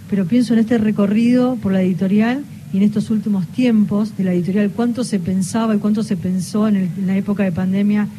pero 0.09 0.25
pienso 0.25 0.51
en 0.51 0.59
este 0.59 0.77
recorrido 0.77 1.55
por 1.55 1.71
la 1.71 1.81
editorial 1.81 2.43
y 2.73 2.77
en 2.77 2.83
estos 2.83 3.09
últimos 3.11 3.47
tiempos 3.47 4.17
de 4.17 4.25
la 4.25 4.33
editorial, 4.33 4.69
cuánto 4.71 5.05
se 5.05 5.19
pensaba 5.19 5.73
y 5.73 5.77
cuánto 5.77 6.03
se 6.03 6.17
pensó 6.17 6.67
en, 6.67 6.75
en 6.75 7.07
la 7.07 7.15
época 7.15 7.45
de 7.45 7.53
pandemia 7.53 8.09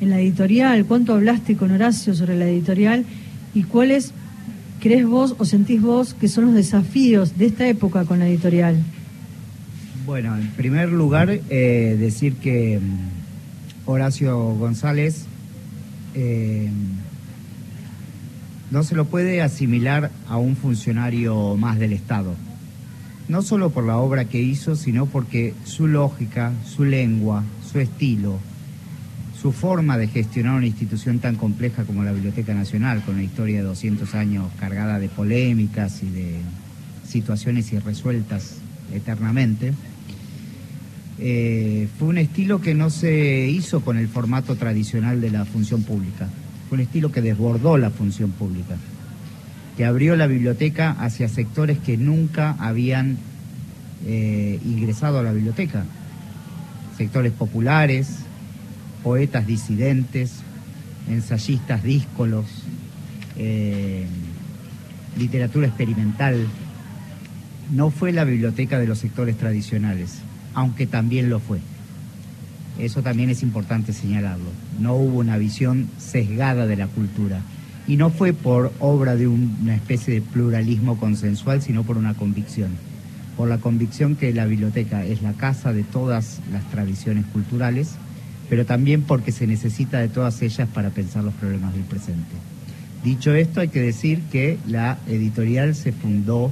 en 0.00 0.10
la 0.10 0.18
editorial, 0.18 0.86
cuánto 0.86 1.14
hablaste 1.14 1.54
con 1.54 1.70
Horacio 1.70 2.16
sobre 2.16 2.36
la 2.36 2.48
editorial 2.48 3.04
y 3.54 3.62
cuáles 3.62 4.10
crees 4.80 5.06
vos 5.06 5.36
o 5.38 5.44
sentís 5.44 5.80
vos 5.80 6.14
que 6.14 6.26
son 6.26 6.46
los 6.46 6.54
desafíos 6.54 7.38
de 7.38 7.46
esta 7.46 7.68
época 7.68 8.04
con 8.06 8.18
la 8.18 8.26
editorial. 8.26 8.76
Bueno, 10.04 10.36
en 10.36 10.48
primer 10.48 10.88
lugar, 10.88 11.30
eh, 11.30 11.96
decir 11.96 12.34
que 12.38 12.80
mm, 12.80 13.88
Horacio 13.88 14.36
González 14.56 15.26
eh, 16.14 16.70
no 18.70 18.82
se 18.84 18.94
lo 18.94 19.04
puede 19.06 19.42
asimilar 19.42 20.10
a 20.28 20.36
un 20.36 20.56
funcionario 20.56 21.56
más 21.56 21.78
del 21.78 21.92
Estado. 21.92 22.34
No 23.28 23.42
solo 23.42 23.70
por 23.70 23.84
la 23.84 23.96
obra 23.96 24.24
que 24.24 24.40
hizo, 24.40 24.76
sino 24.76 25.06
porque 25.06 25.54
su 25.64 25.86
lógica, 25.86 26.52
su 26.64 26.84
lengua, 26.84 27.44
su 27.70 27.78
estilo, 27.78 28.38
su 29.40 29.52
forma 29.52 29.96
de 29.96 30.08
gestionar 30.08 30.56
una 30.56 30.66
institución 30.66 31.18
tan 31.18 31.36
compleja 31.36 31.84
como 31.84 32.04
la 32.04 32.12
Biblioteca 32.12 32.54
Nacional, 32.54 33.02
con 33.02 33.14
una 33.14 33.24
historia 33.24 33.58
de 33.58 33.62
200 33.64 34.14
años 34.14 34.50
cargada 34.58 34.98
de 34.98 35.08
polémicas 35.08 36.02
y 36.02 36.10
de 36.10 36.40
situaciones 37.08 37.72
irresueltas 37.72 38.56
eternamente, 38.92 39.72
eh, 41.22 41.86
fue 41.98 42.08
un 42.08 42.16
estilo 42.16 42.62
que 42.62 42.74
no 42.74 42.88
se 42.88 43.46
hizo 43.46 43.82
con 43.82 43.98
el 43.98 44.08
formato 44.08 44.56
tradicional 44.56 45.20
de 45.20 45.30
la 45.30 45.44
función 45.44 45.82
pública, 45.82 46.28
fue 46.68 46.76
un 46.76 46.82
estilo 46.82 47.12
que 47.12 47.20
desbordó 47.20 47.76
la 47.76 47.90
función 47.90 48.30
pública, 48.30 48.76
que 49.76 49.84
abrió 49.84 50.16
la 50.16 50.26
biblioteca 50.26 50.92
hacia 50.92 51.28
sectores 51.28 51.78
que 51.78 51.98
nunca 51.98 52.56
habían 52.58 53.18
eh, 54.06 54.58
ingresado 54.64 55.18
a 55.18 55.22
la 55.22 55.32
biblioteca, 55.32 55.84
sectores 56.96 57.32
populares, 57.32 58.20
poetas 59.02 59.46
disidentes, 59.46 60.36
ensayistas 61.06 61.82
díscolos, 61.82 62.46
eh, 63.36 64.06
literatura 65.18 65.66
experimental. 65.66 66.46
No 67.72 67.90
fue 67.90 68.12
la 68.12 68.24
biblioteca 68.24 68.78
de 68.78 68.86
los 68.86 68.98
sectores 68.98 69.36
tradicionales, 69.36 70.22
aunque 70.54 70.86
también 70.86 71.30
lo 71.30 71.40
fue. 71.40 71.58
Eso 72.78 73.02
también 73.02 73.30
es 73.30 73.42
importante 73.42 73.92
señalarlo. 73.92 74.50
No 74.78 74.94
hubo 74.94 75.18
una 75.18 75.36
visión 75.36 75.88
sesgada 75.98 76.66
de 76.66 76.76
la 76.76 76.86
cultura. 76.86 77.40
Y 77.86 77.96
no 77.96 78.10
fue 78.10 78.32
por 78.32 78.72
obra 78.78 79.16
de 79.16 79.26
una 79.26 79.74
especie 79.74 80.14
de 80.14 80.22
pluralismo 80.22 80.98
consensual, 80.98 81.60
sino 81.60 81.82
por 81.82 81.96
una 81.96 82.14
convicción. 82.14 82.70
Por 83.36 83.48
la 83.48 83.58
convicción 83.58 84.16
que 84.16 84.32
la 84.32 84.46
biblioteca 84.46 85.04
es 85.04 85.22
la 85.22 85.32
casa 85.32 85.72
de 85.72 85.82
todas 85.82 86.40
las 86.52 86.64
tradiciones 86.70 87.24
culturales 87.26 87.96
pero 88.50 88.66
también 88.66 89.02
porque 89.02 89.30
se 89.30 89.46
necesita 89.46 90.00
de 90.00 90.08
todas 90.08 90.42
ellas 90.42 90.68
para 90.74 90.90
pensar 90.90 91.22
los 91.22 91.32
problemas 91.34 91.72
del 91.72 91.84
presente. 91.84 92.34
Dicho 93.04 93.32
esto, 93.32 93.60
hay 93.60 93.68
que 93.68 93.80
decir 93.80 94.20
que 94.32 94.58
la 94.66 94.98
editorial 95.06 95.76
se 95.76 95.92
fundó 95.92 96.50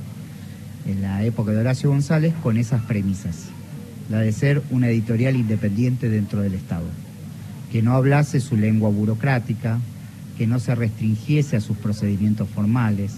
en 0.87 1.03
la 1.03 1.25
época 1.25 1.51
de 1.51 1.59
Horacio 1.59 1.91
González 1.91 2.33
con 2.41 2.57
esas 2.57 2.83
premisas, 2.83 3.49
la 4.09 4.19
de 4.21 4.33
ser 4.33 4.63
una 4.71 4.89
editorial 4.89 5.37
independiente 5.37 6.09
dentro 6.09 6.41
del 6.41 6.55
Estado, 6.55 6.87
que 7.71 7.83
no 7.83 7.93
hablase 7.93 8.41
su 8.41 8.57
lengua 8.57 8.91
burocrática, 8.91 9.79
que 10.37 10.47
no 10.47 10.61
se 10.61 10.75
restringiese 10.75 11.57
a 11.57 11.61
sus 11.61 11.77
procedimientos 11.77 12.49
formales, 12.49 13.17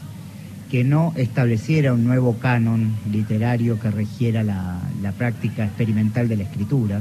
que 0.71 0.85
no 0.85 1.13
estableciera 1.17 1.93
un 1.93 2.05
nuevo 2.05 2.39
canon 2.39 2.95
literario 3.11 3.79
que 3.81 3.91
regiera 3.91 4.43
la, 4.43 4.81
la 5.03 5.13
práctica 5.13 5.65
experimental 5.65 6.29
de 6.29 6.37
la 6.37 6.45
escritura, 6.45 7.01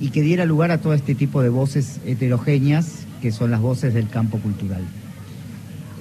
y 0.00 0.10
que 0.10 0.22
diera 0.22 0.44
lugar 0.44 0.70
a 0.70 0.78
todo 0.78 0.94
este 0.94 1.14
tipo 1.14 1.42
de 1.42 1.48
voces 1.48 2.00
heterogéneas 2.04 3.06
que 3.22 3.32
son 3.32 3.50
las 3.50 3.60
voces 3.60 3.94
del 3.94 4.08
campo 4.08 4.38
cultural. 4.38 4.82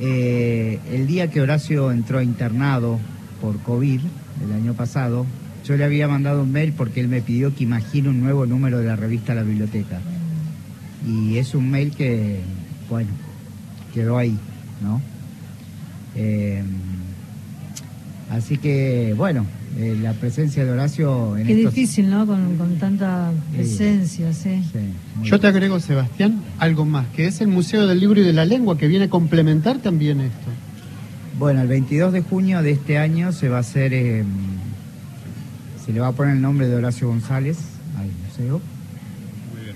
Eh, 0.01 0.80
el 0.91 1.08
día 1.08 1.30
que 1.30 1.41
Horacio 1.41 1.91
entró 1.91 2.22
internado 2.22 2.99
por 3.39 3.60
COVID 3.60 4.01
el 4.43 4.51
año 4.51 4.74
pasado, 4.74 5.26
yo 5.66 5.78
le 5.78 5.84
había 5.84 6.07
mandado 6.07 6.43
un 6.43 6.51
mail 6.51 6.74
porque 6.74 6.99
él 6.99 7.07
me 7.07 7.22
pidió 7.22 7.55
que 7.55 7.64
imagine 7.64 8.09
un 8.09 8.22
nuevo 8.22 8.45
número 8.45 8.80
de 8.80 8.86
la 8.86 8.95
revista 8.95 9.34
La 9.34 9.43
Biblioteca. 9.43 9.99
Y 11.07 11.38
es 11.38 11.53
un 11.53 11.70
mail 11.70 11.91
que, 11.91 12.39
bueno, 12.89 13.09
quedó 13.93 14.18
ahí, 14.18 14.38
¿no? 14.82 15.01
Eh, 16.16 16.64
así 18.30 18.57
que, 18.57 19.14
bueno, 19.18 19.45
eh, 19.78 19.97
la 19.99 20.14
presencia 20.14 20.64
de 20.64 20.72
Horacio 20.72 21.36
en 21.36 21.47
Qué 21.47 21.55
difícil, 21.55 22.09
¿no? 22.09 22.28
Con, 22.28 22.78
tanta 22.80 23.32
presencia, 23.51 24.32
sí. 24.34 24.61
Yo 25.24 25.39
te 25.39 25.47
agrego, 25.47 25.80
Sebastián, 25.80 26.41
algo 26.59 26.86
más, 26.86 27.07
que 27.16 27.26
es 27.26 27.41
el 27.41 27.47
Museo 27.47 27.88
del 27.88 27.99
Libro 27.99 28.22
y 28.22 28.24
de 28.24 28.34
la 28.34 28.45
Lengua, 28.45 28.78
que 28.78 28.88
viene 28.88 29.05
a 29.05 29.09
complementar 29.09 29.80
también 29.80 30.22
esto. 30.22 30.47
Bueno, 31.39 31.61
el 31.61 31.68
22 31.68 32.14
de 32.14 32.22
junio 32.22 32.61
de 32.61 32.72
este 32.72 32.99
año 32.99 33.32
se 33.32 33.49
va 33.49 33.57
a 33.57 33.61
hacer, 33.61 33.93
em, 33.93 34.26
se 35.86 35.91
le 35.91 35.99
va 35.99 36.07
a 36.07 36.11
poner 36.11 36.36
el 36.36 36.41
nombre 36.41 36.67
de 36.67 36.75
Horacio 36.75 37.07
González 37.07 37.57
al 37.97 38.07
museo. 38.27 38.61
Muy 39.53 39.63
bien. 39.63 39.75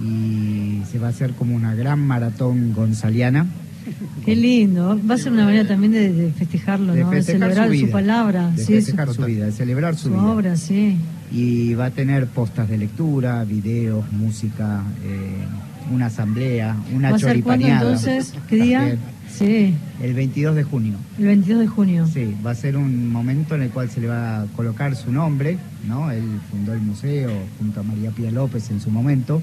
Em, 0.00 0.82
y 0.82 0.84
se 0.86 0.98
va 0.98 1.08
a 1.08 1.10
hacer 1.10 1.34
como 1.34 1.54
una 1.54 1.74
gran 1.74 2.00
maratón 2.00 2.72
gonzaliana 2.72 3.46
Qué 4.24 4.36
lindo. 4.36 5.00
Va 5.08 5.14
a 5.14 5.18
ser 5.18 5.32
una 5.32 5.44
manera 5.44 5.66
también 5.66 5.92
de, 5.92 6.32
festejarlo, 6.36 6.94
¿no? 6.94 7.10
de 7.10 7.22
celebrar 7.22 7.74
su, 7.74 7.90
palabra. 7.90 8.50
De 8.50 8.64
festejar 8.64 9.12
su, 9.12 9.24
vida, 9.24 9.46
de 9.46 9.52
celebrar 9.52 9.96
su, 9.96 10.10
vida. 10.10 10.22
obra, 10.22 10.56
sí. 10.56 10.96
Y 11.30 11.74
va 11.74 11.86
a 11.86 11.90
tener 11.90 12.26
postas 12.26 12.68
de 12.68 12.78
lectura, 12.78 13.44
videos, 13.44 14.10
música, 14.12 14.82
eh, 15.04 15.94
una 15.94 16.06
asamblea, 16.06 16.76
una 16.94 17.12
¿Va 17.12 17.18
choripaneada. 17.18 17.82
entonces? 17.82 18.34
¿Qué 18.48 18.56
día? 18.56 18.96
Sí. 19.30 19.74
El 20.02 20.14
22 20.14 20.56
de 20.56 20.64
junio. 20.64 20.96
El 21.18 21.26
22 21.26 21.60
de 21.60 21.66
junio. 21.66 22.06
Sí, 22.06 22.34
va 22.44 22.52
a 22.52 22.54
ser 22.54 22.76
un 22.76 23.08
momento 23.08 23.54
en 23.54 23.62
el 23.62 23.70
cual 23.70 23.90
se 23.90 24.00
le 24.00 24.08
va 24.08 24.42
a 24.42 24.46
colocar 24.56 24.96
su 24.96 25.12
nombre, 25.12 25.58
¿no? 25.86 26.10
Él 26.10 26.24
fundó 26.50 26.72
el 26.72 26.80
museo 26.80 27.30
junto 27.58 27.80
a 27.80 27.82
María 27.82 28.10
Pía 28.10 28.30
López 28.30 28.70
en 28.70 28.80
su 28.80 28.90
momento. 28.90 29.42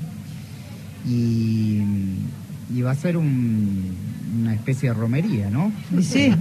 Y, 1.08 1.82
y 2.74 2.82
va 2.82 2.92
a 2.92 2.96
ser 2.96 3.16
un, 3.16 3.96
una 4.42 4.54
especie 4.54 4.90
de 4.90 4.96
romería, 4.96 5.50
¿no? 5.50 5.72
Sí. 6.02 6.32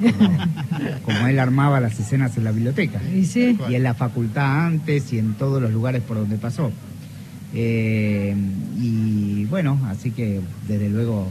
Como, 1.04 1.26
él 1.26 1.38
armaba 1.38 1.80
las 1.80 1.98
escenas 1.98 2.36
en 2.36 2.44
la 2.44 2.52
biblioteca. 2.52 3.00
Sí. 3.24 3.58
Y 3.68 3.74
en 3.74 3.82
la 3.82 3.94
facultad 3.94 4.66
antes 4.66 5.12
y 5.12 5.18
en 5.18 5.34
todos 5.34 5.60
los 5.60 5.72
lugares 5.72 6.02
por 6.02 6.16
donde 6.16 6.36
pasó. 6.36 6.70
Eh, 7.54 8.34
y 8.80 9.44
bueno, 9.44 9.78
así 9.88 10.10
que 10.10 10.40
desde 10.66 10.88
luego 10.88 11.28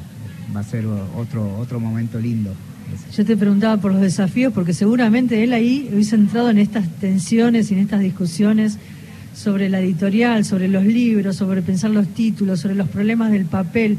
va 0.56 0.62
a 0.62 0.64
ser 0.64 0.86
otro, 0.86 1.58
otro 1.58 1.80
momento 1.80 2.20
lindo. 2.20 2.54
Yo 3.16 3.26
te 3.26 3.38
preguntaba 3.38 3.78
por 3.78 3.92
los 3.92 4.02
desafíos, 4.02 4.54
porque 4.54 4.74
seguramente 4.74 5.44
él 5.44 5.54
ahí 5.54 5.90
hubiese 5.92 6.16
entrado 6.16 6.50
en 6.50 6.58
estas 6.58 6.88
tensiones 7.00 7.72
y 7.72 7.76
en 7.76 7.80
estas 7.80 8.02
discusiones 8.02 8.78
sobre 9.34 9.70
la 9.70 9.80
editorial, 9.80 10.46
sobre 10.46 10.68
los 10.68 10.84
libros, 10.84 11.36
sobre 11.36 11.62
pensar 11.62 11.92
los 11.92 12.08
títulos, 12.08 12.60
sobre 12.60 12.76
los 12.76 12.90
problemas 12.90 13.32
del 13.32 13.46
papel, 13.46 13.98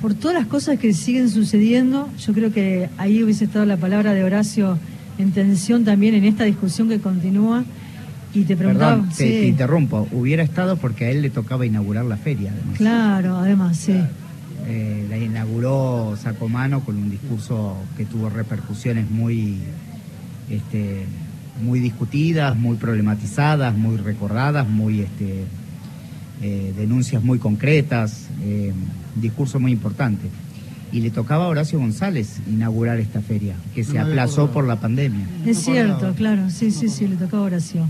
por 0.00 0.14
todas 0.14 0.36
las 0.36 0.46
cosas 0.46 0.78
que 0.78 0.92
siguen 0.92 1.28
sucediendo, 1.28 2.08
yo 2.18 2.32
creo 2.32 2.52
que 2.52 2.88
ahí 2.98 3.22
hubiese 3.22 3.44
estado 3.44 3.64
la 3.64 3.76
palabra 3.76 4.14
de 4.14 4.22
Horacio 4.22 4.78
en 5.18 5.32
tensión 5.32 5.84
también 5.84 6.14
en 6.14 6.24
esta 6.24 6.44
discusión 6.44 6.88
que 6.88 7.00
continúa. 7.00 7.64
Y 8.34 8.44
te 8.44 8.56
preguntaba. 8.56 9.04
te, 9.16 9.46
interrumpo, 9.46 10.06
hubiera 10.12 10.42
estado 10.42 10.76
porque 10.76 11.06
a 11.06 11.10
él 11.10 11.22
le 11.22 11.30
tocaba 11.30 11.66
inaugurar 11.66 12.04
la 12.04 12.16
feria, 12.16 12.52
además. 12.52 12.76
Claro, 12.76 13.36
además, 13.38 13.76
sí. 13.78 13.94
Eh, 14.66 15.06
la 15.08 15.16
inauguró 15.16 16.16
Sacomano 16.20 16.80
con 16.80 16.96
un 16.96 17.10
discurso 17.10 17.76
que 17.96 18.04
tuvo 18.04 18.28
repercusiones 18.28 19.10
muy, 19.10 19.58
este, 20.50 21.04
muy 21.62 21.80
discutidas, 21.80 22.56
muy 22.56 22.76
problematizadas, 22.76 23.76
muy 23.76 23.96
recordadas, 23.96 24.68
muy 24.68 25.00
este, 25.00 25.44
eh, 26.42 26.74
denuncias 26.76 27.22
muy 27.22 27.38
concretas, 27.38 28.28
eh, 28.42 28.72
discurso 29.16 29.58
muy 29.58 29.72
importante. 29.72 30.28
Y 30.92 31.00
le 31.00 31.10
tocaba 31.10 31.44
a 31.44 31.48
Horacio 31.48 31.78
González 31.78 32.40
inaugurar 32.48 32.98
esta 32.98 33.20
feria, 33.20 33.56
que 33.74 33.84
se 33.84 33.98
aplazó 33.98 34.50
por 34.50 34.66
la 34.66 34.76
pandemia. 34.76 35.26
Es 35.44 35.58
cierto, 35.58 36.14
claro, 36.14 36.48
sí, 36.48 36.70
sí, 36.70 36.88
sí, 36.88 37.06
le 37.06 37.16
tocaba 37.16 37.42
a 37.42 37.46
Horacio. 37.46 37.86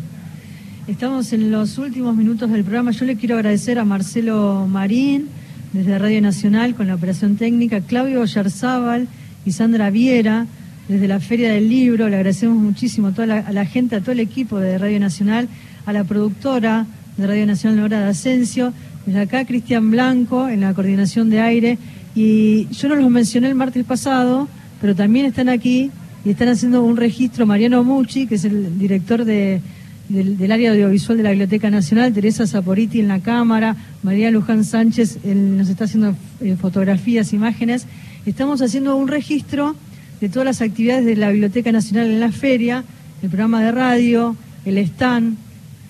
Estamos 0.89 1.33
en 1.33 1.51
los 1.51 1.77
últimos 1.77 2.17
minutos 2.17 2.51
del 2.51 2.63
programa. 2.63 2.93
Yo 2.93 3.05
le 3.05 3.17
quiero 3.17 3.37
agradecer 3.37 3.79
a 3.79 3.85
Marcelo 3.85 4.67
Marín, 4.67 5.29
desde 5.73 5.99
Radio 5.99 6.21
Nacional, 6.23 6.75
con 6.75 6.87
la 6.87 6.95
operación 6.95 7.37
técnica, 7.37 7.81
Claudio 7.81 8.25
Yarzábal 8.25 9.09
y 9.45 9.53
Sandra 9.53 9.91
Viera, 9.91 10.47
desde 10.89 11.09
la 11.09 11.21
Feria 11.21 11.53
del 11.53 11.69
Libro. 11.69 12.09
Le 12.09 12.17
agradecemos 12.17 12.57
muchísimo 12.57 13.09
a 13.09 13.13
toda 13.13 13.27
la, 13.27 13.39
a 13.39 13.53
la 13.53 13.65
gente, 13.65 13.97
a 13.97 14.01
todo 14.01 14.13
el 14.13 14.21
equipo 14.21 14.59
de 14.59 14.79
Radio 14.79 14.99
Nacional, 15.01 15.49
a 15.87 15.93
la 15.93 16.05
productora 16.05 16.87
de 17.17 17.27
Radio 17.27 17.47
Nacional 17.47 17.85
Hora 17.85 18.01
de 18.01 18.11
Asensio. 18.11 18.73
Desde 19.05 19.21
acá, 19.21 19.45
Cristian 19.45 19.91
Blanco, 19.91 20.49
en 20.49 20.61
la 20.61 20.75
coordinación 20.75 21.31
de 21.31 21.41
aire. 21.41 21.79
Y 22.15 22.67
yo 22.69 22.89
no 22.89 22.95
los 22.97 23.11
mencioné 23.11 23.49
el 23.49 23.55
martes 23.55 23.85
pasado, 23.85 24.49
pero 24.81 24.95
también 24.95 25.27
están 25.27 25.49
aquí 25.49 25.91
y 26.25 26.31
están 26.31 26.49
haciendo 26.49 26.83
un 26.83 26.97
registro 26.97 27.47
Mariano 27.47 27.85
Mucci, 27.85 28.27
que 28.27 28.37
es 28.37 28.45
el 28.45 28.79
director 28.79 29.25
de, 29.25 29.61
del, 30.09 30.51
área 30.53 30.71
audiovisual 30.71 31.19
de 31.19 31.25
la 31.25 31.31
Biblioteca 31.31 31.71
Nacional, 31.71 32.13
Teresa 32.13 32.47
Zaporiti 32.47 33.01
en 33.01 33.09
la 33.09 33.21
cámara, 33.21 33.77
María 34.03 34.31
Luján 34.31 34.65
Sánchez 34.65 35.25
nos 35.25 35.69
está 35.69 35.85
haciendo 35.85 36.15
eh, 36.41 36.57
fotografías, 36.61 37.33
imágenes. 37.33 37.87
Estamos 38.27 38.63
haciendo 38.63 38.97
un 38.97 39.09
registro 39.09 39.77
de 40.21 40.29
todas 40.29 40.47
las 40.47 40.63
actividades 40.63 41.05
de 41.05 41.17
la 41.17 41.31
Biblioteca 41.31 41.73
Nacional 41.73 42.07
en 42.07 42.21
la 42.21 42.33
feria, 42.33 42.85
el 43.23 43.29
programa 43.29 43.63
de 43.63 43.73
radio, 43.73 44.37
el 44.65 44.79
stand, 44.79 45.37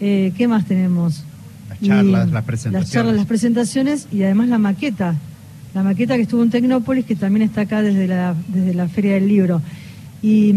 eh, 0.00 0.32
¿Qué 0.36 0.46
más 0.46 0.64
tenemos? 0.64 1.24
Las 1.68 1.80
charlas, 1.80 2.30
las 2.30 2.44
presentaciones. 2.44 2.80
Las 2.80 2.92
charlas, 2.92 3.16
las 3.16 3.26
presentaciones 3.26 4.06
y 4.12 4.22
además 4.22 4.48
la 4.48 4.58
maqueta. 4.58 5.16
La 5.74 5.82
maqueta 5.82 6.16
que 6.16 6.22
estuvo 6.22 6.42
en 6.42 6.50
Tecnópolis, 6.50 7.04
que 7.04 7.16
también 7.16 7.42
está 7.42 7.62
acá 7.62 7.82
desde 7.82 8.06
la, 8.06 8.34
desde 8.48 8.74
la 8.74 8.88
Feria 8.88 9.14
del 9.14 9.28
Libro. 9.28 9.60
Y, 10.22 10.54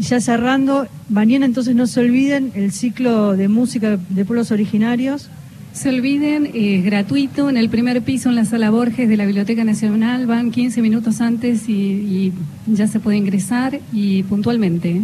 mm, 0.00 0.02
ya 0.02 0.20
cerrando, 0.20 0.86
mañana 1.08 1.46
entonces 1.46 1.74
no 1.74 1.86
se 1.86 2.00
olviden 2.00 2.52
el 2.54 2.72
ciclo 2.72 3.36
de 3.36 3.48
música 3.48 3.98
de 4.08 4.24
pueblos 4.24 4.50
originarios. 4.50 5.28
Se 5.72 5.88
olviden, 5.88 6.50
es 6.52 6.84
gratuito 6.84 7.48
en 7.48 7.56
el 7.56 7.68
primer 7.68 8.02
piso 8.02 8.28
en 8.28 8.34
la 8.34 8.44
sala 8.44 8.70
Borges 8.70 9.08
de 9.08 9.16
la 9.16 9.24
Biblioteca 9.24 9.62
Nacional, 9.62 10.26
van 10.26 10.50
15 10.50 10.82
minutos 10.82 11.20
antes 11.20 11.68
y, 11.68 12.32
ya 12.66 12.88
se 12.88 12.98
puede 12.98 13.18
ingresar 13.18 13.80
y 13.92 14.24
puntualmente, 14.24 15.00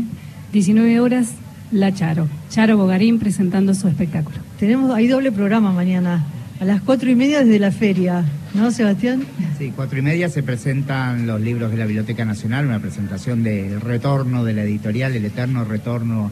19 0.53 0.92
¿eh? 0.92 1.01
horas 1.01 1.34
la 1.70 1.92
Charo. 1.92 2.28
Charo 2.51 2.76
Bogarín 2.76 3.18
presentando 3.18 3.74
su 3.74 3.88
espectáculo. 3.88 4.38
Tenemos 4.59 4.90
ahí 4.92 5.07
doble 5.07 5.32
programa 5.32 5.72
mañana, 5.72 6.24
a 6.61 6.64
las 6.64 6.80
cuatro 6.82 7.11
y 7.11 7.14
media 7.14 7.40
desde 7.40 7.59
la 7.59 7.70
feria, 7.70 8.24
¿no, 8.54 8.70
Sebastián? 8.70 9.24
Sí, 9.59 9.72
cuatro 9.74 9.98
y 9.98 10.02
media 10.02 10.28
se 10.28 10.42
presentan 10.42 11.26
los 11.26 11.40
libros 11.40 11.70
de 11.70 11.76
la 11.76 11.86
Biblioteca 11.86 12.24
Nacional, 12.24 12.66
una 12.66 12.80
presentación 12.80 13.42
del 13.42 13.80
retorno 13.80 14.44
de 14.44 14.54
la 14.54 14.62
editorial, 14.62 15.14
el 15.14 15.24
eterno 15.24 15.64
retorno 15.64 16.30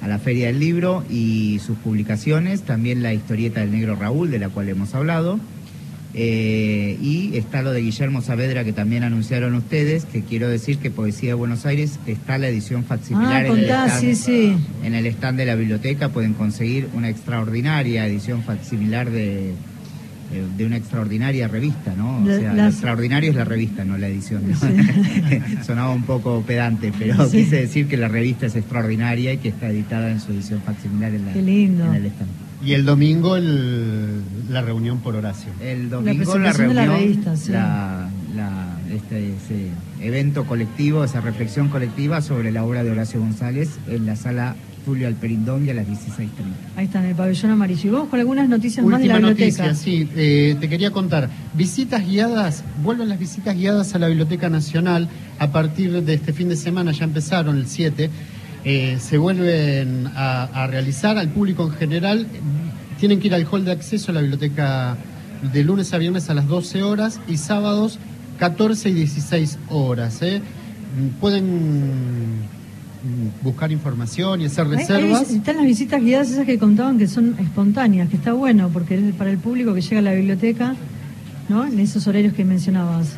a 0.00 0.08
la 0.08 0.18
Feria 0.18 0.48
del 0.48 0.60
Libro 0.60 1.04
y 1.10 1.60
sus 1.64 1.78
publicaciones, 1.78 2.62
también 2.62 3.02
la 3.02 3.14
historieta 3.14 3.60
del 3.60 3.72
negro 3.72 3.96
Raúl, 3.96 4.30
de 4.30 4.38
la 4.38 4.48
cual 4.48 4.68
hemos 4.68 4.94
hablado. 4.94 5.40
Eh, 6.16 6.96
y 7.02 7.36
está 7.36 7.62
lo 7.62 7.72
de 7.72 7.80
Guillermo 7.80 8.22
Saavedra 8.22 8.62
que 8.62 8.72
también 8.72 9.02
anunciaron 9.02 9.54
ustedes, 9.54 10.04
que 10.04 10.22
quiero 10.22 10.48
decir 10.48 10.78
que 10.78 10.90
Poesía 10.90 11.30
de 11.30 11.34
Buenos 11.34 11.66
Aires 11.66 11.98
está 12.06 12.38
la 12.38 12.46
edición 12.46 12.84
facsimilar 12.84 13.44
ah, 13.44 13.48
en, 13.48 13.58
el 13.58 14.12
stand, 14.14 14.58
en 14.84 14.94
el 14.94 15.06
stand 15.06 15.38
de 15.38 15.46
la 15.46 15.56
biblioteca, 15.56 16.10
pueden 16.10 16.34
conseguir 16.34 16.88
una 16.94 17.08
extraordinaria 17.08 18.06
edición 18.06 18.44
facsimilar 18.44 19.10
de, 19.10 19.54
eh, 20.34 20.46
de 20.56 20.66
una 20.66 20.76
extraordinaria 20.76 21.48
revista, 21.48 21.94
¿no? 21.96 22.22
O 22.22 22.26
sea, 22.26 22.54
lo 22.54 22.66
extraordinario 22.66 23.30
es 23.30 23.36
la 23.36 23.44
revista, 23.44 23.84
no 23.84 23.98
la 23.98 24.06
edición. 24.06 24.42
Sonaba 25.66 25.90
un 25.90 26.04
poco 26.04 26.42
pedante, 26.42 26.92
pero 26.98 27.28
quise 27.28 27.56
decir 27.56 27.88
que 27.88 27.96
la 27.96 28.06
revista 28.06 28.46
es 28.46 28.54
extraordinaria 28.54 29.32
y 29.32 29.38
que 29.38 29.48
está 29.48 29.68
editada 29.68 30.12
en 30.12 30.20
su 30.20 30.30
edición 30.30 30.62
facsimilar 30.62 31.12
en, 31.12 31.24
la, 31.26 31.32
en 31.32 31.94
el 31.94 32.06
stand. 32.06 32.43
Y 32.64 32.72
el 32.72 32.84
domingo 32.84 33.36
la 33.36 34.62
reunión 34.62 35.00
por 35.00 35.16
Horacio. 35.16 35.52
El 35.60 35.90
domingo 35.90 36.38
la, 36.38 36.52
reunión, 36.52 37.22
la, 37.52 38.78
este, 38.90 39.34
ese 39.34 39.68
evento 40.00 40.46
colectivo, 40.46 41.04
esa 41.04 41.20
reflexión 41.20 41.68
colectiva 41.68 42.20
sobre 42.22 42.52
la 42.52 42.64
obra 42.64 42.82
de 42.82 42.90
Horacio 42.90 43.20
González 43.20 43.78
en 43.88 44.06
la 44.06 44.16
sala 44.16 44.56
Tulio 44.84 45.08
Alperindón 45.08 45.66
y 45.66 45.70
a 45.70 45.74
las 45.74 45.86
16.30. 45.86 46.28
Ahí 46.76 46.84
está, 46.86 47.00
en 47.00 47.06
el 47.06 47.14
pabellón 47.14 47.50
amarillo. 47.52 47.88
Y 47.88 47.92
vamos 47.92 48.08
con 48.08 48.20
algunas 48.20 48.48
noticias 48.48 48.84
más 48.84 49.00
de 49.00 49.08
la 49.08 49.16
biblioteca. 49.16 49.66
Noticia, 49.66 49.74
sí, 49.74 50.08
eh, 50.14 50.56
te 50.60 50.68
quería 50.68 50.90
contar. 50.90 51.30
Visitas 51.54 52.06
guiadas, 52.06 52.64
vuelven 52.82 53.08
las 53.08 53.18
visitas 53.18 53.56
guiadas 53.56 53.94
a 53.94 53.98
la 53.98 54.08
Biblioteca 54.08 54.48
Nacional 54.50 55.08
a 55.38 55.52
partir 55.52 56.02
de 56.02 56.14
este 56.14 56.32
fin 56.32 56.48
de 56.48 56.56
semana, 56.56 56.92
ya 56.92 57.04
empezaron 57.04 57.56
el 57.56 57.66
7 57.66 58.10
eh, 58.64 58.96
se 58.98 59.18
vuelven 59.18 60.10
a, 60.14 60.66
realizar 60.70 61.18
al 61.18 61.28
público 61.28 61.64
en 61.64 61.72
general. 61.72 62.26
Tienen 62.98 63.20
que 63.20 63.26
ir 63.26 63.34
al 63.34 63.46
hall 63.46 63.64
de 63.64 63.72
acceso 63.72 64.10
a 64.10 64.14
la 64.14 64.20
biblioteca 64.22 64.96
de 65.52 65.62
lunes 65.62 65.92
a 65.92 65.98
viernes 65.98 66.30
a 66.30 66.34
las 66.34 66.46
12 66.48 66.82
horas 66.82 67.20
y 67.28 67.36
sábados 67.36 67.98
14 68.38 68.88
y 68.88 68.94
16 68.94 69.58
horas. 69.68 70.22
¿eh? 70.22 70.40
Pueden 71.20 72.48
buscar 73.42 73.70
información 73.70 74.40
y 74.40 74.46
hacer 74.46 74.66
reservas. 74.66 75.30
están 75.30 75.56
las 75.56 75.66
visitas 75.66 76.00
guiadas 76.00 76.30
esas 76.30 76.46
que 76.46 76.58
contaban 76.58 76.96
que 76.96 77.06
son 77.06 77.36
espontáneas, 77.38 78.08
que 78.08 78.16
está 78.16 78.32
bueno 78.32 78.70
porque 78.72 78.94
es 78.94 79.14
para 79.14 79.30
el 79.30 79.36
público 79.36 79.74
que 79.74 79.82
llega 79.82 79.98
a 79.98 80.02
la 80.02 80.14
biblioteca, 80.14 80.74
¿no? 81.50 81.66
En 81.66 81.78
esos 81.80 82.06
horarios 82.06 82.32
que 82.32 82.46
mencionabas. 82.46 83.16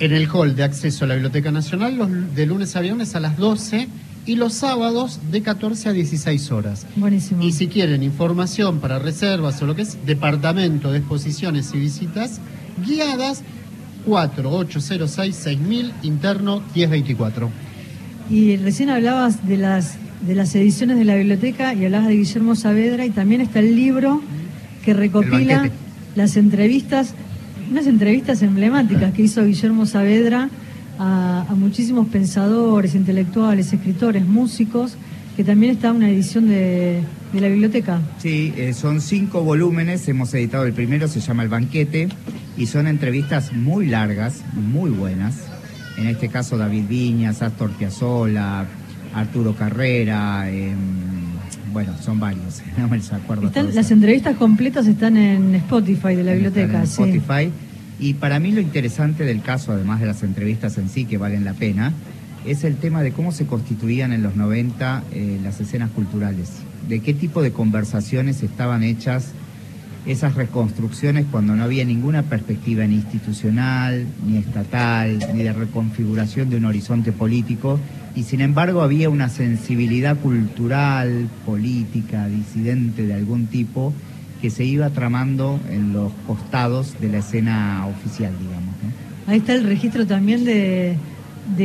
En 0.00 0.12
el 0.12 0.28
hall 0.28 0.56
de 0.56 0.64
acceso 0.64 1.04
a 1.04 1.08
la 1.08 1.14
Biblioteca 1.14 1.52
Nacional, 1.52 1.96
los, 1.96 2.34
de 2.34 2.46
lunes 2.46 2.74
a 2.74 2.80
viernes 2.80 3.14
a 3.14 3.20
las 3.20 3.36
12 3.36 3.88
y 4.26 4.34
los 4.34 4.54
sábados 4.54 5.20
de 5.30 5.40
14 5.42 5.88
a 5.88 5.92
16 5.92 6.50
horas. 6.50 6.86
Buenísimo. 6.96 7.42
Y 7.42 7.52
si 7.52 7.68
quieren 7.68 8.02
información 8.02 8.80
para 8.80 8.98
reservas 8.98 9.62
o 9.62 9.66
lo 9.66 9.76
que 9.76 9.82
es, 9.82 10.04
Departamento 10.04 10.90
de 10.90 10.98
Exposiciones 10.98 11.72
y 11.72 11.78
Visitas 11.78 12.40
guiadas 12.84 13.42
4806-6000, 14.06 15.92
interno 16.02 16.62
1024. 16.74 17.50
Y 18.28 18.56
recién 18.56 18.90
hablabas 18.90 19.46
de 19.46 19.56
las, 19.56 19.96
de 20.26 20.34
las 20.34 20.54
ediciones 20.54 20.98
de 20.98 21.04
la 21.04 21.14
biblioteca 21.14 21.72
y 21.74 21.84
hablabas 21.84 22.08
de 22.08 22.16
Guillermo 22.16 22.56
Saavedra 22.56 23.06
y 23.06 23.10
también 23.10 23.40
está 23.40 23.60
el 23.60 23.76
libro 23.76 24.20
que 24.84 24.92
recopila 24.94 25.70
las 26.16 26.36
entrevistas, 26.36 27.14
unas 27.70 27.86
entrevistas 27.86 28.42
emblemáticas 28.42 29.14
que 29.14 29.22
hizo 29.22 29.44
Guillermo 29.44 29.86
Saavedra 29.86 30.50
a, 30.98 31.46
muchísimos 31.56 32.08
pensadores, 32.08 32.94
intelectuales, 32.94 33.72
escritores, 33.72 34.26
músicos, 34.26 34.96
que 35.36 35.44
también 35.44 35.72
está 35.72 35.92
una 35.92 36.08
edición 36.08 36.48
de, 36.48 37.02
la 37.32 37.48
biblioteca. 37.48 38.00
Sí, 38.18 38.54
eh, 38.56 38.72
son 38.72 39.00
cinco 39.00 39.42
volúmenes, 39.42 40.08
hemos 40.08 40.32
editado 40.32 40.64
el 40.64 40.72
primero, 40.72 41.06
se 41.06 41.20
llama 41.20 41.42
El 41.42 41.50
Banquete, 41.50 42.08
y 42.56 42.66
son 42.66 42.86
entrevistas 42.86 43.52
muy 43.52 43.86
largas, 43.86 44.42
muy 44.54 44.90
buenas. 44.90 45.36
En 45.98 46.06
este 46.06 46.28
caso 46.28 46.56
David 46.56 46.84
Viñas, 46.88 47.42
Astor 47.42 47.70
Piazzolla, 47.72 48.66
Arturo 49.14 49.54
Carrera, 49.54 50.50
em, 50.50 50.76
bueno, 51.72 51.92
son 52.00 52.18
varios, 52.18 52.62
no 52.78 52.88
me 52.88 52.96
acuerdo. 52.96 53.50
las 53.72 53.90
entrevistas 53.90 54.36
completas 54.36 54.86
están 54.86 55.16
en 55.16 55.54
Spotify 55.56 56.14
de 56.14 56.24
la 56.24 56.32
biblioteca. 56.32 56.78
En 56.78 56.84
Spotify. 56.84 57.52
Y 57.98 58.14
para 58.14 58.38
mí 58.38 58.52
lo 58.52 58.60
interesante 58.60 59.24
del 59.24 59.42
caso, 59.42 59.72
además 59.72 60.00
de 60.00 60.06
las 60.06 60.22
entrevistas 60.22 60.76
en 60.78 60.88
sí 60.88 61.06
que 61.06 61.18
valen 61.18 61.44
la 61.44 61.54
pena, 61.54 61.92
es 62.44 62.64
el 62.64 62.76
tema 62.76 63.02
de 63.02 63.12
cómo 63.12 63.32
se 63.32 63.46
constituían 63.46 64.12
en 64.12 64.22
los 64.22 64.36
90 64.36 65.04
eh, 65.12 65.40
las 65.42 65.60
escenas 65.60 65.90
culturales, 65.90 66.50
de 66.88 67.00
qué 67.00 67.14
tipo 67.14 67.42
de 67.42 67.52
conversaciones 67.52 68.42
estaban 68.42 68.82
hechas 68.82 69.32
esas 70.06 70.36
reconstrucciones 70.36 71.26
cuando 71.30 71.56
no 71.56 71.64
había 71.64 71.84
ninguna 71.84 72.22
perspectiva 72.22 72.86
ni 72.86 72.94
institucional, 72.94 74.06
ni 74.24 74.36
estatal, 74.36 75.18
ni 75.34 75.42
de 75.42 75.52
reconfiguración 75.52 76.48
de 76.48 76.56
un 76.56 76.66
horizonte 76.66 77.10
político, 77.10 77.80
y 78.14 78.22
sin 78.22 78.40
embargo 78.40 78.82
había 78.82 79.10
una 79.10 79.28
sensibilidad 79.28 80.16
cultural, 80.16 81.28
política, 81.44 82.28
disidente 82.28 83.04
de 83.04 83.14
algún 83.14 83.46
tipo, 83.46 83.92
que 84.40 84.50
se 84.50 84.64
iba 84.64 84.90
tramando 84.90 85.58
en 85.70 85.92
los 85.92 86.12
costados 86.26 86.94
de 87.00 87.08
la 87.08 87.18
escena 87.18 87.86
oficial, 87.86 88.32
digamos. 88.40 88.74
Ahí 89.26 89.38
está 89.38 89.54
el 89.54 89.64
registro 89.64 90.06
también 90.06 90.44
de, 90.44 90.96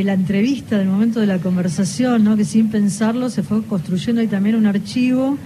la 0.04 0.14
entrevista, 0.14 0.78
del 0.78 0.88
momento 0.88 1.20
de 1.20 1.28
la 1.28 1.38
conversación, 1.38 2.24
¿no? 2.24 2.36
que 2.36 2.46
sin 2.46 2.70
pensarlo 2.70 3.30
se 3.30 3.44
fue 3.44 3.64
construyendo 3.64 4.22
ahí 4.22 4.28
también 4.28 4.56
un 4.56 4.66
archivo. 4.66 5.38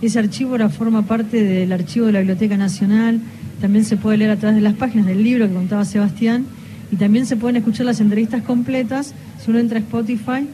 Ese 0.00 0.18
archivo 0.18 0.52
ahora 0.52 0.68
forma 0.68 1.02
parte 1.02 1.42
del 1.44 1.72
archivo 1.72 2.06
de 2.06 2.12
la 2.12 2.18
Biblioteca 2.18 2.56
Nacional. 2.56 3.20
También 3.60 3.84
se 3.84 3.96
puede 3.96 4.16
leer 4.16 4.32
a 4.32 4.36
través 4.36 4.56
de 4.56 4.62
las 4.62 4.74
páginas 4.74 5.06
del 5.06 5.22
libro 5.22 5.46
que 5.46 5.54
contaba 5.54 5.84
Sebastián. 5.84 6.46
Y 6.90 6.96
también 6.96 7.26
se 7.26 7.36
pueden 7.36 7.56
escuchar 7.56 7.86
las 7.86 8.00
entrevistas 8.00 8.42
completas 8.42 9.14
si 9.38 9.50
uno 9.50 9.60
entra 9.60 9.78
a 9.78 9.80
Spotify 9.82 10.48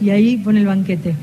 y 0.00 0.10
ahí 0.10 0.36
pone 0.36 0.60
el 0.60 0.66
banquete. 0.66 1.14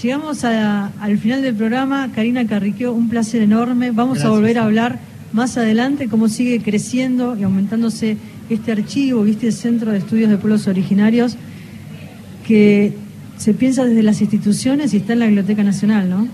Llegamos 0.00 0.44
al 0.44 1.18
final 1.18 1.42
del 1.42 1.54
programa. 1.54 2.10
Karina 2.14 2.46
Carriqueo, 2.46 2.92
un 2.92 3.08
placer 3.08 3.42
enorme. 3.42 3.90
Vamos 3.90 4.24
a 4.24 4.30
volver 4.30 4.58
a 4.58 4.64
hablar 4.64 4.98
más 5.32 5.56
adelante 5.56 6.08
cómo 6.08 6.28
sigue 6.28 6.60
creciendo 6.60 7.36
y 7.36 7.42
aumentándose 7.42 8.16
este 8.48 8.72
archivo, 8.72 9.24
este 9.26 9.52
centro 9.52 9.92
de 9.92 9.98
estudios 9.98 10.30
de 10.30 10.36
pueblos 10.36 10.66
originarios 10.66 11.36
que 12.46 12.92
se 13.36 13.54
piensa 13.54 13.84
desde 13.84 14.02
las 14.02 14.20
instituciones 14.20 14.94
y 14.94 14.98
está 14.98 15.14
en 15.14 15.20
la 15.20 15.26
Biblioteca 15.26 15.62
Nacional, 15.62 16.08
¿no? 16.08 16.28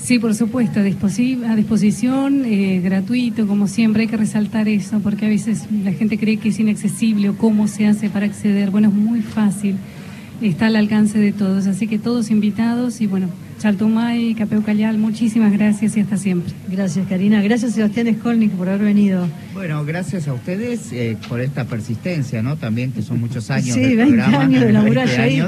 Sí, 0.00 0.18
por 0.18 0.34
supuesto, 0.34 0.80
a, 0.80 0.82
disposición, 0.82 2.44
eh, 2.44 2.80
gratuito, 2.82 3.46
como 3.46 3.66
siempre, 3.66 4.02
hay 4.02 4.08
que 4.08 4.16
resaltar 4.16 4.68
eso, 4.68 5.00
porque 5.00 5.26
a 5.26 5.28
veces 5.28 5.64
la 5.84 5.92
gente 5.92 6.18
cree 6.18 6.36
que 6.36 6.50
es 6.50 6.60
inaccesible 6.60 7.30
o 7.30 7.36
cómo 7.36 7.66
se 7.66 7.86
hace 7.86 8.08
para 8.08 8.26
acceder. 8.26 8.70
Bueno, 8.70 8.88
es 8.88 8.94
muy 8.94 9.20
fácil, 9.22 9.76
está 10.40 10.66
al 10.66 10.76
alcance 10.76 11.18
de 11.18 11.32
todos, 11.32 11.66
así 11.66 11.86
que 11.86 11.98
todos 11.98 12.30
invitados 12.30 13.00
y 13.00 13.06
bueno, 13.06 13.28
Chaltumay, 13.58 14.34
Capeo 14.34 14.62
Callal, 14.62 14.98
muchísimas 14.98 15.52
gracias 15.52 15.96
y 15.96 16.00
hasta 16.00 16.16
siempre. 16.16 16.52
Gracias, 16.68 17.08
Karina. 17.08 17.42
Gracias, 17.42 17.72
Sebastián 17.72 18.14
Skolnik, 18.18 18.52
por 18.52 18.68
haber 18.68 18.82
venido. 18.82 19.26
Bueno, 19.52 19.84
gracias 19.84 20.28
a 20.28 20.32
ustedes 20.34 20.92
eh, 20.92 21.16
por 21.28 21.40
esta 21.40 21.64
persistencia, 21.64 22.40
¿no? 22.40 22.56
También 22.56 22.92
que 22.92 23.02
son 23.02 23.20
muchos 23.20 23.50
años. 23.50 23.74
Sí, 23.74 23.96
20 23.96 24.22
años 24.22 24.62
de 24.62 24.72
la 24.72 24.82
muralla, 24.82 25.22
ahí, 25.22 25.40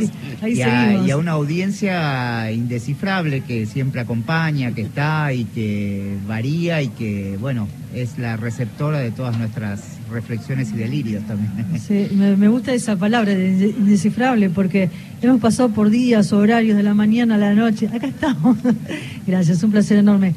ahí 0.42 0.52
y, 0.54 0.62
a, 0.62 1.06
y, 1.06 1.10
a, 1.12 1.16
una 1.16 1.32
audiencia 1.32 2.50
indescifrable 2.50 3.42
que 3.42 3.66
siempre 3.66 4.00
acompaña, 4.00 4.72
que 4.72 4.82
está 4.82 5.32
y 5.32 5.44
que 5.44 6.16
varía 6.26 6.82
y 6.82 6.88
que, 6.88 7.36
bueno, 7.40 7.68
es 7.94 8.18
la 8.18 8.36
receptora 8.36 8.98
de 8.98 9.12
todas 9.12 9.38
nuestras 9.38 9.99
reflexiones 10.10 10.70
y 10.72 10.76
delirios 10.76 11.26
también. 11.26 11.50
Sí, 11.80 12.08
me, 12.14 12.48
gusta 12.48 12.72
esa 12.72 12.96
palabra, 12.96 13.32
indescifrable, 13.32 14.50
porque 14.50 14.90
hemos 15.22 15.40
pasado 15.40 15.70
por 15.70 15.90
días, 15.90 16.32
horarios, 16.32 16.76
de 16.76 16.82
la 16.82 16.94
mañana 16.94 17.36
a 17.36 17.38
la 17.38 17.54
noche. 17.54 17.88
Acá 17.88 18.06
estamos. 18.06 18.58
Gracias, 19.26 19.62
un 19.62 19.70
placer 19.70 19.98
enorme. 19.98 20.34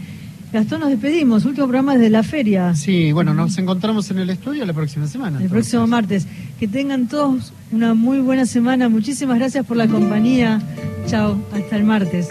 Gastón, 0.53 0.81
nos 0.81 0.89
despedimos. 0.89 1.45
Último 1.45 1.65
programa 1.65 1.93
desde 1.93 2.11
la 2.11 2.21
feria. 2.21 2.75
Sí, 2.75 3.11
bueno, 3.11 3.33
nos 3.33 3.57
encontramos 3.57 4.11
en 4.11 4.19
el 4.19 4.29
estudio 4.29 4.65
la 4.65 4.73
próxima 4.73 5.07
semana. 5.07 5.41
El 5.41 5.49
próximo 5.49 5.87
martes. 5.87 6.27
Que 6.59 6.67
tengan 6.67 7.07
todos 7.07 7.53
una 7.71 7.95
muy 7.95 8.19
buena 8.19 8.45
semana. 8.45 8.87
Muchísimas 8.87 9.39
gracias 9.39 9.65
por 9.65 9.77
la 9.77 9.87
compañía. 9.87 10.61
Chao, 11.07 11.43
hasta 11.53 11.75
el 11.75 11.83
martes. 11.83 12.29